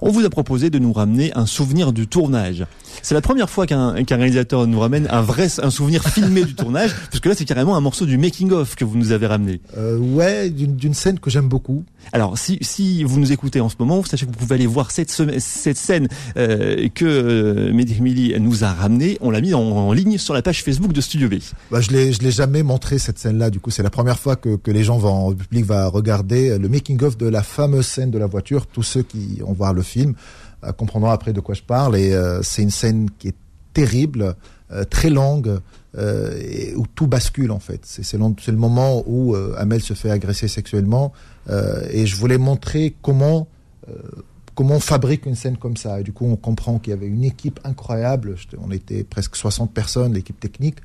On 0.00 0.10
vous 0.10 0.24
a 0.24 0.30
proposé 0.30 0.70
de 0.70 0.78
nous 0.78 0.92
ramener 0.92 1.32
un 1.34 1.46
souvenir 1.46 1.92
du 1.92 2.06
tournage. 2.06 2.64
C'est 3.00 3.14
la 3.14 3.20
première 3.20 3.48
fois 3.48 3.66
qu'un 3.66 4.04
qu 4.04 4.14
réalisateur 4.14 4.66
nous 4.66 4.78
ramène 4.78 5.06
un 5.10 5.22
vrai 5.22 5.48
un 5.62 5.70
souvenir 5.70 6.04
filmé 6.04 6.44
du 6.44 6.54
tournage, 6.54 6.94
parce 7.10 7.20
que 7.20 7.28
là 7.28 7.34
c'est 7.36 7.44
carrément 7.44 7.76
un 7.76 7.80
morceau 7.80 8.06
du 8.06 8.18
making 8.18 8.52
of 8.52 8.74
que 8.76 8.84
vous 8.84 8.96
nous 8.98 9.12
avez 9.12 9.26
ramené. 9.26 9.60
Euh, 9.76 9.98
ouais, 9.98 10.50
d'une 10.50 10.94
scène 10.94 11.18
que 11.18 11.30
j'aime 11.30 11.48
beaucoup. 11.48 11.84
Alors 12.12 12.36
si, 12.38 12.58
si 12.60 13.04
vous 13.04 13.18
nous 13.18 13.32
écoutez 13.32 13.60
en 13.60 13.68
ce 13.68 13.76
moment, 13.78 14.04
sachez 14.04 14.26
que 14.26 14.32
vous 14.32 14.36
pouvez 14.36 14.56
aller 14.56 14.66
voir 14.66 14.90
cette, 14.90 15.10
cette 15.10 15.76
scène 15.76 16.08
euh, 16.36 16.88
que 16.94 17.04
euh, 17.04 17.72
Mehdi 17.72 18.34
nous 18.40 18.64
a 18.64 18.72
ramenée. 18.72 19.18
On 19.20 19.30
l'a 19.30 19.40
mis 19.40 19.54
en, 19.54 19.60
en, 19.60 19.92
ligne 19.92 20.18
sur 20.18 20.34
la 20.34 20.42
page 20.42 20.62
Facebook 20.62 20.92
de 20.92 21.00
Studio 21.00 21.28
B. 21.28 21.34
Bah, 21.70 21.80
je 21.80 21.90
l'ai 21.90 22.12
je 22.12 22.20
l'ai 22.20 22.30
jamais 22.30 22.62
montré 22.62 22.98
cette 22.98 23.18
scène-là. 23.18 23.50
Du 23.50 23.60
coup, 23.60 23.70
c'est 23.70 23.82
la 23.82 23.90
première 23.90 24.18
fois 24.18 24.36
que, 24.36 24.56
que 24.56 24.70
les 24.70 24.84
gens 24.84 24.98
vont, 24.98 25.30
le 25.30 25.36
public 25.36 25.64
va 25.64 25.86
regarder 25.86 26.58
le 26.58 26.68
making 26.68 27.02
of 27.02 27.16
de 27.16 27.26
la 27.26 27.42
fameuse 27.42 27.86
scène 27.86 28.10
de 28.10 28.18
la 28.18 28.26
voiture. 28.26 28.66
Tous 28.66 28.82
ceux 28.82 29.02
qui 29.02 29.38
vont 29.40 29.52
voir 29.52 29.72
le 29.72 29.82
film 29.82 30.14
euh, 30.64 30.72
comprendront 30.72 31.10
après 31.10 31.32
de 31.32 31.40
quoi 31.40 31.54
je 31.54 31.62
parle. 31.62 31.96
Et 31.96 32.12
euh, 32.12 32.42
c'est 32.42 32.62
une 32.62 32.70
scène 32.70 33.08
qui 33.18 33.28
est 33.28 33.36
terrible, 33.72 34.34
euh, 34.72 34.84
très 34.84 35.10
longue. 35.10 35.60
Où 35.94 36.86
tout 36.94 37.06
bascule 37.06 37.50
en 37.50 37.58
fait. 37.58 37.80
C'est 37.84 38.16
le 38.16 38.56
moment 38.56 39.02
où 39.06 39.34
Amel 39.58 39.82
se 39.82 39.92
fait 39.92 40.10
agresser 40.10 40.48
sexuellement 40.48 41.12
et 41.90 42.06
je 42.06 42.16
voulais 42.16 42.38
montrer 42.38 42.94
comment 43.02 43.46
comment 44.54 44.76
on 44.76 44.80
fabrique 44.80 45.26
une 45.26 45.34
scène 45.34 45.58
comme 45.58 45.76
ça. 45.76 46.02
Du 46.02 46.14
coup, 46.14 46.24
on 46.24 46.36
comprend 46.36 46.78
qu'il 46.78 46.92
y 46.92 46.94
avait 46.94 47.08
une 47.08 47.24
équipe 47.24 47.60
incroyable. 47.64 48.36
On 48.58 48.70
était 48.70 49.04
presque 49.04 49.36
60 49.36 49.74
personnes, 49.74 50.14
l'équipe 50.14 50.40
technique 50.40 50.78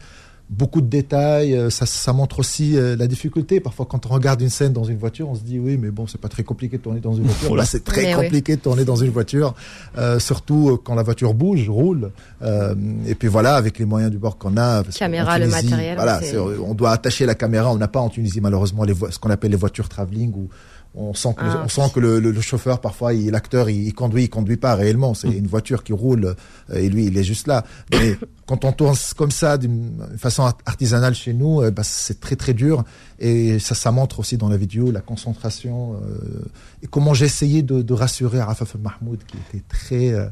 beaucoup 0.50 0.82
de 0.82 0.88
détails. 0.88 1.56
Euh, 1.56 1.70
ça, 1.70 1.86
ça 1.86 2.14
montre 2.14 2.40
aussi 2.40 2.78
euh, 2.78 2.96
la 2.96 3.08
difficulté. 3.08 3.60
Parfois, 3.60 3.86
quand 3.86 4.06
on 4.06 4.10
regarde 4.10 4.42
une 4.42 4.50
scène 4.50 4.74
dans 4.74 4.84
une 4.84 4.98
voiture, 4.98 5.30
on 5.30 5.36
se 5.36 5.42
dit 5.42 5.60
oui, 5.60 5.78
mais 5.78 5.90
bon, 5.90 6.08
c'est 6.08 6.20
pas 6.20 6.30
très 6.30 6.44
compliqué 6.44 6.78
de 6.78 6.84
tourner 6.84 7.00
dans 7.00 7.14
une 7.14 7.24
voiture. 7.28 7.56
Là, 7.56 7.66
c'est 7.66 7.84
très 7.84 8.04
mais 8.04 8.14
compliqué 8.14 8.54
oui. 8.54 8.58
de 8.58 8.62
tourner 8.62 8.86
dans 8.86 8.96
une 8.96 9.12
voiture, 9.12 9.54
euh, 9.98 10.20
surtout 10.20 10.80
quand 10.84 10.96
la 10.96 11.04
voiture 11.04 11.34
bouge, 11.34 11.70
roule. 11.70 12.12
Euh, 12.42 12.76
et 13.06 13.16
puis 13.16 13.28
voilà, 13.28 13.56
avec 13.56 13.80
les 13.80 13.86
moyens 13.86 14.12
du 14.12 14.18
bord 14.18 14.38
qu'on 14.38 14.58
a. 14.58 14.84
Caméra, 14.84 15.38
Tunisie, 15.38 15.64
le 15.64 15.70
matériel. 15.70 15.96
Voilà, 15.96 16.22
on 16.66 16.74
doit 16.74 16.92
attacher 16.92 17.26
la 17.26 17.36
caméra. 17.36 17.72
On 17.72 17.78
n'a 17.78 17.88
pas 17.88 18.00
en 18.00 18.10
Tunisie 18.10 18.42
malheureusement 18.42 18.84
les 18.84 18.94
ce 19.10 19.20
qu'on 19.20 19.30
appelle 19.30 19.52
les 19.52 19.58
voitures 19.58 19.90
travelling 19.90 20.34
ou 20.34 20.50
on 20.98 21.14
sent 21.14 21.34
que, 21.36 21.44
ah, 21.44 21.64
on 21.64 21.70
sent 21.70 21.92
que 21.94 22.00
le, 22.00 22.20
le, 22.20 22.32
le, 22.32 22.42
chauffeur, 22.42 22.82
parfois, 22.82 23.14
l'acteur, 23.14 23.70
il, 23.70 23.88
il, 23.88 23.94
conduit, 23.94 24.24
il 24.24 24.30
conduit 24.30 24.58
pas 24.58 24.76
réellement. 24.76 25.14
C'est 25.14 25.30
une 25.30 25.48
voiture 25.48 25.84
qui 25.84 25.94
roule 25.94 26.36
euh, 26.72 26.76
et 26.76 26.90
lui, 26.90 27.06
il 27.06 27.18
est 27.18 27.24
juste 27.24 27.48
là. 27.48 27.64
Mais 27.92 28.18
quand 28.48 28.66
on 28.66 28.72
tourne 28.72 28.96
comme 29.16 29.30
ça, 29.30 29.58
d'une 29.58 29.92
façon 30.18 30.44
artisanale 30.66 31.14
chez 31.14 31.34
nous, 31.34 31.62
euh, 31.62 31.70
bah, 31.70 31.84
c'est 31.84 32.20
très 32.20 32.36
très 32.36 32.54
dur. 32.54 32.84
Et 33.20 33.60
ça, 33.60 33.76
ça 33.76 33.92
montre 33.92 34.20
aussi 34.20 34.38
dans 34.38 34.48
la 34.48 34.58
vidéo 34.58 34.92
la 34.92 35.02
concentration 35.02 35.96
euh, 35.96 36.46
et 36.82 36.88
comment 36.88 37.14
j'ai 37.14 37.26
essayé 37.26 37.62
de, 37.62 37.82
de, 37.82 37.94
rassurer 37.94 38.40
Arafat 38.40 38.78
Mahmoud, 38.80 39.20
qui 39.26 39.38
était 39.38 39.64
très, 39.68 40.14
euh, 40.14 40.30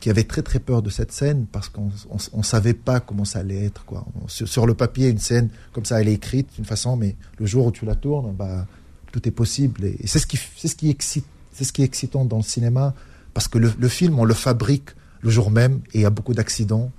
qui 0.00 0.10
avait 0.10 0.24
très 0.24 0.42
très 0.42 0.58
peur 0.58 0.82
de 0.82 0.90
cette 0.90 1.12
scène 1.12 1.46
parce 1.50 1.68
qu'on 1.68 1.90
on, 2.10 2.16
on, 2.32 2.42
savait 2.42 2.74
pas 2.74 3.00
comment 3.00 3.24
ça 3.24 3.40
allait 3.40 3.64
être. 3.64 3.84
Quoi. 3.84 4.06
Sur, 4.26 4.48
sur, 4.48 4.66
le 4.66 4.74
papier, 4.74 5.08
une 5.08 5.18
scène 5.18 5.50
comme 5.72 5.84
ça, 5.84 6.00
elle 6.00 6.08
est 6.08 6.14
écrite 6.14 6.48
d'une 6.56 6.64
façon, 6.64 6.96
mais 6.96 7.14
le 7.38 7.46
jour 7.46 7.66
où 7.66 7.72
tu 7.72 7.84
la 7.84 7.94
tournes, 7.94 8.34
bah 8.34 8.66
tout 9.12 9.26
est 9.28 9.32
possible. 9.32 9.84
Et 9.84 10.06
c'est 10.06 10.18
ce 10.18 10.26
qui, 10.26 10.38
c'est 10.56 10.68
ce 10.68 10.76
qui 10.76 10.90
excite, 10.90 11.26
c'est 11.52 11.64
ce 11.64 11.72
qui 11.72 11.82
est 11.82 11.84
excitant 11.84 12.24
dans 12.24 12.38
le 12.38 12.42
cinéma, 12.42 12.94
parce 13.34 13.48
que 13.48 13.58
le, 13.58 13.72
le, 13.78 13.88
film, 13.88 14.18
on 14.18 14.24
le 14.24 14.34
fabrique 14.34 14.90
le 15.20 15.30
jour 15.30 15.50
même, 15.50 15.80
et 15.92 15.98
il 15.98 16.00
y 16.02 16.06
a 16.06 16.10
beaucoup 16.10 16.34
d'accidents, 16.34 16.90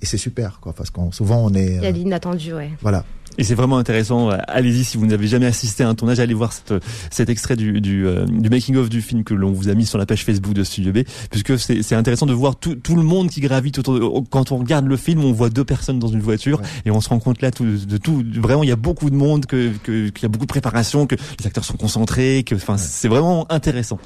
et 0.00 0.06
c'est 0.06 0.18
super, 0.18 0.60
quoi, 0.60 0.72
parce 0.72 0.90
qu'on 0.90 1.12
souvent 1.12 1.44
on 1.44 1.54
est. 1.54 1.76
Il 1.76 1.82
y 1.82 1.86
a 1.86 1.90
l'inattendu, 1.90 2.54
ouais. 2.54 2.70
Voilà. 2.80 3.04
Et 3.38 3.44
c'est 3.44 3.54
vraiment 3.54 3.78
intéressant. 3.78 4.30
Allez-y 4.48 4.84
si 4.84 4.96
vous 4.96 5.06
n'avez 5.06 5.28
jamais 5.28 5.46
assisté 5.46 5.84
à 5.84 5.88
un 5.88 5.94
tournage, 5.94 6.18
allez 6.18 6.34
voir 6.34 6.52
cette, 6.52 6.74
cet 7.10 7.30
extrait 7.30 7.54
du, 7.54 7.80
du, 7.80 8.04
euh, 8.04 8.26
du 8.26 8.50
making-of 8.50 8.88
du 8.88 9.00
film 9.00 9.22
que 9.22 9.32
l'on 9.32 9.52
vous 9.52 9.68
a 9.68 9.74
mis 9.74 9.86
sur 9.86 9.96
la 9.96 10.06
page 10.06 10.24
Facebook 10.24 10.54
de 10.54 10.64
Studio 10.64 10.92
B, 10.92 10.98
puisque 11.30 11.56
c'est 11.58 11.94
intéressant 11.94 12.26
de 12.26 12.32
voir 12.32 12.56
tout, 12.56 12.74
tout, 12.74 12.96
le 12.96 13.02
monde 13.02 13.30
qui 13.30 13.40
gravite 13.40 13.78
autour. 13.78 13.94
De, 13.94 14.28
quand 14.28 14.50
on 14.50 14.58
regarde 14.58 14.86
le 14.86 14.96
film, 14.96 15.24
on 15.24 15.32
voit 15.32 15.50
deux 15.50 15.64
personnes 15.64 16.00
dans 16.00 16.08
une 16.08 16.20
voiture 16.20 16.60
ouais. 16.60 16.66
et 16.86 16.90
on 16.90 17.00
se 17.00 17.08
rend 17.08 17.20
compte 17.20 17.40
là 17.40 17.52
tout, 17.52 17.64
de 17.64 17.96
tout. 17.96 18.24
Vraiment, 18.34 18.64
il 18.64 18.68
y 18.68 18.72
a 18.72 18.76
beaucoup 18.76 19.08
de 19.08 19.14
monde, 19.14 19.46
que 19.46 19.68
qu'il 19.84 20.12
que 20.12 20.22
y 20.22 20.24
a 20.26 20.28
beaucoup 20.28 20.46
de 20.46 20.50
préparation, 20.50 21.06
que 21.06 21.14
les 21.38 21.46
acteurs 21.46 21.64
sont 21.64 21.76
concentrés, 21.76 22.42
que 22.44 22.56
enfin 22.56 22.74
ouais. 22.74 22.82
c'est 22.82 23.08
vraiment 23.08 23.50
intéressant 23.52 24.00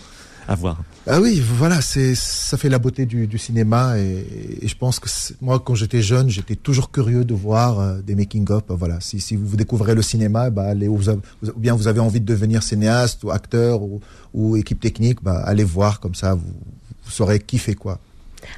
à 0.48 0.55
voir. 0.55 0.83
Ah 1.07 1.20
oui, 1.20 1.40
voilà, 1.40 1.81
c'est 1.81 2.14
ça 2.14 2.57
fait 2.57 2.68
la 2.68 2.78
beauté 2.78 3.07
du, 3.07 3.26
du 3.26 3.38
cinéma 3.38 3.98
et, 3.98 4.24
et, 4.62 4.68
je 4.68 4.76
pense 4.76 5.00
que 5.00 5.09
moi 5.40 5.59
quand 5.59 5.74
j'étais 5.74 6.00
jeune, 6.00 6.28
j'étais 6.28 6.55
toujours 6.55 6.90
curieux 6.92 7.24
de 7.24 7.35
voir 7.35 7.81
euh, 7.81 8.00
des 8.00 8.14
making 8.14 8.48
of. 8.50 8.62
Voilà, 8.68 9.00
si, 9.00 9.20
si 9.20 9.35
vous 9.35 9.57
découvrez 9.57 9.94
le 9.94 10.02
cinéma, 10.02 10.50
bah 10.50 10.64
allez 10.64 10.88
ou, 10.88 11.00
ou 11.00 11.59
bien 11.59 11.74
vous 11.74 11.88
avez 11.88 12.00
envie 12.00 12.20
de 12.20 12.26
devenir 12.26 12.62
cinéaste 12.62 13.24
ou 13.24 13.31
acteur 13.31 13.83
ou, 13.83 14.00
ou 14.33 14.57
équipe 14.57 14.81
technique, 14.81 15.22
bah 15.22 15.42
allez 15.44 15.64
voir 15.64 15.98
comme 15.98 16.14
ça, 16.14 16.35
vous, 16.35 16.55
vous 17.05 17.11
saurez 17.11 17.40
qui 17.40 17.59
fait 17.59 17.74
quoi. 17.74 17.98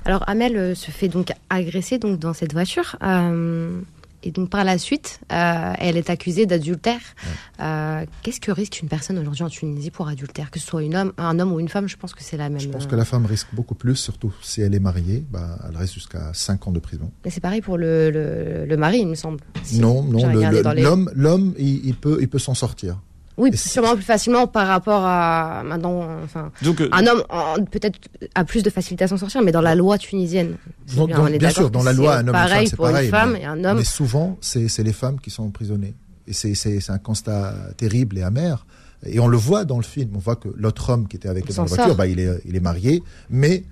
Alors 0.04 0.24
Amel 0.28 0.56
euh, 0.56 0.74
se 0.74 0.90
fait 0.90 1.08
donc 1.08 1.32
agresser 1.50 1.98
donc 1.98 2.18
dans 2.18 2.34
cette 2.34 2.52
voiture. 2.52 2.96
Euh, 3.02 3.80
et 4.24 4.30
donc 4.30 4.48
par 4.48 4.64
la 4.64 4.78
suite, 4.78 5.20
euh, 5.32 5.72
elle 5.78 5.98
est 5.98 6.08
accusée 6.08 6.46
d'adultère. 6.46 6.98
Ouais. 6.98 7.64
Euh, 7.64 8.06
Qu'est-ce 8.22 8.40
que 8.40 8.50
risque 8.50 8.80
une 8.80 8.88
personne 8.88 9.18
aujourd'hui 9.18 9.44
en 9.44 9.50
Tunisie 9.50 9.90
pour 9.90 10.08
adultère 10.08 10.50
Que 10.50 10.58
ce 10.58 10.66
soit 10.66 10.82
une 10.82 10.96
homme, 10.96 11.12
un 11.18 11.38
homme 11.38 11.52
ou 11.52 11.60
une 11.60 11.68
femme, 11.68 11.88
je 11.88 11.96
pense 11.96 12.14
que 12.14 12.22
c'est 12.22 12.38
la 12.38 12.48
même. 12.48 12.58
Je 12.58 12.68
pense 12.68 12.86
que 12.86 12.96
la 12.96 13.04
femme 13.04 13.26
risque 13.26 13.48
beaucoup 13.52 13.74
plus, 13.74 13.96
surtout 13.96 14.32
si 14.42 14.62
elle 14.62 14.74
est 14.74 14.80
mariée. 14.80 15.24
Bah, 15.30 15.58
elle 15.68 15.76
reste 15.76 15.92
jusqu'à 15.92 16.32
5 16.32 16.68
ans 16.68 16.72
de 16.72 16.80
prison. 16.80 17.12
Mais 17.24 17.30
c'est 17.30 17.40
pareil 17.40 17.60
pour 17.60 17.76
le, 17.76 18.10
le, 18.10 18.64
le, 18.64 18.76
mari, 18.78 19.00
il 19.00 19.08
me 19.08 19.14
semble. 19.14 19.40
Si 19.62 19.78
non, 19.78 20.02
non, 20.02 20.26
l'homme, 20.26 21.10
les... 21.14 21.22
l'homme, 21.22 21.54
il, 21.58 21.86
il, 21.86 21.94
peut, 21.94 22.18
il 22.20 22.28
peut 22.28 22.38
s'en 22.38 22.54
sortir. 22.54 22.98
Oui, 23.36 23.56
sûrement 23.56 23.94
plus 23.94 24.04
facilement 24.04 24.46
par 24.46 24.66
rapport 24.66 25.02
à 25.04 25.62
maintenant. 25.64 26.06
Enfin, 26.22 26.52
donc, 26.62 26.80
euh, 26.80 26.88
un 26.92 27.06
homme 27.06 27.22
peut-être 27.70 27.98
a 28.34 28.44
plus 28.44 28.62
de 28.62 28.70
facilité 28.70 29.04
à 29.04 29.08
s'en 29.08 29.16
sortir, 29.16 29.42
mais 29.42 29.52
dans 29.52 29.60
la 29.60 29.74
loi 29.74 29.98
tunisienne. 29.98 30.56
Donc, 30.94 31.08
bien, 31.08 31.18
donc, 31.18 31.38
bien 31.38 31.50
sûr, 31.50 31.70
dans 31.70 31.82
la 31.82 31.92
loi, 31.92 32.16
un 32.16 32.28
homme 32.28 32.32
pareil 32.32 32.68
une 32.68 32.76
pour 32.76 32.86
pareil, 32.86 33.06
une 33.06 33.10
femme 33.10 33.32
mais, 33.32 33.42
et 33.42 33.46
un 33.46 33.64
homme. 33.64 33.78
Mais 33.78 33.84
souvent, 33.84 34.38
c'est 34.40 34.82
les 34.82 34.92
femmes 34.92 35.20
qui 35.20 35.30
sont 35.30 35.42
emprisonnées, 35.42 35.94
et 36.28 36.32
c'est 36.32 36.90
un 36.90 36.98
constat 36.98 37.54
terrible 37.76 38.18
et 38.18 38.22
amer. 38.22 38.66
Et 39.06 39.20
on 39.20 39.26
le 39.26 39.36
voit 39.36 39.64
dans 39.64 39.76
le 39.76 39.82
film. 39.82 40.12
On 40.14 40.18
voit 40.18 40.36
que 40.36 40.48
l'autre 40.56 40.88
homme 40.88 41.08
qui 41.08 41.16
était 41.16 41.28
avec 41.28 41.44
elle 41.48 41.56
dans 41.56 41.64
la 41.64 41.68
voiture, 41.68 41.94
bah, 41.94 42.06
il 42.06 42.20
est, 42.20 42.40
il 42.46 42.56
est 42.56 42.60
marié, 42.60 43.02
mais 43.28 43.64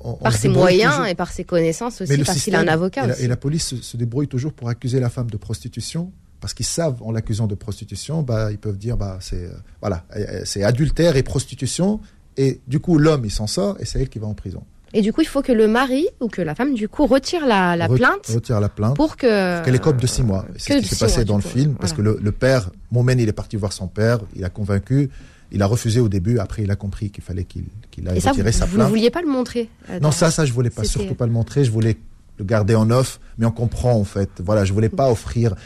on, 0.00 0.12
par 0.14 0.34
on 0.34 0.36
ses 0.36 0.48
moyens 0.48 0.92
toujours. 0.92 1.06
et 1.06 1.14
par 1.14 1.32
ses 1.32 1.44
connaissances 1.44 2.02
aussi, 2.02 2.18
parce 2.18 2.42
qu'il 2.42 2.54
a 2.54 2.60
un 2.60 2.68
avocat. 2.68 3.04
Et 3.04 3.08
la, 3.08 3.20
et 3.20 3.26
la 3.28 3.36
police 3.36 3.68
se, 3.68 3.76
se, 3.76 3.96
débrouille 3.96 4.28
toujours 4.28 4.52
pour 4.52 4.68
accuser 4.68 5.00
la 5.00 5.08
femme 5.08 5.30
de 5.30 5.36
prostitution 5.38 6.12
parce 6.44 6.52
qu'ils 6.52 6.66
savent 6.66 7.02
en 7.02 7.10
l'accusant 7.10 7.46
de 7.46 7.54
prostitution, 7.54 8.20
bah, 8.20 8.52
ils 8.52 8.58
peuvent 8.58 8.76
dire 8.76 8.98
bah 8.98 9.16
c'est 9.22 9.46
euh, 9.46 9.54
voilà, 9.80 10.04
c'est 10.44 10.62
adultère 10.62 11.16
et 11.16 11.22
prostitution 11.22 12.00
et 12.36 12.60
du 12.66 12.80
coup 12.80 12.98
l'homme 12.98 13.24
il 13.24 13.30
s'en 13.30 13.46
sort 13.46 13.78
et 13.80 13.86
c'est 13.86 13.98
elle 13.98 14.10
qui 14.10 14.18
va 14.18 14.26
en 14.26 14.34
prison. 14.34 14.62
Et 14.92 15.00
du 15.00 15.10
coup, 15.10 15.22
il 15.22 15.26
faut 15.26 15.40
que 15.40 15.52
le 15.52 15.66
mari 15.66 16.06
ou 16.20 16.28
que 16.28 16.42
la 16.42 16.54
femme, 16.54 16.74
du 16.74 16.88
coup, 16.88 17.06
retire 17.06 17.46
la, 17.46 17.76
la 17.76 17.88
plainte. 17.88 18.26
Retire 18.28 18.60
la 18.60 18.68
plainte. 18.68 18.94
Pour 18.94 19.16
que. 19.16 19.64
Qu'elle 19.64 19.74
écope 19.74 19.96
de 19.96 20.06
six 20.06 20.22
mois. 20.22 20.44
C'est 20.56 20.74
ce 20.74 20.82
qui 20.82 20.94
s'est 20.94 21.04
passé 21.04 21.24
dans 21.24 21.36
le 21.36 21.42
coup. 21.42 21.48
film. 21.48 21.74
Parce 21.74 21.92
que 21.92 22.00
le, 22.00 22.20
le, 22.22 22.30
père, 22.30 22.70
Momen, 22.92 23.18
il 23.18 23.28
est 23.28 23.32
parti 23.32 23.56
voir 23.56 23.72
son 23.72 23.88
père. 23.88 24.20
Il 24.36 24.44
a 24.44 24.50
convaincu. 24.50 25.10
Il 25.50 25.62
a 25.62 25.66
refusé 25.66 25.98
au 25.98 26.08
début. 26.08 26.38
Après, 26.38 26.62
il 26.62 26.70
a 26.70 26.76
compris 26.76 27.10
qu'il 27.10 27.24
fallait 27.24 27.42
qu'il 27.42 27.64
qu 27.90 28.06
aille 28.06 28.20
ça, 28.20 28.30
retirer 28.30 28.52
vous, 28.52 28.56
sa 28.56 28.66
vous 28.66 28.76
plainte. 28.76 28.86
ne 28.86 28.90
vouliez 28.90 29.10
pas 29.10 29.22
le 29.22 29.28
montrer 29.28 29.68
euh, 29.90 29.98
Non, 29.98 30.12
ça, 30.12 30.30
ça, 30.30 30.44
je 30.44 30.52
voulais 30.52 30.70
pas, 30.70 30.84
surtout 30.84 31.16
pas 31.16 31.26
le 31.26 31.32
montrer. 31.32 31.64
Je 31.64 31.72
voulais 31.72 31.96
le 32.38 32.44
garder 32.44 32.76
en 32.76 32.88
off. 32.92 33.18
Mais 33.38 33.46
on 33.46 33.50
comprend, 33.50 33.94
en 33.94 34.04
fait. 34.04 34.30
Voilà, 34.44 34.64
je 34.64 34.72
voulais 34.72 34.90
pas 34.90 35.10
offrir 35.10 35.56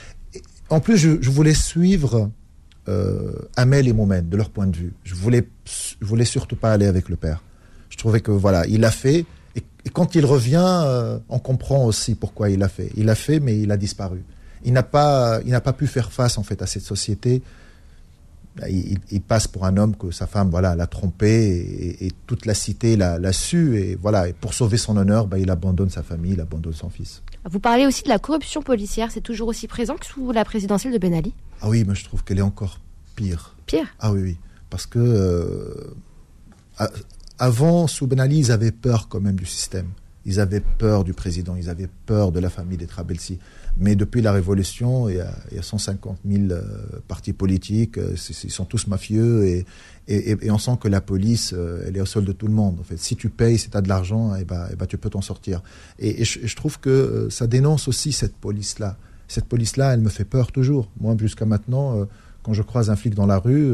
en 0.71 0.81
plus, 0.81 0.99
je, 0.99 1.31
voulais 1.31 1.55
suivre 1.55 2.31
euh, 2.89 3.33
Amel 3.57 3.89
et 3.89 3.93
Momen 3.93 4.29
de 4.29 4.37
leur 4.37 4.51
point 4.51 4.67
de 4.67 4.77
vue. 4.77 4.93
Je 5.05 5.15
voulais, 5.15 5.49
je 5.65 6.05
voulais 6.07 6.25
surtout 6.25 6.57
pas 6.57 6.73
aller 6.73 6.87
avec 6.87 7.09
le 7.09 7.17
père. 7.17 7.43
Je 7.89 7.97
trouvais 7.97 8.21
que 8.21 8.31
voilà, 8.31 8.67
il 8.67 8.81
l'a 8.81 8.91
fait. 8.91 9.25
Et, 9.57 9.63
et, 9.85 9.91
quand 9.91 10.15
il 10.15 10.25
revient, 10.27 10.83
euh, 10.85 11.19
on 11.29 11.39
comprend 11.39 11.85
aussi 11.85 12.15
pourquoi 12.15 12.51
il 12.51 12.59
l'a 12.59 12.69
fait. 12.69 12.91
Il 12.97 13.07
l'a 13.07 13.15
fait, 13.15 13.41
mais 13.41 13.59
il 13.59 13.71
a 13.73 13.77
disparu. 13.77 14.23
Il 14.65 14.73
n'a 14.73 14.83
pas, 14.83 15.41
il 15.45 15.53
n'a 15.53 15.61
pas 15.61 15.73
pu 15.73 15.87
faire 15.87 16.13
face 16.13 16.39
en 16.39 16.43
fait 16.43 16.61
à 16.63 16.67
cette 16.67 16.83
société. 16.83 17.43
Il, 18.69 18.99
il, 19.13 19.21
passe 19.21 19.47
pour 19.47 19.67
un 19.67 19.77
homme 19.77 19.95
que 19.95 20.11
sa 20.11 20.27
femme 20.27 20.51
voilà 20.51 20.75
l'a 20.75 20.89
trompé 20.89 21.29
et, 21.29 22.07
et, 22.07 22.13
toute 22.27 22.45
la 22.45 22.55
cité 22.55 22.97
l'a 22.97 23.33
su 23.33 23.79
et 23.79 23.95
voilà. 23.95 24.29
Et 24.29 24.33
pour 24.33 24.53
sauver 24.53 24.79
son 24.79 24.97
honneur 24.97 25.29
bah, 25.29 25.39
il 25.39 25.49
abandonne 25.51 25.91
sa 25.91 26.03
famille 26.03 26.33
il 26.33 26.41
abandonne 26.41 26.73
son 26.73 26.91
fils. 26.91 27.23
Vous 27.49 27.61
parlez 27.61 27.87
aussi 27.87 28.03
de 28.03 28.09
la 28.09 28.19
corruption 28.19 28.61
policière. 28.61 29.13
C'est 29.13 29.21
toujours 29.21 29.49
aussi 29.49 29.69
présent 29.69 29.97
que 29.97 30.07
sous 30.07 30.33
la 30.33 30.45
présidentielle 30.45 30.93
de 30.93 30.99
Ben 30.99 31.15
Ali? 31.15 31.35
Ah 31.61 31.69
oui 31.69 31.85
mais 31.87 31.95
je 31.95 32.05
trouve 32.05 32.25
qu'elle 32.25 32.39
est 32.39 32.43
encore 32.43 32.81
pire. 33.15 33.55
Pire? 33.67 33.87
Ah 34.01 34.13
oui 34.13 34.23
oui. 34.23 34.37
Parce 34.71 34.87
que 34.87 34.99
euh, 34.99 35.95
avant, 37.39 37.87
sous 37.87 38.07
Ben 38.07 38.21
Ali, 38.21 38.39
ils 38.39 38.53
avaient 38.53 38.73
peur 38.73 39.09
quand 39.09 39.21
même 39.21 39.37
du 39.37 39.47
système. 39.47 39.89
Ils 40.29 40.41
avaient 40.41 40.61
peur 40.61 41.05
du 41.05 41.15
président, 41.15 41.57
ils 41.57 41.71
avaient 41.71 41.89
peur 42.05 42.33
de 42.33 42.39
la 42.39 42.51
famille 42.51 42.77
des 42.77 42.87
Trabelsi. 42.87 43.39
Mais 43.79 43.97
depuis 43.97 44.21
la 44.21 44.31
Révolution, 44.31 45.09
il 45.09 45.17
y 45.17 45.21
a, 45.21 45.35
il 45.51 45.57
y 45.57 45.59
a 45.59 45.63
150 45.63 46.19
000 46.29 46.51
euh, 46.51 46.63
partis 47.09 47.33
politiques, 47.33 47.97
euh, 47.97 48.15
ils 48.45 48.51
sont 48.51 48.67
tous 48.67 48.89
mafieux 48.89 49.47
et, 49.47 49.65
on 50.51 50.59
sent 50.59 50.77
que 50.81 50.89
la 50.89 51.01
police, 51.01 51.55
euh, 51.57 51.83
elle 51.87 51.97
est 51.97 52.01
au 52.03 52.07
sol 52.07 52.27
de 52.27 52.33
tout 52.33 52.47
le 52.47 52.53
monde. 52.53 52.77
En 52.79 52.83
fait, 52.83 52.99
si 52.99 53.17
tu 53.17 53.31
payes, 53.31 53.57
si 53.57 53.71
tu 53.71 53.77
as 53.79 53.81
de 53.81 53.89
l'argent, 53.89 54.37
et 54.37 54.41
eh 54.43 54.45
ben, 54.45 54.69
eh 54.71 54.77
ben, 54.77 54.85
tu 54.85 54.99
peux 54.99 55.09
t'en 55.09 55.23
sortir. 55.23 55.63
Et, 55.99 56.23
je, 56.27 56.41
je, 56.47 56.57
trouve 56.57 56.79
que 56.79 57.29
ça 57.31 57.47
dénonce 57.47 57.89
aussi 57.89 58.13
cette 58.13 58.37
police-là. 58.37 58.99
Cette 59.29 59.47
police-là, 59.47 59.95
elle 59.95 60.01
me 60.01 60.11
fait 60.11 60.27
peur 60.27 60.53
toujours. 60.53 60.91
Moi, 61.01 61.17
jusqu'à 61.19 61.47
maintenant, 61.47 62.07
quand 62.43 62.53
je 62.53 62.63
croise 62.63 62.91
un 62.91 62.97
flic 62.97 63.15
dans 63.15 63.27
la 63.27 63.39
rue, 63.39 63.73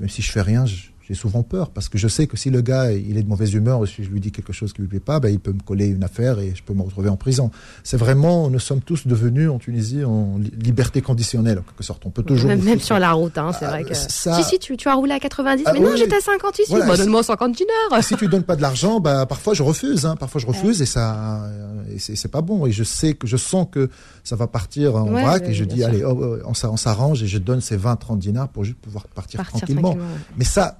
même 0.00 0.08
si 0.08 0.22
je 0.22 0.32
fais 0.32 0.42
rien, 0.42 0.64
je, 0.64 0.88
j'ai 1.06 1.14
souvent 1.14 1.42
peur 1.42 1.70
parce 1.70 1.90
que 1.90 1.98
je 1.98 2.08
sais 2.08 2.26
que 2.26 2.36
si 2.36 2.48
le 2.48 2.62
gars 2.62 2.90
il 2.90 3.18
est 3.18 3.22
de 3.22 3.28
mauvaise 3.28 3.52
humeur 3.52 3.80
ou 3.80 3.86
si 3.86 4.02
je 4.02 4.08
lui 4.08 4.20
dis 4.20 4.32
quelque 4.32 4.54
chose 4.54 4.72
qui 4.72 4.80
lui 4.80 4.88
plaît 4.88 5.00
pas, 5.00 5.20
ben, 5.20 5.28
il 5.28 5.38
peut 5.38 5.52
me 5.52 5.60
coller 5.60 5.86
une 5.86 6.02
affaire 6.02 6.38
et 6.38 6.54
je 6.54 6.62
peux 6.62 6.72
me 6.72 6.82
retrouver 6.82 7.10
en 7.10 7.16
prison. 7.16 7.50
C'est 7.82 7.98
vraiment, 7.98 8.48
nous 8.48 8.58
sommes 8.58 8.80
tous 8.80 9.06
devenus 9.06 9.50
en 9.50 9.58
Tunisie 9.58 10.02
en 10.02 10.38
liberté 10.58 11.02
conditionnelle 11.02 11.58
en 11.58 11.62
quelque 11.62 11.82
sorte. 11.82 12.06
On 12.06 12.10
peut 12.10 12.22
toujours 12.22 12.48
même, 12.48 12.80
sur 12.80 12.98
la 12.98 13.12
route, 13.12 13.36
hein, 13.36 13.50
c'est 13.58 13.66
ah, 13.66 13.70
vrai 13.70 13.84
que 13.84 13.94
si 13.94 14.30
si 14.44 14.58
tu, 14.58 14.76
tu 14.76 14.88
as 14.88 14.94
roulé 14.94 15.12
à 15.12 15.20
90, 15.20 15.64
ah, 15.66 15.72
mais 15.74 15.80
non 15.80 15.94
j'étais 15.94 16.16
à 16.16 16.20
50 16.20 16.58
ici, 16.60 16.72
bah, 16.72 16.96
donne-moi 16.96 17.22
50 17.22 17.52
dinars. 17.52 18.02
Si 18.02 18.16
tu 18.16 18.28
donnes 18.28 18.42
pas 18.42 18.56
de 18.56 18.62
l'argent, 18.62 19.00
bah 19.00 19.26
parfois 19.26 19.52
je 19.52 19.62
refuse, 19.62 20.06
hein, 20.06 20.16
parfois 20.16 20.40
je 20.40 20.46
refuse 20.46 20.80
et 20.80 20.86
ça, 20.86 21.50
et 21.92 21.98
c'est 21.98 22.30
pas 22.30 22.40
bon 22.40 22.64
et 22.66 22.72
je 22.72 22.84
sais 22.84 23.14
que 23.14 23.26
je 23.26 23.36
sens 23.36 23.66
que 23.70 23.90
ça 24.22 24.36
va 24.36 24.46
partir 24.46 24.96
en 24.96 25.04
vrac 25.04 25.44
et 25.46 25.52
je 25.52 25.64
dis 25.64 25.84
allez 25.84 26.02
oh, 26.02 26.38
oh, 26.44 26.52
on 26.54 26.76
s'arrange 26.76 27.22
et 27.22 27.26
je 27.26 27.38
donne 27.38 27.60
ces 27.60 27.76
20-30 27.76 28.18
dinars 28.18 28.48
pour 28.48 28.64
juste 28.64 28.78
pouvoir 28.78 29.06
partir, 29.08 29.44
tranquillement. 29.44 29.96
Mais 30.38 30.44
ça 30.44 30.78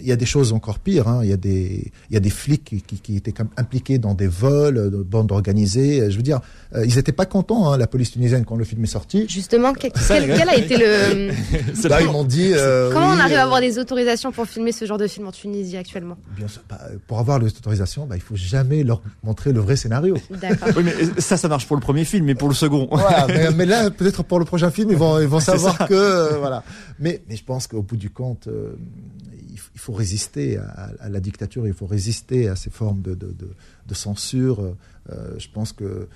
il 0.00 0.08
y 0.08 0.12
a 0.12 0.16
des 0.16 0.26
choses 0.26 0.52
encore 0.52 0.78
pires. 0.78 1.08
Hein. 1.08 1.20
Il, 1.22 1.30
y 1.30 1.32
a 1.32 1.36
des, 1.36 1.92
il 2.10 2.14
y 2.14 2.16
a 2.16 2.20
des 2.20 2.30
flics 2.30 2.64
qui, 2.64 2.98
qui, 2.98 3.16
étaient 3.16 3.32
comme 3.32 3.48
impliqués 3.56 3.98
dans 3.98 4.14
des 4.14 4.26
vols, 4.26 4.90
de 4.90 5.02
bandes 5.02 5.32
organisées. 5.32 6.10
Je 6.10 6.16
veux 6.16 6.22
dire, 6.22 6.40
euh, 6.74 6.86
ils 6.86 6.96
n'étaient 6.96 7.12
pas 7.12 7.26
contents, 7.26 7.70
hein, 7.70 7.78
la 7.78 7.86
police 7.86 8.12
tunisienne, 8.12 8.44
quand 8.44 8.56
le 8.56 8.64
film 8.64 8.84
est 8.84 8.88
sorti. 8.88 9.26
Justement, 9.28 9.72
quel, 9.72 9.92
a 9.92 10.56
été 10.56 10.76
le... 10.76 11.88
Là, 11.88 12.00
ils 12.00 12.10
m'ont 12.10 12.24
dit... 12.24 12.52
Euh, 12.54 12.92
Comment 12.92 13.08
on 13.08 13.18
arrive 13.18 13.36
à 13.36 13.40
euh, 13.40 13.44
avoir 13.44 13.60
des 13.60 13.78
autorisations 13.78 14.32
pour 14.32 14.46
filmer 14.46 14.72
ce 14.72 14.84
genre 14.84 14.98
de 14.98 15.06
film 15.06 15.26
en 15.26 15.32
Tunisie 15.32 15.76
actuellement 15.76 16.16
Bien 16.36 16.48
sûr, 16.48 16.62
bah, 16.68 16.78
pour 17.06 17.18
avoir 17.18 17.38
les 17.38 17.48
autorisations, 17.48 18.06
bah, 18.06 18.16
il 18.16 18.22
faut 18.22 18.36
jamais 18.36 18.84
leur 18.84 19.02
montrer 19.22 19.52
le 19.52 19.60
vrai 19.60 19.76
scénario. 19.76 20.16
D'accord. 20.30 20.68
oui, 20.76 20.84
mais 20.84 21.20
ça, 21.20 21.36
ça 21.36 21.48
marche 21.48 21.66
pour 21.66 21.76
le 21.76 21.82
premier 21.82 22.04
film, 22.04 22.24
mais 22.24 22.34
pour 22.34 22.48
le 22.48 22.54
second... 22.54 22.88
Voilà, 22.90 23.26
mais, 23.56 23.66
là, 23.66 23.90
peut-être 23.90 24.22
pour 24.22 24.38
le 24.38 24.44
prochain 24.44 24.70
film, 24.70 24.90
ils 24.90 24.96
vont, 24.96 25.18
ils 25.18 25.28
vont 25.28 25.40
savoir 25.40 25.76
que... 25.88 26.38
voilà. 26.38 26.62
Mais, 26.98 27.22
mais 27.28 27.36
je 27.36 27.44
pense 27.44 27.66
qu'au 27.66 27.82
bout 27.82 27.96
du 27.96 28.10
compte 28.10 28.48
il 29.74 29.80
faut 29.80 29.92
résister 29.92 30.58
à, 30.58 31.08
la 31.08 31.20
dictature, 31.20 31.66
il 31.66 31.74
faut 31.74 31.86
résister 31.86 32.48
à 32.48 32.56
ces 32.56 32.70
formes 32.70 33.02
de, 33.02 33.94
censure. 33.94 34.74
Euh, 35.10 35.38
je 35.38 35.48
pense 35.52 35.72
que, 35.72 36.08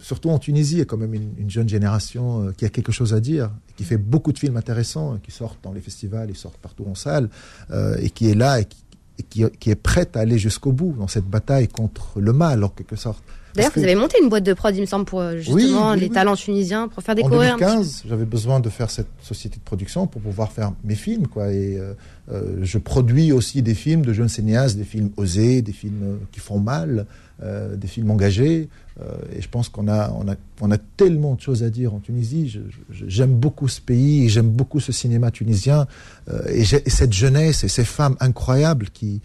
surtout 0.00 0.30
en 0.30 0.38
Tunisie, 0.38 0.76
il 0.76 0.78
y 0.78 0.82
a 0.82 0.84
quand 0.84 0.96
même 0.96 1.14
une, 1.14 1.50
jeune 1.50 1.68
génération 1.68 2.48
euh, 2.48 2.52
qui 2.52 2.64
a 2.64 2.68
quelque 2.68 2.92
chose 2.92 3.14
à 3.14 3.20
dire, 3.20 3.50
qui 3.76 3.84
fait 3.84 3.96
beaucoup 3.96 4.32
de 4.32 4.38
films 4.38 4.56
intéressants, 4.56 5.18
qui 5.18 5.30
sortent 5.30 5.62
dans 5.62 5.72
les 5.72 5.80
festivals, 5.80 6.30
ils 6.30 6.36
sortent 6.36 6.58
partout 6.58 6.86
en 6.86 6.94
salle, 6.94 7.28
euh, 7.70 7.96
et 8.00 8.10
qui 8.10 8.28
est 8.30 8.34
là 8.34 8.60
et 8.60 8.64
qui, 8.64 8.82
qui, 9.22 9.42
est 9.42 9.74
prête 9.74 10.16
à 10.16 10.20
aller 10.20 10.38
jusqu'au 10.38 10.72
bout 10.72 10.94
dans 10.98 11.08
cette 11.08 11.26
bataille 11.26 11.68
contre 11.68 12.20
le 12.20 12.32
mal, 12.32 12.64
en 12.64 12.68
quelque 12.68 12.96
sorte. 12.96 13.22
D'ailleurs, 13.54 13.72
vous 13.74 13.82
avez 13.82 13.94
monté 13.96 14.18
une 14.22 14.28
boîte 14.28 14.44
de 14.44 14.52
prod, 14.52 14.74
il 14.76 14.82
me 14.82 14.86
semble, 14.86 15.04
pour 15.04 15.22
justement 15.36 15.94
les 15.94 16.10
talents 16.10 16.36
tunisiens, 16.36 16.88
pour 16.88 17.02
faire 17.02 17.14
découvrir. 17.14 17.54
En 17.54 17.58
2015, 17.58 18.04
j'avais 18.08 18.24
besoin 18.24 18.60
de 18.60 18.68
faire 18.68 18.90
cette 18.90 19.08
société 19.20 19.56
de 19.56 19.62
production 19.62 20.06
pour 20.06 20.22
pouvoir 20.22 20.52
faire 20.52 20.72
mes 20.84 20.94
films, 20.94 21.26
quoi. 21.26 21.52
Et 21.52 21.78
euh, 22.30 22.58
je 22.62 22.78
produis 22.78 23.32
aussi 23.32 23.62
des 23.62 23.74
films 23.74 24.02
de 24.02 24.12
jeunes 24.12 24.28
cinéastes, 24.28 24.76
des 24.76 24.84
films 24.84 25.10
osés, 25.16 25.62
des 25.62 25.72
films 25.72 26.02
euh, 26.02 26.16
qui 26.30 26.40
font 26.40 26.58
mal, 26.58 27.06
euh, 27.42 27.76
des 27.76 27.86
films 27.86 28.10
engagés. 28.10 28.68
et 29.36 29.40
je 29.40 29.48
pense 29.48 29.68
qu'on 29.68 29.86
a, 29.86 30.10
on 30.10 30.28
a, 30.28 30.34
on 30.60 30.72
a 30.72 30.78
tellement 30.96 31.36
de 31.36 31.40
choses 31.40 31.62
à 31.62 31.70
dire 31.70 31.94
en 31.94 32.00
Tunisie. 32.00 32.60
J'aime 32.90 33.34
beaucoup 33.34 33.68
ce 33.68 33.80
pays, 33.80 34.28
j'aime 34.28 34.50
beaucoup 34.50 34.80
ce 34.80 34.90
cinéma 34.90 35.30
tunisien. 35.30 35.86
et, 36.48 36.64
cette 36.64 37.12
jeunesse 37.12 37.62
et 37.62 37.68
ces 37.68 37.84
femmes 37.84 38.16
incroyables 38.18 38.88
qui, 38.90 39.20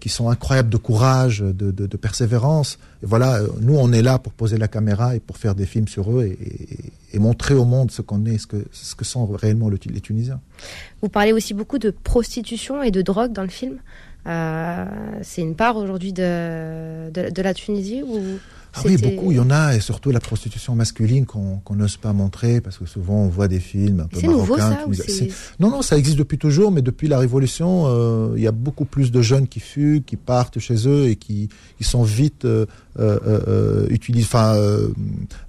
qui 0.00 0.08
sont 0.08 0.28
incroyables 0.30 0.68
de 0.68 0.76
courage, 0.78 1.40
de, 1.40 1.70
de, 1.70 1.96
persévérance. 1.96 2.78
Et 3.04 3.06
voilà, 3.06 3.40
nous, 3.60 3.76
on 3.76 3.92
est 3.92 4.02
là 4.02 4.18
pour 4.18 4.32
poser 4.32 4.58
la 4.58 4.66
caméra 4.66 5.14
et 5.14 5.20
pour 5.20 5.36
faire 5.36 5.54
des 5.54 5.66
films 5.66 5.86
sur 5.86 6.10
eux 6.10 6.24
et, 6.24 6.92
et 7.14 7.18
montrer 7.20 7.54
au 7.54 7.64
monde 7.64 7.92
ce 7.92 8.02
qu'on 8.02 8.26
est, 8.26 8.38
ce 8.38 8.46
que, 8.48 8.64
ce 8.72 8.94
que 8.96 9.04
sont 9.04 9.26
réellement 9.26 9.68
les 9.68 9.78
Tunisiens. 9.78 10.40
Vous 11.00 11.08
parlez 11.08 11.32
aussi 11.32 11.54
beaucoup 11.54 11.78
de 11.78 11.90
prostitution 11.90 12.82
et 12.82 12.90
de 12.90 13.02
drogue 13.02 13.32
dans 13.32 13.42
le 13.42 13.48
film. 13.48 13.78
Euh, 14.26 14.84
c'est 15.22 15.42
une 15.42 15.54
part 15.54 15.76
aujourd'hui 15.76 16.12
de, 16.12 17.10
de, 17.10 17.42
la 17.42 17.52
Tunisie 17.52 18.02
ou 18.02 18.38
ah 18.76 18.80
oui, 18.84 18.96
beaucoup, 18.96 19.30
il 19.30 19.36
y 19.36 19.40
en 19.40 19.50
a, 19.50 19.76
et 19.76 19.80
surtout 19.80 20.10
la 20.10 20.18
prostitution 20.18 20.74
masculine 20.74 21.26
qu'on 21.26 21.60
n'ose 21.76 21.96
pas 21.96 22.12
montrer, 22.12 22.60
parce 22.60 22.76
que 22.76 22.86
souvent 22.86 23.18
on 23.18 23.28
voit 23.28 23.46
des 23.46 23.60
films 23.60 24.00
un 24.00 24.06
peu 24.06 24.20
marocains. 24.26 24.70
Nouveau, 24.86 24.94
ça, 24.94 25.24
non, 25.60 25.70
non, 25.70 25.82
ça 25.82 25.96
existe 25.96 26.18
depuis 26.18 26.38
toujours, 26.38 26.72
mais 26.72 26.82
depuis 26.82 27.06
la 27.06 27.18
Révolution, 27.18 27.84
euh, 27.86 28.32
il 28.36 28.42
y 28.42 28.48
a 28.48 28.52
beaucoup 28.52 28.84
plus 28.84 29.12
de 29.12 29.22
jeunes 29.22 29.46
qui 29.46 29.60
fuient, 29.60 30.02
qui 30.02 30.16
partent 30.16 30.58
chez 30.58 30.88
eux 30.88 31.08
et 31.08 31.14
qui, 31.14 31.48
qui 31.78 31.84
sont 31.84 32.02
vite 32.02 32.46
euh, 32.46 32.66
euh, 32.98 33.18
euh 33.26 33.86
utilisés, 33.90 34.26
enfin, 34.26 34.56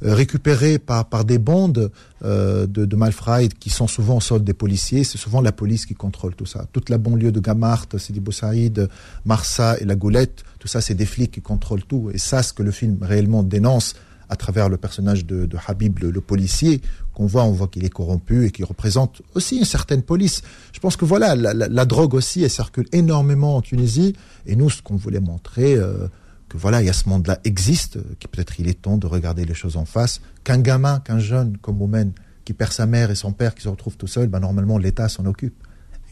récupérés 0.02 0.80
par, 0.80 1.06
par 1.10 1.26
des 1.26 1.38
bandes 1.38 1.91
de, 2.24 2.66
de 2.66 2.96
malfrats 2.96 3.48
qui 3.48 3.70
sont 3.70 3.88
souvent 3.88 4.18
au 4.18 4.22
sol 4.22 4.43
des 4.43 4.54
policiers. 4.54 5.04
C'est 5.04 5.18
souvent 5.18 5.41
la 5.41 5.52
police 5.52 5.86
qui 5.86 5.93
contrôle 5.93 6.36
tout 6.36 6.46
ça. 6.46 6.66
Toute 6.72 6.89
la 6.89 6.98
banlieue 6.98 7.32
de 7.32 7.39
Gamart, 7.39 7.86
Sidi 7.98 8.20
Boussaïd, 8.20 8.89
Marsa 9.26 9.78
et 9.80 9.86
la 9.86 9.96
Goulette, 9.96 10.43
tout 10.60 10.68
ça, 10.68 10.82
c'est 10.82 10.96
des 10.96 11.06
flics 11.06 11.32
qui 11.32 11.41
contrôlent 11.41 11.84
tout. 11.84 12.10
Et 12.14 12.18
ça, 12.18 12.41
ce 12.41 12.52
que 12.52 12.64
le 12.64 12.72
film 12.72 12.98
réellement 13.02 13.43
dénonce 13.43 13.93
à 14.30 14.36
travers 14.36 14.70
le 14.70 14.78
personnage 14.78 15.26
de, 15.26 15.48
Habib, 15.68 16.00
le, 16.00 16.22
policier, 16.22 16.82
qu'on 17.14 17.28
voit, 17.28 17.43
on 17.43 17.52
voit 17.52 17.68
qu'il 17.68 17.86
est 17.86 17.89
corrompu 17.89 18.46
et 18.46 18.52
qu'il 18.52 18.66
représente 18.66 19.22
aussi 19.36 19.58
une 19.58 19.66
certaine 19.66 20.02
police. 20.02 20.41
Je 20.74 20.80
pense 20.80 20.98
que 20.98 21.06
voilà, 21.06 21.36
la, 21.36 21.86
drogue 21.86 22.14
aussi, 22.14 22.43
elle 22.43 22.50
circule 22.50 22.88
énormément 22.91 23.58
en 23.58 23.62
Tunisie. 23.62 24.14
Et 24.46 24.56
nous, 24.56 24.70
ce 24.70 24.82
qu'on 24.82 24.96
voulait 24.96 25.20
montrer, 25.20 25.76
euh, 25.76 26.08
que 26.56 26.62
voilà, 26.62 26.82
il 26.82 26.86
y 26.86 26.89
a 26.89 26.93
ce 26.93 27.08
monde-là 27.10 27.39
existe, 27.43 27.99
qui 28.20 28.28
peut-être 28.28 28.60
il 28.60 28.68
est 28.68 28.82
temps 28.82 28.97
de 28.97 29.08
regarder 29.08 29.45
les 29.45 29.53
choses 29.53 29.78
en 29.78 29.86
face, 29.86 30.22
qu'un 30.43 30.60
gamin, 30.60 30.99
qu'un 30.99 31.20
jeune 31.20 31.58
comme 31.58 31.82
Oumen, 31.82 32.12
qui 32.45 32.53
perd 32.53 32.72
sa 32.72 32.86
mère 32.86 33.12
et 33.12 33.16
son 33.16 33.32
père, 33.32 33.56
qui 33.56 33.64
se 33.64 33.70
retrouve 33.70 33.97
tout 33.97 34.08
seul, 34.08 34.28
ben 34.28 34.39
normalement 34.39 34.78
l'État 34.78 35.10
s'en 35.10 35.26
occupe. 35.26 35.56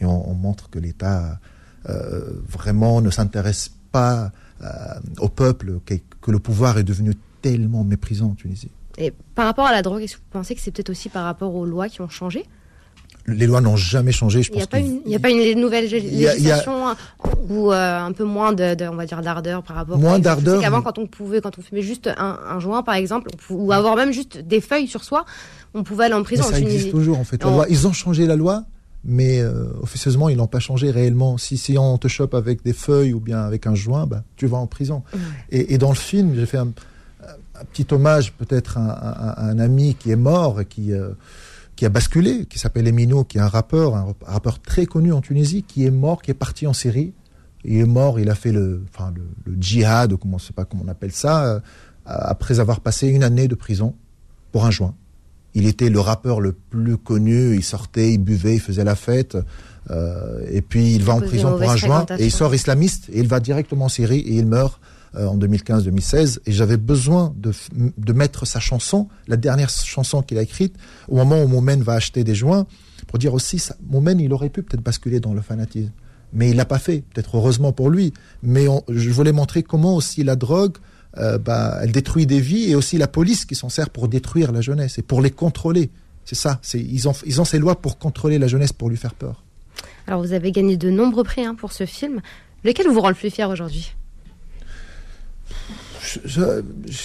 Et 0.00 0.04
on, 0.04 0.34
montre 0.34 0.68
que 0.70 0.78
l'État 0.80 1.38
euh, 1.88 2.32
vraiment 2.48 3.00
ne 3.00 3.10
s'intéresse 3.10 3.70
pas 3.92 4.32
euh, 4.62 4.66
au 5.18 5.28
peuple, 5.28 5.78
que, 5.86 6.30
le 6.30 6.38
pouvoir 6.40 6.78
est 6.78 6.84
devenu 6.84 7.14
tellement 7.42 7.84
méprisant 7.84 8.30
en 8.30 8.34
Tunisie. 8.34 8.70
Et 8.98 9.12
par 9.34 9.46
rapport 9.46 9.66
à 9.66 9.72
la 9.72 9.82
drogue, 9.82 10.02
est-ce 10.02 10.16
que 10.16 10.20
vous 10.20 10.30
pensez 10.30 10.54
que 10.54 10.60
c'est 10.60 10.72
peut-être 10.72 10.90
aussi 10.90 11.08
par 11.08 11.24
rapport 11.24 11.54
aux 11.54 11.64
lois 11.64 11.88
qui 11.88 12.00
ont 12.00 12.08
changé? 12.08 12.44
Les 13.26 13.46
lois 13.46 13.60
n'ont 13.60 13.76
jamais 13.76 14.12
changé. 14.12 14.42
Je 14.42 14.50
il 14.52 14.56
n'y 14.56 14.62
a, 14.62 14.66
pas 14.66 14.78
une, 14.78 15.00
a 15.14 15.18
pas 15.18 15.30
une 15.30 15.60
nouvelle 15.60 15.88
législation 15.88 16.94
ou 17.48 17.72
euh, 17.72 17.98
un 18.00 18.12
peu 18.12 18.24
moins 18.24 18.52
de, 18.52 18.76
on 18.88 18.96
va 18.96 19.06
dire 19.06 19.22
d'ardeur 19.22 19.62
par 19.62 19.76
rapport. 19.76 19.98
Moins 19.98 20.18
d'ardeur. 20.18 20.60
Qu'avant, 20.60 20.82
quand 20.82 20.98
on 20.98 21.06
pouvait, 21.06 21.40
quand 21.40 21.58
on 21.58 21.62
fumait 21.62 21.82
juste 21.82 22.10
un, 22.16 22.58
joint, 22.60 22.82
par 22.82 22.94
exemple, 22.94 23.30
ou 23.50 23.72
avoir 23.72 23.96
même 23.96 24.12
juste 24.12 24.38
des 24.38 24.60
feuilles 24.60 24.88
sur 24.88 25.04
soi, 25.04 25.24
on 25.72 25.82
pouvait 25.82 26.04
aller 26.04 26.14
en 26.14 26.22
prison. 26.22 26.44
ça 26.44 26.58
existe 26.58 26.90
toujours 26.90 27.18
en 27.18 27.24
fait. 27.24 27.42
ils 27.68 27.86
ont 27.86 27.92
changé 27.92 28.26
la 28.26 28.36
loi, 28.36 28.64
mais 29.04 29.40
euh, 29.40 29.64
officieusement, 29.82 30.28
ils 30.28 30.36
n'ont 30.36 30.46
pas 30.46 30.60
changé 30.60 30.90
réellement. 30.90 31.38
Si, 31.38 31.56
si 31.56 31.78
on 31.78 31.98
te 31.98 32.08
chope 32.08 32.34
avec 32.34 32.62
des 32.62 32.72
feuilles 32.72 33.12
ou 33.12 33.20
bien 33.20 33.40
avec 33.40 33.66
un 33.66 33.74
joint, 33.74 34.06
bah, 34.06 34.22
tu 34.36 34.46
vas 34.46 34.58
en 34.58 34.66
prison. 34.66 35.02
Et, 35.50 35.74
et, 35.74 35.78
dans 35.78 35.90
le 35.90 35.96
film, 35.96 36.34
j'ai 36.34 36.46
fait 36.46 36.58
un, 36.58 36.72
petit 37.72 37.86
hommage 37.92 38.32
peut-être 38.32 38.78
à, 38.78 39.46
un 39.46 39.58
ami 39.58 39.94
qui 39.94 40.10
est 40.10 40.16
mort 40.16 40.60
et 40.60 40.64
qui, 40.64 40.92
euh, 40.92 41.10
qui 41.76 41.84
a 41.84 41.88
basculé, 41.88 42.46
qui 42.46 42.58
s'appelle 42.58 42.86
Emino, 42.86 43.24
qui 43.24 43.38
est 43.38 43.40
un 43.40 43.48
rappeur, 43.48 43.96
un 43.96 44.14
rappeur 44.22 44.60
très 44.60 44.86
connu 44.86 45.12
en 45.12 45.20
Tunisie, 45.20 45.62
qui 45.62 45.84
est 45.84 45.90
mort, 45.90 46.22
qui 46.22 46.30
est 46.30 46.34
parti 46.34 46.66
en 46.66 46.72
Syrie. 46.72 47.12
Il 47.64 47.76
est 47.78 47.86
mort, 47.86 48.20
il 48.20 48.30
a 48.30 48.34
fait 48.34 48.52
le, 48.52 48.84
enfin, 48.92 49.12
le, 49.14 49.22
le 49.44 49.60
djihad, 49.60 50.12
ou 50.12 50.18
comment, 50.18 50.38
je 50.38 50.46
sais 50.46 50.52
pas 50.52 50.64
comment 50.64 50.84
on 50.86 50.88
appelle 50.88 51.12
ça, 51.12 51.46
euh, 51.46 51.60
après 52.04 52.60
avoir 52.60 52.80
passé 52.80 53.08
une 53.08 53.22
année 53.22 53.48
de 53.48 53.54
prison 53.54 53.94
pour 54.52 54.66
un 54.66 54.70
joint. 54.70 54.94
Il 55.54 55.66
était 55.66 55.88
le 55.88 56.00
rappeur 56.00 56.40
le 56.40 56.52
plus 56.52 56.96
connu. 56.96 57.54
Il 57.54 57.62
sortait, 57.62 58.12
il 58.12 58.18
buvait, 58.18 58.54
il 58.54 58.60
faisait 58.60 58.84
la 58.84 58.96
fête. 58.96 59.38
Euh, 59.90 60.44
et 60.50 60.62
puis 60.62 60.94
il 60.94 61.04
va 61.04 61.14
en 61.14 61.20
prison 61.20 61.56
pour 61.58 61.70
un 61.70 61.76
joint 61.76 62.06
et 62.18 62.24
il 62.24 62.32
sort 62.32 62.54
islamiste 62.54 63.10
et 63.12 63.20
il 63.20 63.28
va 63.28 63.38
directement 63.38 63.84
en 63.84 63.88
Syrie 63.90 64.20
et 64.20 64.36
il 64.36 64.46
meurt 64.46 64.80
euh, 65.16 65.26
en 65.26 65.38
2015-2016. 65.38 66.40
Et 66.46 66.52
j'avais 66.52 66.76
besoin 66.76 67.34
de, 67.36 67.52
de 67.72 68.12
mettre 68.12 68.46
sa 68.46 68.60
chanson, 68.60 69.08
la 69.26 69.36
dernière 69.36 69.70
chanson 69.70 70.22
qu'il 70.22 70.38
a 70.38 70.42
écrite, 70.42 70.76
au 71.08 71.16
moment 71.16 71.42
où 71.42 71.48
Momen 71.48 71.82
va 71.82 71.94
acheter 71.94 72.24
des 72.24 72.34
joints, 72.34 72.66
pour 73.06 73.18
dire 73.18 73.34
aussi, 73.34 73.58
ça, 73.58 73.76
Momen, 73.88 74.20
il 74.20 74.32
aurait 74.32 74.50
pu 74.50 74.62
peut-être 74.62 74.82
basculer 74.82 75.20
dans 75.20 75.34
le 75.34 75.40
fanatisme. 75.40 75.92
Mais 76.32 76.50
il 76.50 76.56
l'a 76.56 76.64
pas 76.64 76.78
fait, 76.78 77.04
peut-être 77.12 77.36
heureusement 77.36 77.72
pour 77.72 77.90
lui. 77.90 78.12
Mais 78.42 78.66
je 78.88 79.10
voulais 79.10 79.32
montrer 79.32 79.62
comment 79.62 79.94
aussi 79.94 80.24
la 80.24 80.36
drogue 80.36 80.78
euh, 81.16 81.38
bah, 81.38 81.78
elle 81.80 81.92
détruit 81.92 82.26
des 82.26 82.40
vies 82.40 82.70
et 82.70 82.74
aussi 82.74 82.98
la 82.98 83.06
police 83.06 83.44
qui 83.44 83.54
s'en 83.54 83.68
sert 83.68 83.90
pour 83.90 84.08
détruire 84.08 84.50
la 84.50 84.60
jeunesse 84.60 84.98
et 84.98 85.02
pour 85.02 85.22
les 85.22 85.30
contrôler. 85.30 85.90
C'est 86.24 86.34
ça. 86.34 86.60
Ils 86.74 87.08
ont, 87.08 87.12
ils 87.24 87.40
ont 87.40 87.44
ces 87.44 87.58
lois 87.58 87.80
pour 87.80 87.98
contrôler 87.98 88.38
la 88.38 88.48
jeunesse, 88.48 88.72
pour 88.72 88.90
lui 88.90 88.96
faire 88.96 89.14
peur. 89.14 89.44
Alors 90.06 90.22
vous 90.22 90.32
avez 90.32 90.50
gagné 90.52 90.76
de 90.76 90.90
nombreux 90.90 91.24
prix 91.24 91.44
hein, 91.44 91.54
pour 91.54 91.72
ce 91.72 91.86
film. 91.86 92.20
Lequel 92.64 92.88
vous 92.88 93.00
rend 93.00 93.10
le 93.10 93.14
plus 93.14 93.30
fier 93.30 93.48
aujourd'hui? 93.48 93.94
Je, 96.24 96.40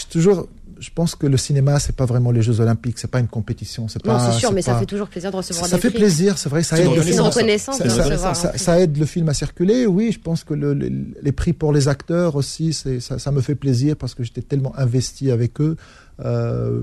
toujours, 0.09 0.47
je 0.79 0.89
pense 0.93 1.15
que 1.15 1.27
le 1.27 1.37
cinéma, 1.37 1.79
c'est 1.79 1.95
pas 1.95 2.05
vraiment 2.05 2.31
les 2.31 2.41
Jeux 2.41 2.59
Olympiques, 2.61 2.99
c'est 2.99 3.09
pas 3.09 3.19
une 3.19 3.27
compétition. 3.27 3.87
C'est 3.87 4.03
non, 4.05 4.17
c'est 4.19 4.39
sûr, 4.39 4.51
mais 4.51 4.61
ça 4.61 4.77
fait 4.77 4.85
toujours 4.85 5.07
plaisir 5.07 5.31
de 5.31 5.37
recevoir 5.37 5.67
ça, 5.67 5.75
des 5.75 5.81
fait 5.81 5.91
plaisir, 5.91 6.37
c'est 6.37 6.49
vrai, 6.49 6.63
ça 6.63 6.77
aide. 6.77 6.89
C'est 7.03 7.19
reconnaissance 7.19 7.77
ça, 7.77 7.89
ça, 7.89 8.33
ça, 8.33 8.57
ça, 8.57 8.79
aide 8.79 8.97
le 8.97 9.05
film 9.05 9.29
à 9.29 9.33
circuler. 9.33 9.85
Oui, 9.85 10.11
je 10.11 10.19
pense 10.19 10.43
que 10.43 10.53
le, 10.53 10.73
les 10.73 11.31
prix 11.31 11.53
pour 11.53 11.73
les 11.73 11.87
acteurs 11.87 12.35
aussi, 12.35 12.73
ça, 12.73 13.19
ça 13.19 13.31
me 13.31 13.41
fait 13.41 13.55
plaisir 13.55 13.95
parce 13.95 14.15
que 14.15 14.23
j'étais 14.23 14.41
tellement 14.41 14.77
investi 14.77 15.31
avec 15.31 15.59
eux. 15.61 15.75
Euh, 16.23 16.81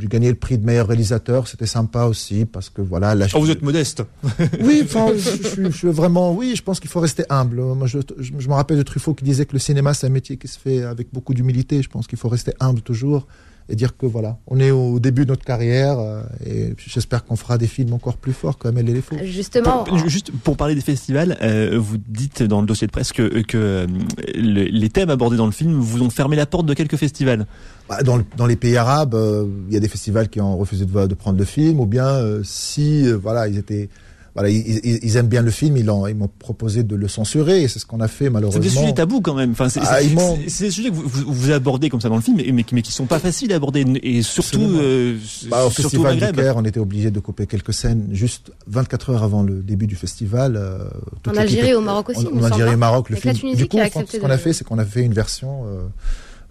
j'ai 0.00 0.08
gagné 0.08 0.28
le 0.28 0.34
prix 0.34 0.58
de 0.58 0.66
meilleur 0.66 0.88
réalisateur, 0.88 1.46
c'était 1.46 1.66
sympa 1.66 2.04
aussi 2.04 2.44
parce 2.44 2.70
que 2.70 2.82
voilà. 2.82 3.14
Là, 3.14 3.26
oh, 3.34 3.40
vous 3.40 3.50
êtes 3.50 3.62
modeste. 3.62 4.02
oui, 4.60 4.82
enfin, 4.84 5.08
je, 5.16 5.70
je, 5.70 5.88
vraiment, 5.88 6.32
oui, 6.34 6.54
je 6.56 6.62
pense 6.62 6.80
qu'il 6.80 6.90
faut 6.90 7.00
rester 7.00 7.24
humble. 7.30 7.60
Moi, 7.60 7.86
je, 7.86 7.98
je, 8.18 8.32
me 8.32 8.54
rappelle 8.54 8.78
de 8.78 8.82
Truffaut 8.82 9.14
qui 9.14 9.24
disait 9.24 9.46
que 9.46 9.52
le 9.52 9.58
cinéma 9.58 9.94
c'est 9.94 10.06
un 10.06 10.10
métier 10.10 10.36
qui 10.36 10.48
se 10.48 10.58
fait 10.58 10.82
avec 10.82 11.08
beaucoup 11.12 11.34
d'humilité. 11.34 11.82
Je 11.82 11.88
pense 11.88 12.06
qu'il 12.06 12.18
faut 12.18 12.28
rester 12.28 12.52
humble 12.60 12.80
toujours 12.80 13.26
et 13.68 13.74
dire 13.74 13.96
que 13.96 14.06
voilà, 14.06 14.38
on 14.46 14.60
est 14.60 14.70
au 14.70 15.00
début 15.00 15.24
de 15.24 15.30
notre 15.30 15.44
carrière 15.44 15.98
euh, 15.98 16.22
et 16.44 16.74
j'espère 16.76 17.24
qu'on 17.24 17.36
fera 17.36 17.58
des 17.58 17.66
films 17.66 17.92
encore 17.92 18.16
plus 18.16 18.32
forts 18.32 18.58
comme 18.58 18.78
Elle 18.78 18.88
et 18.90 18.94
les 18.94 19.00
faux. 19.00 19.16
Justement, 19.24 19.84
pour, 19.84 19.98
juste 19.98 20.30
pour 20.30 20.56
parler 20.56 20.74
des 20.74 20.80
festivals, 20.80 21.36
euh, 21.42 21.76
vous 21.78 21.98
dites 21.98 22.42
dans 22.42 22.60
le 22.60 22.66
dossier 22.66 22.86
de 22.86 22.92
presse 22.92 23.12
que, 23.12 23.42
que 23.42 23.56
euh, 23.56 23.86
le, 24.34 24.64
les 24.64 24.88
thèmes 24.88 25.10
abordés 25.10 25.36
dans 25.36 25.46
le 25.46 25.52
film 25.52 25.72
vous 25.72 26.02
ont 26.02 26.10
fermé 26.10 26.36
la 26.36 26.46
porte 26.46 26.66
de 26.66 26.74
quelques 26.74 26.96
festivals. 26.96 27.46
Bah, 27.88 28.02
dans, 28.02 28.20
dans, 28.36 28.46
les 28.46 28.56
pays 28.56 28.76
arabes, 28.76 29.14
euh, 29.14 29.46
il 29.68 29.74
y 29.74 29.76
a 29.76 29.80
des 29.80 29.88
festivals 29.88 30.28
qui 30.28 30.40
ont 30.40 30.56
refusé 30.56 30.84
de, 30.84 31.06
de 31.06 31.14
prendre 31.14 31.38
le 31.38 31.44
film, 31.44 31.80
ou 31.80 31.86
bien 31.86 32.20
si 32.44 33.10
voilà 33.12 33.48
ils 33.48 33.58
étaient 33.58 33.88
voilà, 34.36 34.50
ils, 34.50 35.00
ils, 35.02 35.16
aiment 35.16 35.28
bien 35.28 35.40
le 35.40 35.50
film, 35.50 35.78
ils, 35.78 35.88
ont, 35.90 36.06
ils 36.06 36.14
m'ont 36.14 36.28
proposé 36.28 36.82
de 36.82 36.94
le 36.94 37.08
censurer, 37.08 37.62
et 37.62 37.68
c'est 37.68 37.78
ce 37.78 37.86
qu'on 37.86 38.00
a 38.00 38.08
fait 38.08 38.28
malheureusement. 38.28 38.62
C'est 38.62 38.68
des 38.68 38.74
sujets 38.74 38.92
tabous 38.92 39.22
quand 39.22 39.32
même. 39.32 39.52
Enfin, 39.52 39.70
c'est 39.70 39.80
ah, 39.82 39.98
des 40.02 40.70
sujets 40.70 40.90
que 40.90 40.94
vous, 40.94 41.08
vous, 41.08 41.32
vous, 41.32 41.50
abordez 41.52 41.88
comme 41.88 42.02
ça 42.02 42.10
dans 42.10 42.16
le 42.16 42.20
film, 42.20 42.36
mais, 42.36 42.52
mais, 42.52 42.66
mais 42.70 42.82
qui 42.82 42.92
sont 42.92 43.06
pas 43.06 43.18
faciles 43.18 43.50
à 43.54 43.56
aborder, 43.56 43.86
et 44.02 44.20
surtout, 44.20 44.60
euh, 44.60 45.16
bah, 45.48 45.64
au 45.64 45.70
surtout 45.70 45.88
festival 45.88 46.18
du 46.18 46.32
Caire, 46.32 46.56
on 46.58 46.64
était 46.66 46.80
obligé 46.80 47.10
de 47.10 47.18
couper 47.18 47.46
quelques 47.46 47.72
scènes 47.72 48.08
juste 48.12 48.52
24 48.66 49.10
heures 49.10 49.22
avant 49.22 49.42
le 49.42 49.62
début 49.62 49.86
du 49.86 49.96
festival. 49.96 50.56
Euh, 50.56 50.84
en 51.26 51.36
Algérie 51.36 51.70
et 51.70 51.74
au 51.74 51.80
Maroc 51.80 52.10
aussi. 52.10 52.26
En, 52.26 52.42
Algérie 52.42 52.72
et 52.72 52.74
au 52.74 52.78
Maroc, 52.78 53.08
le 53.08 53.16
film. 53.16 53.54
Du 53.54 53.66
coup, 53.68 53.78
ce 53.78 54.18
qu'on 54.18 54.28
a 54.28 54.36
fait, 54.38 54.52
c'est 54.52 54.64
qu'on 54.64 54.78
a 54.78 54.84
fait 54.84 55.02
une 55.02 55.14
version, 55.14 55.64
euh, 55.64 55.86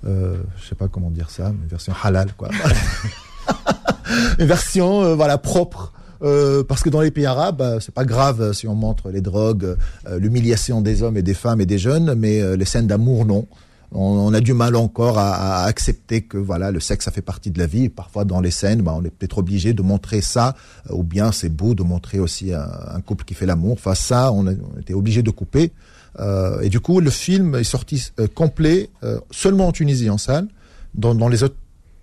euh, 0.07 0.37
je 0.57 0.69
sais 0.69 0.75
pas 0.75 0.87
comment 0.87 1.11
dire 1.11 1.29
ça, 1.29 1.49
une 1.49 1.67
version 1.67 1.93
halal, 2.03 2.33
quoi. 2.35 2.49
une 4.39 4.45
version, 4.45 5.03
euh, 5.03 5.15
voilà, 5.15 5.37
propre 5.37 5.93
euh, 6.21 6.63
parce 6.63 6.81
que 6.81 6.89
dans 6.89 7.01
les 7.01 7.11
pays 7.11 7.25
arabes, 7.25 7.57
bah, 7.57 7.77
c'est 7.79 7.93
pas 7.93 8.05
grave 8.05 8.41
euh, 8.41 8.53
si 8.53 8.67
on 8.67 8.75
montre 8.75 9.09
les 9.09 9.21
drogues, 9.21 9.77
euh, 10.07 10.19
l'humiliation 10.19 10.81
des 10.81 11.03
hommes 11.03 11.17
et 11.17 11.21
des 11.21 11.33
femmes 11.33 11.61
et 11.61 11.65
des 11.65 11.77
jeunes, 11.77 12.15
mais 12.15 12.55
les 12.57 12.65
scènes 12.65 12.87
d'amour, 12.87 13.25
non. 13.25 13.47
On, 13.91 14.33
a 14.33 14.41
du 14.41 14.53
mal 14.53 14.75
encore 14.75 15.17
à, 15.19 15.63
accepter 15.63 16.21
que 16.21 16.37
voilà 16.37 16.71
le 16.71 16.81
sexe 16.81 17.05
ça 17.05 17.11
fait 17.11 17.21
partie 17.21 17.49
de 17.49 17.59
la 17.59 17.67
vie. 17.67 17.87
parfois 17.87 18.25
dans 18.25 18.41
les 18.41 18.51
scènes, 18.51 18.81
bah, 18.81 18.93
on 18.97 19.05
est 19.05 19.09
peut-être 19.09 19.37
obligé 19.37 19.73
de 19.73 19.81
montrer 19.81 20.21
ça, 20.21 20.55
ou 20.89 21.03
bien 21.03 21.31
c'est 21.31 21.49
beau 21.49 21.75
de 21.75 21.83
montrer 21.83 22.19
aussi 22.19 22.51
un, 22.53 22.99
couple 23.05 23.23
qui 23.23 23.35
fait 23.35 23.45
l'amour. 23.45 23.73
Enfin 23.73 23.95
ça, 23.95 24.31
on, 24.33 24.47
était 24.79 24.93
obligé 24.93 25.21
de 25.21 25.31
couper. 25.31 25.71
Euh, 26.19 26.61
et 26.61 26.69
du 26.69 26.79
coup, 26.79 26.99
le 26.99 27.09
film 27.09 27.55
est 27.55 27.63
sorti 27.63 28.11
complet 28.33 28.89
seulement 29.31 29.67
en 29.67 29.71
Tunisie 29.71 30.09
en 30.09 30.17
salle. 30.17 30.47
Dans 30.93 31.29
les 31.29 31.43
autres 31.43 31.55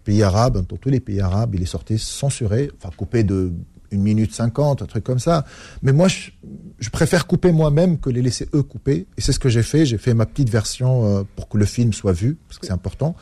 pays 0.05 0.23
arabes, 0.23 0.65
dans 0.67 0.77
tous 0.77 0.91
les 0.91 1.01
pays 1.01 1.21
arabes, 1.21 1.55
il 1.55 1.63
est 1.63 1.67
sorti 1.67 1.99
censuré, 1.99 2.71
enfin 2.77 2.91
coupé 2.97 3.23
de 3.23 3.53
une 3.93 4.03
minute 4.03 4.33
cinquante, 4.33 4.83
un 4.83 4.87
truc 4.87 5.05
comme 5.05 5.19
ça. 5.19 5.45
Mais 5.83 5.93
moi, 5.93 6.09
je, 6.09 6.91
préfère 6.91 7.27
couper 7.27 7.53
moi-même 7.53 7.99
que 7.99 8.11
les 8.11 8.23
laisser 8.23 8.49
eux 8.55 8.63
couper. 8.63 9.07
Et 9.17 9.21
c'est 9.21 9.33
ce 9.33 9.39
que 9.39 9.49
j'ai 9.49 9.63
fait. 9.63 9.87
J'ai 9.87 9.99
fait 9.99 10.15
ma 10.15 10.27
petite 10.27 10.51
version 10.51 11.05
euh, 11.05 11.23
pour 11.37 11.49
que 11.49 11.59
le 11.59 11.65
film 11.65 11.93
soit 11.93 12.13
vu, 12.13 12.39
parce 12.49 12.59
que 12.59 12.67
c'est 12.67 12.73
important. 12.73 13.15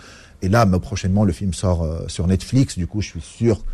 Et 0.42 0.48
là, 0.48 0.66
prochainement, 0.66 1.24
le 1.24 1.32
film 1.32 1.52
sort 1.52 1.82
euh, 1.82 2.04
sur 2.08 2.26
Netflix. 2.26 2.78
Du 2.78 2.86
coup, 2.86 3.00
je 3.00 3.08
suis 3.08 3.20
sûr 3.20 3.64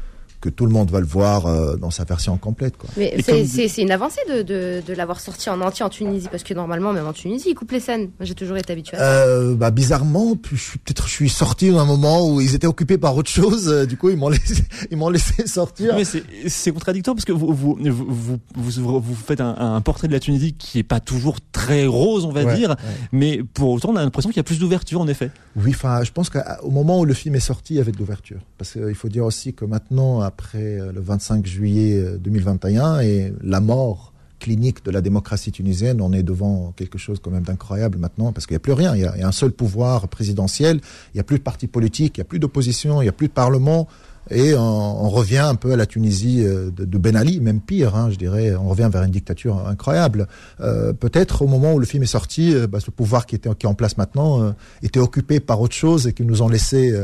que 0.41 0.49
tout 0.49 0.67
le 0.67 0.73
monde 0.73 0.91
va 0.91 1.01
le 1.01 1.07
voir 1.07 1.47
euh, 1.47 1.77
dans 1.77 1.91
sa 1.91 2.05
version 2.05 2.37
complète. 2.37 2.77
Quoi. 2.77 2.91
Mais 2.97 3.17
c'est 3.23 3.83
une 3.83 3.91
avancée 3.91 4.21
de, 4.29 4.43
de, 4.43 4.83
de 4.87 4.95
l'avoir 4.95 5.21
sorti 5.21 5.51
en 5.51 5.61
entier 5.61 5.85
en 5.85 5.89
Tunisie, 5.89 6.29
parce 6.31 6.43
que 6.43 6.55
normalement, 6.55 6.93
même 6.93 7.07
en 7.07 7.13
Tunisie, 7.13 7.51
ils 7.51 7.55
coupent 7.55 7.73
les 7.73 7.81
scènes. 7.81 8.11
J'ai 8.21 8.35
toujours 8.35 8.57
été 8.57 8.73
habitué 8.73 8.97
à 8.97 9.01
ça. 9.01 9.23
Euh, 9.27 9.55
bah, 9.55 9.71
bizarrement, 9.71 10.37
peut-être 10.37 11.07
je 11.07 11.13
suis 11.13 11.29
sorti 11.29 11.71
à 11.71 11.81
un 11.81 11.85
moment 11.85 12.29
où 12.29 12.41
ils 12.41 12.55
étaient 12.55 12.67
occupés 12.67 12.99
par 12.99 13.17
autre 13.17 13.31
chose, 13.31 13.69
euh, 13.69 13.87
du 13.87 13.97
coup 13.97 14.11
ils 14.11 14.17
m'ont 14.17 14.29
laissé, 14.31 14.65
ils 14.91 14.97
m'ont 14.97 15.09
laissé 15.09 15.47
sortir. 15.47 15.95
Mais 15.95 16.05
c'est 16.05 16.73
contradictoire 16.73 17.15
parce 17.15 17.25
que 17.25 17.33
vous, 17.33 17.53
vous, 17.53 17.79
vous, 17.81 18.39
vous, 18.55 19.01
vous 19.01 19.15
faites 19.15 19.41
un, 19.41 19.57
un, 19.59 19.81
portrait 19.81 20.09
de 20.09 20.13
la 20.13 20.21
Tunisie 20.21 20.53
qui 20.55 20.79
est 20.79 20.85
pas 20.85 21.01
toujours 21.01 21.37
très 21.53 21.87
rose, 21.87 22.25
on 22.25 22.33
va 22.33 22.55
dire, 22.55 22.77
mais 23.13 23.43
pour 23.55 23.71
autant 23.71 23.91
on 23.91 23.97
a 23.97 24.03
l'impression 24.03 24.31
qu'il 24.31 24.39
y 24.39 24.41
a 24.41 24.45
plus 24.45 24.59
d'ouverture 24.59 25.01
en 25.01 25.09
effet. 25.09 25.31
Oui, 25.57 25.73
enfin, 25.75 26.05
je 26.05 26.13
pense 26.13 26.29
qu'au 26.29 26.71
moment 26.71 27.01
où 27.01 27.05
le 27.05 27.15
film 27.15 27.35
est 27.35 27.41
sorti, 27.41 27.75
il 27.75 27.77
y 27.79 27.81
avait 27.81 27.93
de 27.93 27.99
l'ouverture. 27.99 28.41
Parce 28.59 28.73
qu'il 28.73 28.95
faut 28.95 29.09
dire 29.09 29.25
aussi 29.25 29.55
que 29.55 29.65
maintenant, 29.65 30.21
après 30.27 30.79
euh, 30.81 30.93
le 30.93 31.01
25 31.01 31.47
juillet 31.47 32.19
2021 32.19 32.97
euh, 32.97 33.01
et 33.01 33.33
la 33.43 33.61
mort 33.61 34.13
clinique 34.39 34.85
de 34.85 34.91
la 34.91 35.01
démocratie 35.01 35.51
tunisienne, 35.51 36.01
on 36.03 36.13
est 36.13 36.23
devant 36.23 36.73
quelque 36.77 36.99
chose 36.99 37.19
quand 37.23 37.31
même 37.31 37.43
d'incroyable 37.45 37.99
maintenant, 37.99 38.33
parce 38.33 38.47
qu'il 38.47 38.55
n'y 38.55 38.59
a 38.59 38.61
plus 38.61 38.73
rien. 38.73 38.95
Il 38.95 39.01
y, 39.01 39.05
a, 39.07 39.27
un 39.27 39.33
seul 39.33 39.51
pouvoir 39.51 40.09
présidentiel, 40.09 40.81
il 41.15 41.17
n'y 41.17 41.21
a 41.21 41.25
plus 41.25 41.39
de 41.39 41.43
parti 41.43 41.67
politique, 41.67 42.19
il 42.19 42.21
n'y 42.21 42.23
a 42.23 42.29
plus 42.29 42.39
d'opposition, 42.39 43.01
il 43.01 43.07
n'y 43.07 43.09
a 43.09 43.13
plus 43.13 43.29
de 43.29 43.33
parlement. 43.33 43.89
Et 44.31 44.55
on, 44.55 45.09
revient 45.09 45.39
un 45.39 45.55
peu 45.55 45.73
à 45.73 45.77
la 45.77 45.87
Tunisie 45.87 46.43
euh, 46.45 46.71
de, 46.71 46.99
Ben 46.99 47.15
Ali, 47.15 47.41
même 47.41 47.61
pire, 47.61 47.95
hein, 47.95 48.11
je 48.11 48.17
dirais. 48.17 48.55
On 48.57 48.69
revient 48.69 48.91
vers 48.93 49.03
une 49.05 49.13
dictature 49.13 49.67
incroyable. 49.67 50.27
Euh, 50.61 50.93
Peut-être 50.93 51.43
au 51.43 51.47
moment 51.47 51.75
où 51.75 51.79
le 51.79 51.87
film 51.87 52.03
est 52.03 52.07
sorti, 52.07 52.53
euh, 52.53 52.67
bah, 52.67 52.81
ce 52.81 52.91
pouvoir 52.91 53.27
qui 53.27 53.37
était 53.37 53.49
qui 53.55 53.67
est 53.67 53.69
en 53.69 53.75
place 53.75 53.97
maintenant 53.97 54.43
euh, 54.43 54.51
était 54.83 54.99
occupé 54.99 55.39
par 55.39 55.61
autre 55.61 55.75
chose 55.75 56.09
et 56.09 56.13
qui 56.13 56.25
nous 56.25 56.43
ont 56.43 56.49
laissé 56.49 56.95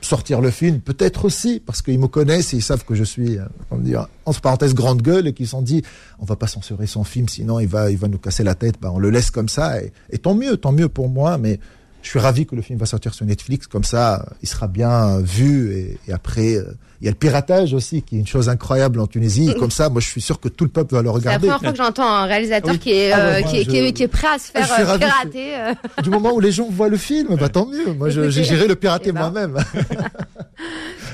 sortir 0.00 0.40
le 0.40 0.50
film. 0.50 0.80
Peut-être 0.80 1.24
aussi 1.24 1.60
parce 1.64 1.82
qu'ils 1.82 1.98
me 1.98 2.08
connaissent 2.08 2.52
et 2.52 2.56
ils 2.56 2.62
savent 2.62 2.84
que 2.84 2.94
je 2.94 3.04
suis, 3.04 3.38
on 3.70 3.78
dire, 3.78 4.08
entre 4.24 4.40
parenthèses 4.40 4.74
grande 4.74 5.02
gueule 5.02 5.28
et 5.28 5.32
qu'ils 5.32 5.46
se 5.46 5.52
sont 5.52 5.62
dit, 5.62 5.82
on 6.18 6.24
va 6.24 6.36
pas 6.36 6.46
censurer 6.46 6.86
son 6.86 7.04
film, 7.04 7.28
sinon 7.28 7.60
il 7.60 7.68
va, 7.68 7.90
il 7.90 7.98
va 7.98 8.08
nous 8.08 8.18
casser 8.18 8.42
la 8.42 8.54
tête. 8.54 8.76
Bah, 8.80 8.90
on 8.92 8.98
le 8.98 9.10
laisse 9.10 9.30
comme 9.30 9.48
ça 9.48 9.80
et, 9.82 9.92
et 10.10 10.18
tant 10.18 10.34
mieux, 10.34 10.56
tant 10.56 10.72
mieux 10.72 10.88
pour 10.88 11.08
moi. 11.08 11.38
Mais 11.38 11.60
je 12.02 12.08
suis 12.08 12.18
ravi 12.18 12.46
que 12.46 12.54
le 12.54 12.62
film 12.62 12.78
va 12.78 12.86
sortir 12.86 13.14
sur 13.14 13.26
Netflix, 13.26 13.66
comme 13.66 13.84
ça, 13.84 14.26
il 14.42 14.48
sera 14.48 14.68
bien 14.68 15.20
vu. 15.20 15.72
Et, 15.72 15.98
et 16.06 16.12
après, 16.12 16.56
euh, 16.56 16.72
il 17.00 17.04
y 17.04 17.08
a 17.08 17.12
le 17.12 17.16
piratage 17.16 17.74
aussi, 17.74 18.02
qui 18.02 18.16
est 18.16 18.18
une 18.18 18.26
chose 18.26 18.48
incroyable 18.48 18.98
en 18.98 19.06
Tunisie. 19.06 19.54
comme 19.58 19.70
ça, 19.70 19.88
moi, 19.88 20.00
je 20.00 20.08
suis 20.08 20.20
sûr 20.20 20.40
que 20.40 20.48
tout 20.48 20.64
le 20.64 20.70
peuple 20.70 20.94
va 20.94 21.02
le 21.02 21.10
regarder. 21.10 21.46
C'est 21.46 21.46
la 21.46 21.54
première 21.54 21.60
fois 21.60 21.70
que 21.70 21.76
j'entends 21.76 22.10
un 22.10 22.24
réalisateur 22.24 22.78
qui, 22.78 22.90
est, 22.90 23.12
ah, 23.12 23.18
euh, 23.18 23.42
qui, 23.42 23.58
est, 23.58 23.64
qui, 23.64 23.76
est, 23.76 23.92
qui, 23.92 24.02
est, 24.02 24.08
prêt 24.08 24.26
à 24.28 24.38
se 24.38 24.50
faire 24.50 24.68
euh, 24.72 24.98
pirater. 24.98 25.54
Du 26.02 26.10
moment 26.10 26.32
où 26.32 26.40
les 26.40 26.52
gens 26.52 26.68
voient 26.68 26.88
le 26.88 26.96
film, 26.96 27.36
bah 27.36 27.48
tant 27.48 27.66
mieux. 27.66 27.92
Moi, 27.92 28.10
j'ai 28.10 28.44
géré 28.44 28.66
le 28.66 28.74
pirater 28.74 29.12
ben. 29.12 29.20
moi-même. 29.20 29.56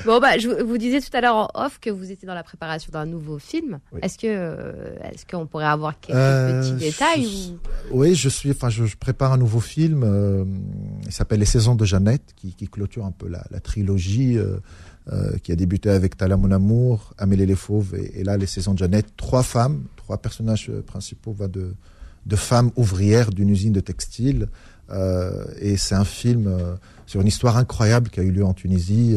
bon, 0.05 0.19
bah, 0.19 0.37
je 0.37 0.49
vous 0.63 0.77
disais 0.77 1.01
tout 1.01 1.15
à 1.15 1.21
l'heure 1.21 1.35
en 1.35 1.49
off 1.53 1.79
que 1.79 1.89
vous 1.89 2.11
étiez 2.11 2.27
dans 2.27 2.33
la 2.33 2.43
préparation 2.43 2.89
d'un 2.91 3.05
nouveau 3.05 3.37
film. 3.37 3.79
Est-ce 4.01 4.17
que, 4.17 4.73
est-ce 5.03 5.25
qu'on 5.25 5.45
pourrait 5.45 5.65
avoir 5.65 5.99
quelques 5.99 6.17
petits 6.17 6.73
détails 6.73 7.27
ou... 7.27 7.99
Oui, 7.99 8.15
je 8.15 8.29
suis, 8.29 8.51
enfin, 8.51 8.69
je, 8.69 8.85
je, 8.85 8.97
prépare 8.97 9.33
un 9.33 9.37
nouveau 9.37 9.59
film. 9.59 10.03
il 11.05 11.11
s'appelle 11.11 11.39
Les 11.39 11.45
Saisons 11.45 11.75
de 11.75 11.85
Jeannette, 11.85 12.33
qui, 12.35 12.55
qui 12.55 12.67
clôture 12.67 13.05
un 13.05 13.11
peu 13.11 13.27
la, 13.27 13.43
la 13.51 13.59
trilogie. 13.59 14.39
Euh, 15.13 15.37
qui 15.43 15.51
a 15.51 15.55
débuté 15.55 15.91
avec 15.91 16.17
Tala 16.17 16.35
Mon 16.35 16.49
Amour, 16.49 17.13
Amélie 17.19 17.45
les 17.45 17.53
Fauves 17.53 17.93
et, 17.93 18.23
là 18.23 18.37
Les 18.37 18.47
Saisons 18.47 18.73
de 18.73 18.79
Jeannette. 18.79 19.05
Trois 19.15 19.43
femmes, 19.43 19.83
trois 19.97 20.17
personnages 20.17 20.71
euh, 20.71 20.81
principaux 20.81 21.31
va 21.31 21.47
de, 21.47 21.75
de 22.25 22.35
femmes 22.35 22.71
ouvrières 22.75 23.29
d'une 23.29 23.49
usine 23.49 23.71
de 23.71 23.81
textile. 23.81 24.47
Euh, 24.89 25.45
et 25.59 25.77
c'est 25.77 25.93
un 25.93 26.05
film 26.05 26.51
sur 27.05 27.21
une 27.21 27.27
histoire 27.27 27.57
incroyable 27.57 28.09
qui 28.09 28.19
a 28.19 28.23
eu 28.23 28.31
lieu 28.31 28.43
en 28.43 28.55
Tunisie. 28.55 29.15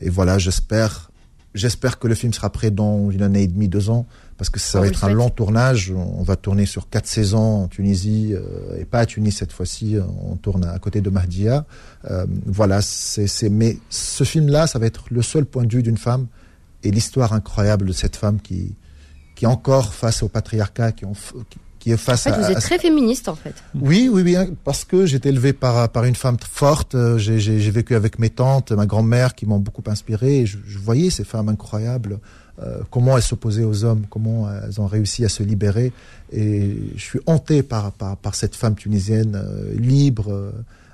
Et 0.00 0.08
voilà, 0.08 0.38
j'espère, 0.38 1.10
j'espère 1.52 1.98
que 1.98 2.08
le 2.08 2.14
film 2.14 2.32
sera 2.32 2.48
prêt 2.48 2.70
dans 2.70 3.10
une 3.10 3.20
année 3.20 3.42
et 3.42 3.46
demie, 3.46 3.68
deux 3.68 3.90
ans 3.90 4.06
parce 4.36 4.50
que 4.50 4.58
ça 4.58 4.80
va 4.80 4.86
être 4.86 5.04
un 5.04 5.12
long 5.12 5.30
tournage. 5.30 5.92
On 5.96 6.22
va 6.22 6.36
tourner 6.36 6.66
sur 6.66 6.88
quatre 6.88 7.06
saisons 7.06 7.64
en 7.64 7.68
Tunisie 7.68 8.32
euh, 8.32 8.80
et 8.80 8.84
pas 8.84 9.00
à 9.00 9.06
Tunis 9.06 9.32
cette 9.32 9.52
fois-ci. 9.52 9.96
On 10.26 10.36
tourne 10.36 10.64
à 10.64 10.78
côté 10.78 11.00
de 11.00 11.10
Mahdia. 11.10 11.66
Euh, 12.10 12.26
voilà, 12.46 12.80
c'est 12.82 13.48
mais 13.48 13.78
ce 13.90 14.24
film-là, 14.24 14.66
ça 14.66 14.78
va 14.78 14.86
être 14.86 15.04
le 15.10 15.22
seul 15.22 15.44
point 15.44 15.64
de 15.64 15.74
vue 15.74 15.82
d'une 15.82 15.98
femme 15.98 16.26
et 16.82 16.90
l'histoire 16.90 17.32
incroyable 17.32 17.86
de 17.86 17.92
cette 17.92 18.16
femme 18.16 18.40
qui 18.40 18.74
qui 19.34 19.46
est 19.46 19.48
encore 19.48 19.94
face 19.94 20.22
au 20.22 20.28
patriarcat, 20.28 20.92
qui, 20.92 21.04
ont, 21.04 21.12
qui, 21.80 21.90
est 21.90 21.96
face 21.96 22.24
en 22.28 22.30
fait, 22.30 22.36
à. 22.36 22.46
Vous 22.46 22.52
êtes 22.52 22.60
très 22.60 22.78
féministe 22.78 23.28
en 23.28 23.34
fait. 23.34 23.54
Oui, 23.74 24.08
oui, 24.12 24.22
oui, 24.22 24.36
hein, 24.36 24.46
parce 24.62 24.84
que 24.84 25.06
j'ai 25.06 25.16
été 25.16 25.28
élevé 25.28 25.52
par 25.52 25.88
par 25.88 26.04
une 26.04 26.14
femme 26.14 26.36
forte. 26.48 26.94
Euh, 26.94 27.18
j'ai 27.18 27.70
vécu 27.70 27.94
avec 27.94 28.18
mes 28.18 28.30
tantes, 28.30 28.72
ma 28.72 28.86
grand-mère, 28.86 29.34
qui 29.34 29.46
m'ont 29.46 29.58
beaucoup 29.58 29.82
inspiré. 29.86 30.40
Et 30.40 30.46
je, 30.46 30.58
je 30.66 30.78
voyais 30.78 31.10
ces 31.10 31.24
femmes 31.24 31.48
incroyables. 31.48 32.20
Euh, 32.62 32.78
comment 32.90 33.16
elles 33.16 33.22
s'opposaient 33.22 33.64
aux 33.64 33.84
hommes, 33.84 34.04
comment 34.08 34.48
elles 34.50 34.80
ont 34.80 34.86
réussi 34.86 35.24
à 35.24 35.28
se 35.28 35.42
libérer? 35.42 35.92
Et 36.32 36.76
je 36.96 37.02
suis 37.02 37.20
hanté 37.26 37.62
par, 37.62 37.90
par, 37.92 38.16
par 38.16 38.34
cette 38.34 38.54
femme 38.54 38.76
tunisienne 38.76 39.34
euh, 39.34 39.74
libre, 39.76 40.30
euh, 40.30 40.52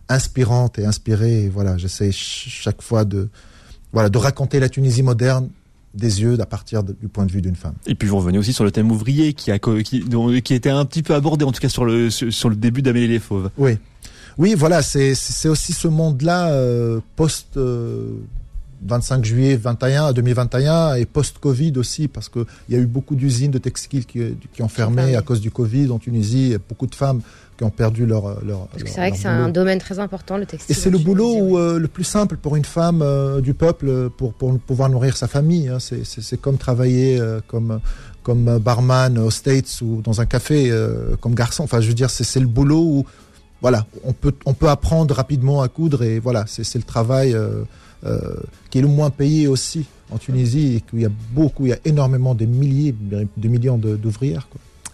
inspirante 0.08 0.78
et 0.78 0.86
inspirée. 0.86 1.44
Et 1.44 1.48
voilà, 1.48 1.76
j'essaie 1.76 2.12
chaque 2.12 2.80
fois 2.80 3.04
de, 3.04 3.28
voilà, 3.92 4.08
de 4.08 4.16
raconter 4.16 4.58
la 4.58 4.70
Tunisie 4.70 5.02
moderne 5.02 5.48
des 5.92 6.22
yeux 6.22 6.40
à 6.40 6.46
partir 6.46 6.82
du 6.84 7.08
point 7.08 7.26
de 7.26 7.32
vue 7.32 7.42
d'une 7.42 7.56
femme. 7.56 7.74
Et 7.86 7.94
puis 7.94 8.08
vous 8.08 8.16
revenez 8.16 8.38
aussi 8.38 8.52
sur 8.52 8.64
le 8.64 8.70
thème 8.70 8.90
ouvrier 8.92 9.32
qui 9.32 9.50
a 9.50 9.58
qui, 9.58 10.04
qui 10.44 10.54
était 10.54 10.70
un 10.70 10.84
petit 10.84 11.02
peu 11.02 11.16
abordé 11.16 11.44
en 11.44 11.50
tout 11.50 11.60
cas 11.60 11.68
sur 11.68 11.84
le 11.84 12.10
sur, 12.10 12.48
le 12.48 12.54
début 12.54 12.80
d'Amélie 12.80 13.08
les 13.08 13.18
Fauves. 13.18 13.50
Oui. 13.58 13.76
Oui, 14.38 14.54
voilà, 14.54 14.82
c'est 14.82 15.48
aussi 15.48 15.72
ce 15.72 15.88
monde-là 15.88 16.54
post 17.16 17.58
25 18.86 19.24
juillet 19.24 19.56
21 19.56 20.12
2021 20.12 20.94
et 20.94 21.06
post-Covid 21.06 21.72
aussi 21.76 22.08
parce 22.08 22.28
que 22.28 22.46
il 22.68 22.74
y 22.74 22.78
a 22.78 22.80
eu 22.80 22.86
beaucoup 22.86 23.14
d'usines 23.14 23.50
de 23.50 23.58
textiles 23.58 24.06
qui, 24.06 24.36
qui 24.52 24.62
ont 24.62 24.68
fermé 24.68 25.16
à 25.16 25.22
cause 25.22 25.40
du 25.40 25.50
Covid 25.50 25.90
en 25.90 25.98
Tunisie, 25.98 26.56
beaucoup 26.68 26.86
de 26.86 26.94
femmes 26.94 27.20
qui 27.60 27.64
ont 27.64 27.70
perdu 27.70 28.06
leur 28.06 28.42
leur. 28.42 28.68
c'est 28.78 28.96
vrai 28.96 29.10
que 29.10 29.18
c'est 29.18 29.28
un 29.28 29.50
domaine 29.50 29.80
très 29.80 29.98
important 29.98 30.38
le 30.38 30.46
textile. 30.46 30.74
Et 30.74 30.78
c'est 30.78 30.88
le 30.88 30.96
boulot 30.96 31.58
euh, 31.58 31.78
le 31.78 31.88
plus 31.88 32.04
simple 32.04 32.38
pour 32.38 32.56
une 32.56 32.64
femme 32.64 33.02
euh, 33.02 33.42
du 33.42 33.52
peuple 33.52 34.08
pour 34.16 34.32
pour 34.32 34.58
pouvoir 34.60 34.88
nourrir 34.88 35.14
sa 35.14 35.28
famille. 35.28 35.68
Hein. 35.68 35.76
C'est 35.78 36.40
comme 36.40 36.56
travailler 36.56 37.20
euh, 37.20 37.40
comme 37.46 37.80
comme 38.22 38.58
barman 38.58 39.18
aux 39.18 39.30
States 39.30 39.82
ou 39.82 40.00
dans 40.00 40.22
un 40.22 40.26
café 40.26 40.72
comme 41.20 41.34
garçon. 41.34 41.64
Enfin, 41.64 41.82
je 41.82 41.88
veux 41.88 41.94
dire, 41.94 42.08
c'est 42.08 42.40
le 42.40 42.46
boulot 42.46 42.82
où 42.82 43.06
voilà, 43.60 43.84
on 44.04 44.14
peut 44.14 44.32
on 44.46 44.54
peut 44.54 44.70
apprendre 44.70 45.14
rapidement 45.14 45.60
à 45.60 45.68
coudre 45.68 46.02
et 46.02 46.18
voilà, 46.18 46.44
c'est 46.46 46.76
le 46.76 46.84
travail. 46.84 47.36
Euh, 48.04 48.18
qui 48.70 48.78
est 48.78 48.82
le 48.82 48.88
moins 48.88 49.10
payé 49.10 49.46
aussi 49.46 49.84
en 50.10 50.16
Tunisie 50.16 50.76
et 50.76 50.80
qu'il 50.80 51.02
y 51.02 51.04
a 51.04 51.10
beaucoup, 51.32 51.66
il 51.66 51.70
y 51.70 51.72
a 51.72 51.78
énormément 51.84 52.34
de 52.34 52.46
milliers, 52.46 52.94
de 53.00 53.48
millions 53.48 53.76
d'ouvrières. 53.76 54.48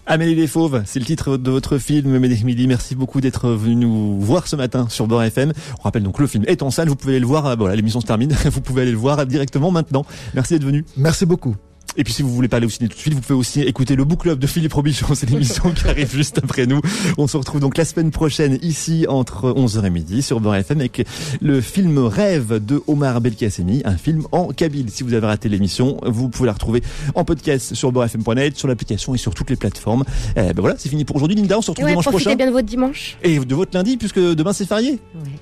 Amélie 0.09 0.35
les 0.35 0.47
Fauves, 0.47 0.83
c'est 0.87 1.01
le 1.01 1.05
titre 1.05 1.37
de 1.37 1.51
votre 1.51 1.79
film. 1.79 2.19
Midi, 2.19 2.67
merci 2.69 2.95
beaucoup 2.95 3.21
d'être 3.21 3.51
venu 3.51 3.75
nous 3.75 4.21
voir 4.21 4.47
ce 4.47 4.55
matin 4.55 4.89
sur 4.89 5.07
Beurre 5.09 5.25
FM. 5.25 5.53
On 5.81 5.83
rappelle 5.83 6.05
donc 6.05 6.21
le 6.21 6.27
film 6.27 6.45
est 6.47 6.63
en 6.63 6.71
salle, 6.71 6.89
vous 6.89 6.97
pouvez 6.97 7.15
aller 7.15 7.21
le 7.21 7.27
voir. 7.27 7.57
Voilà, 7.57 7.75
l'émission 7.75 8.01
se 8.01 8.07
termine. 8.07 8.33
Vous 8.45 8.61
pouvez 8.61 8.83
aller 8.83 8.93
le 8.93 8.97
voir 8.97 9.27
directement 9.27 9.73
maintenant. 9.73 10.07
Merci 10.35 10.55
d'être 10.55 10.65
venu. 10.65 10.85
Merci 10.97 11.27
beaucoup. 11.27 11.57
Et 11.99 12.05
puis 12.05 12.12
si 12.12 12.22
vous 12.22 12.32
voulez 12.32 12.49
parler 12.49 12.66
au 12.66 12.70
ciné 12.70 12.88
tout 12.88 12.94
de 12.94 13.01
suite, 13.01 13.14
vous 13.14 13.20
pouvez 13.20 13.38
aussi 13.38 13.62
écouter 13.62 13.97
le 13.97 14.05
Book 14.05 14.22
Club 14.22 14.38
de 14.38 14.47
Philippe 14.47 14.74
Robichon, 14.74 15.14
c'est 15.14 15.28
l'émission 15.30 15.70
qui 15.70 15.88
arrive 15.88 16.14
juste 16.14 16.38
après 16.38 16.66
nous. 16.66 16.80
On 17.16 17.26
se 17.26 17.36
retrouve 17.36 17.61
donc 17.61 17.78
la 17.78 17.84
semaine 17.84 18.11
prochaine 18.11 18.59
ici 18.62 19.07
entre 19.09 19.51
11h 19.53 19.84
et 19.86 19.90
midi 19.90 20.22
sur 20.22 20.40
Beurre 20.40 20.57
FM 20.57 20.80
avec 20.80 21.07
le 21.40 21.61
film 21.61 21.99
Rêve 21.99 22.64
de 22.64 22.82
Omar 22.86 23.20
Belkacemi, 23.20 23.82
un 23.84 23.97
film 23.97 24.24
en 24.32 24.49
kabyle. 24.49 24.90
Si 24.90 25.05
vous 25.05 25.14
avez 25.14 25.26
raté 25.26 25.49
l'émission, 25.49 25.99
vous 26.05 26.28
pouvez 26.28 26.47
la 26.47 26.53
retrouver 26.53 26.82
en 27.14 27.24
podcast 27.24 27.74
sur 27.74 27.92
beurrefm.net, 27.92 28.57
sur 28.59 28.68
l'application 28.68 29.14
et 29.14 29.18
sur 29.18 29.34
toutes 29.34 29.51
les 29.51 29.57
plateformes. 29.57 30.05
Eh 30.36 30.53
ben 30.53 30.61
voilà, 30.61 30.76
c'est 30.78 30.90
fini 30.90 31.05
pour 31.05 31.16
aujourd'hui 31.16 31.36
Linda, 31.36 31.59
on 31.59 31.62
se 31.62 31.70
retrouve 31.70 31.88
dimanche 31.88 32.09
prochain. 32.09 32.34
bien 32.34 32.47
de 32.47 32.53
votre 32.53 32.66
dimanche. 32.66 33.16
Et 33.22 33.38
de 33.38 33.55
votre 33.55 33.74
lundi 33.74 33.97
puisque 33.97 34.20
demain 34.20 34.53
c'est 34.53 34.66
férié. 34.66 34.99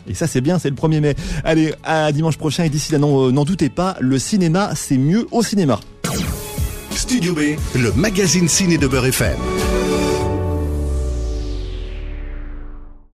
Et 0.09 0.14
ça 0.14 0.28
c'est 0.28 0.40
bien, 0.40 0.59
c'est 0.61 0.70
le 0.70 0.76
1er 0.76 1.00
mai. 1.00 1.14
Allez, 1.42 1.74
à 1.82 2.12
dimanche 2.12 2.36
prochain 2.36 2.64
et 2.64 2.68
d'ici 2.68 2.92
là 2.92 2.98
euh, 2.98 3.32
n'en 3.32 3.44
doutez 3.44 3.70
pas, 3.70 3.96
le 4.00 4.18
cinéma 4.18 4.70
c'est 4.76 4.98
mieux 4.98 5.26
au 5.32 5.42
cinéma. 5.42 5.80
Studio 6.97 7.34
B, 7.34 7.57
le 7.74 7.92
magazine 7.92 8.49
ciné 8.49 8.78
de 8.78 8.86
Beurre 8.86 9.07
FM. 9.07 9.36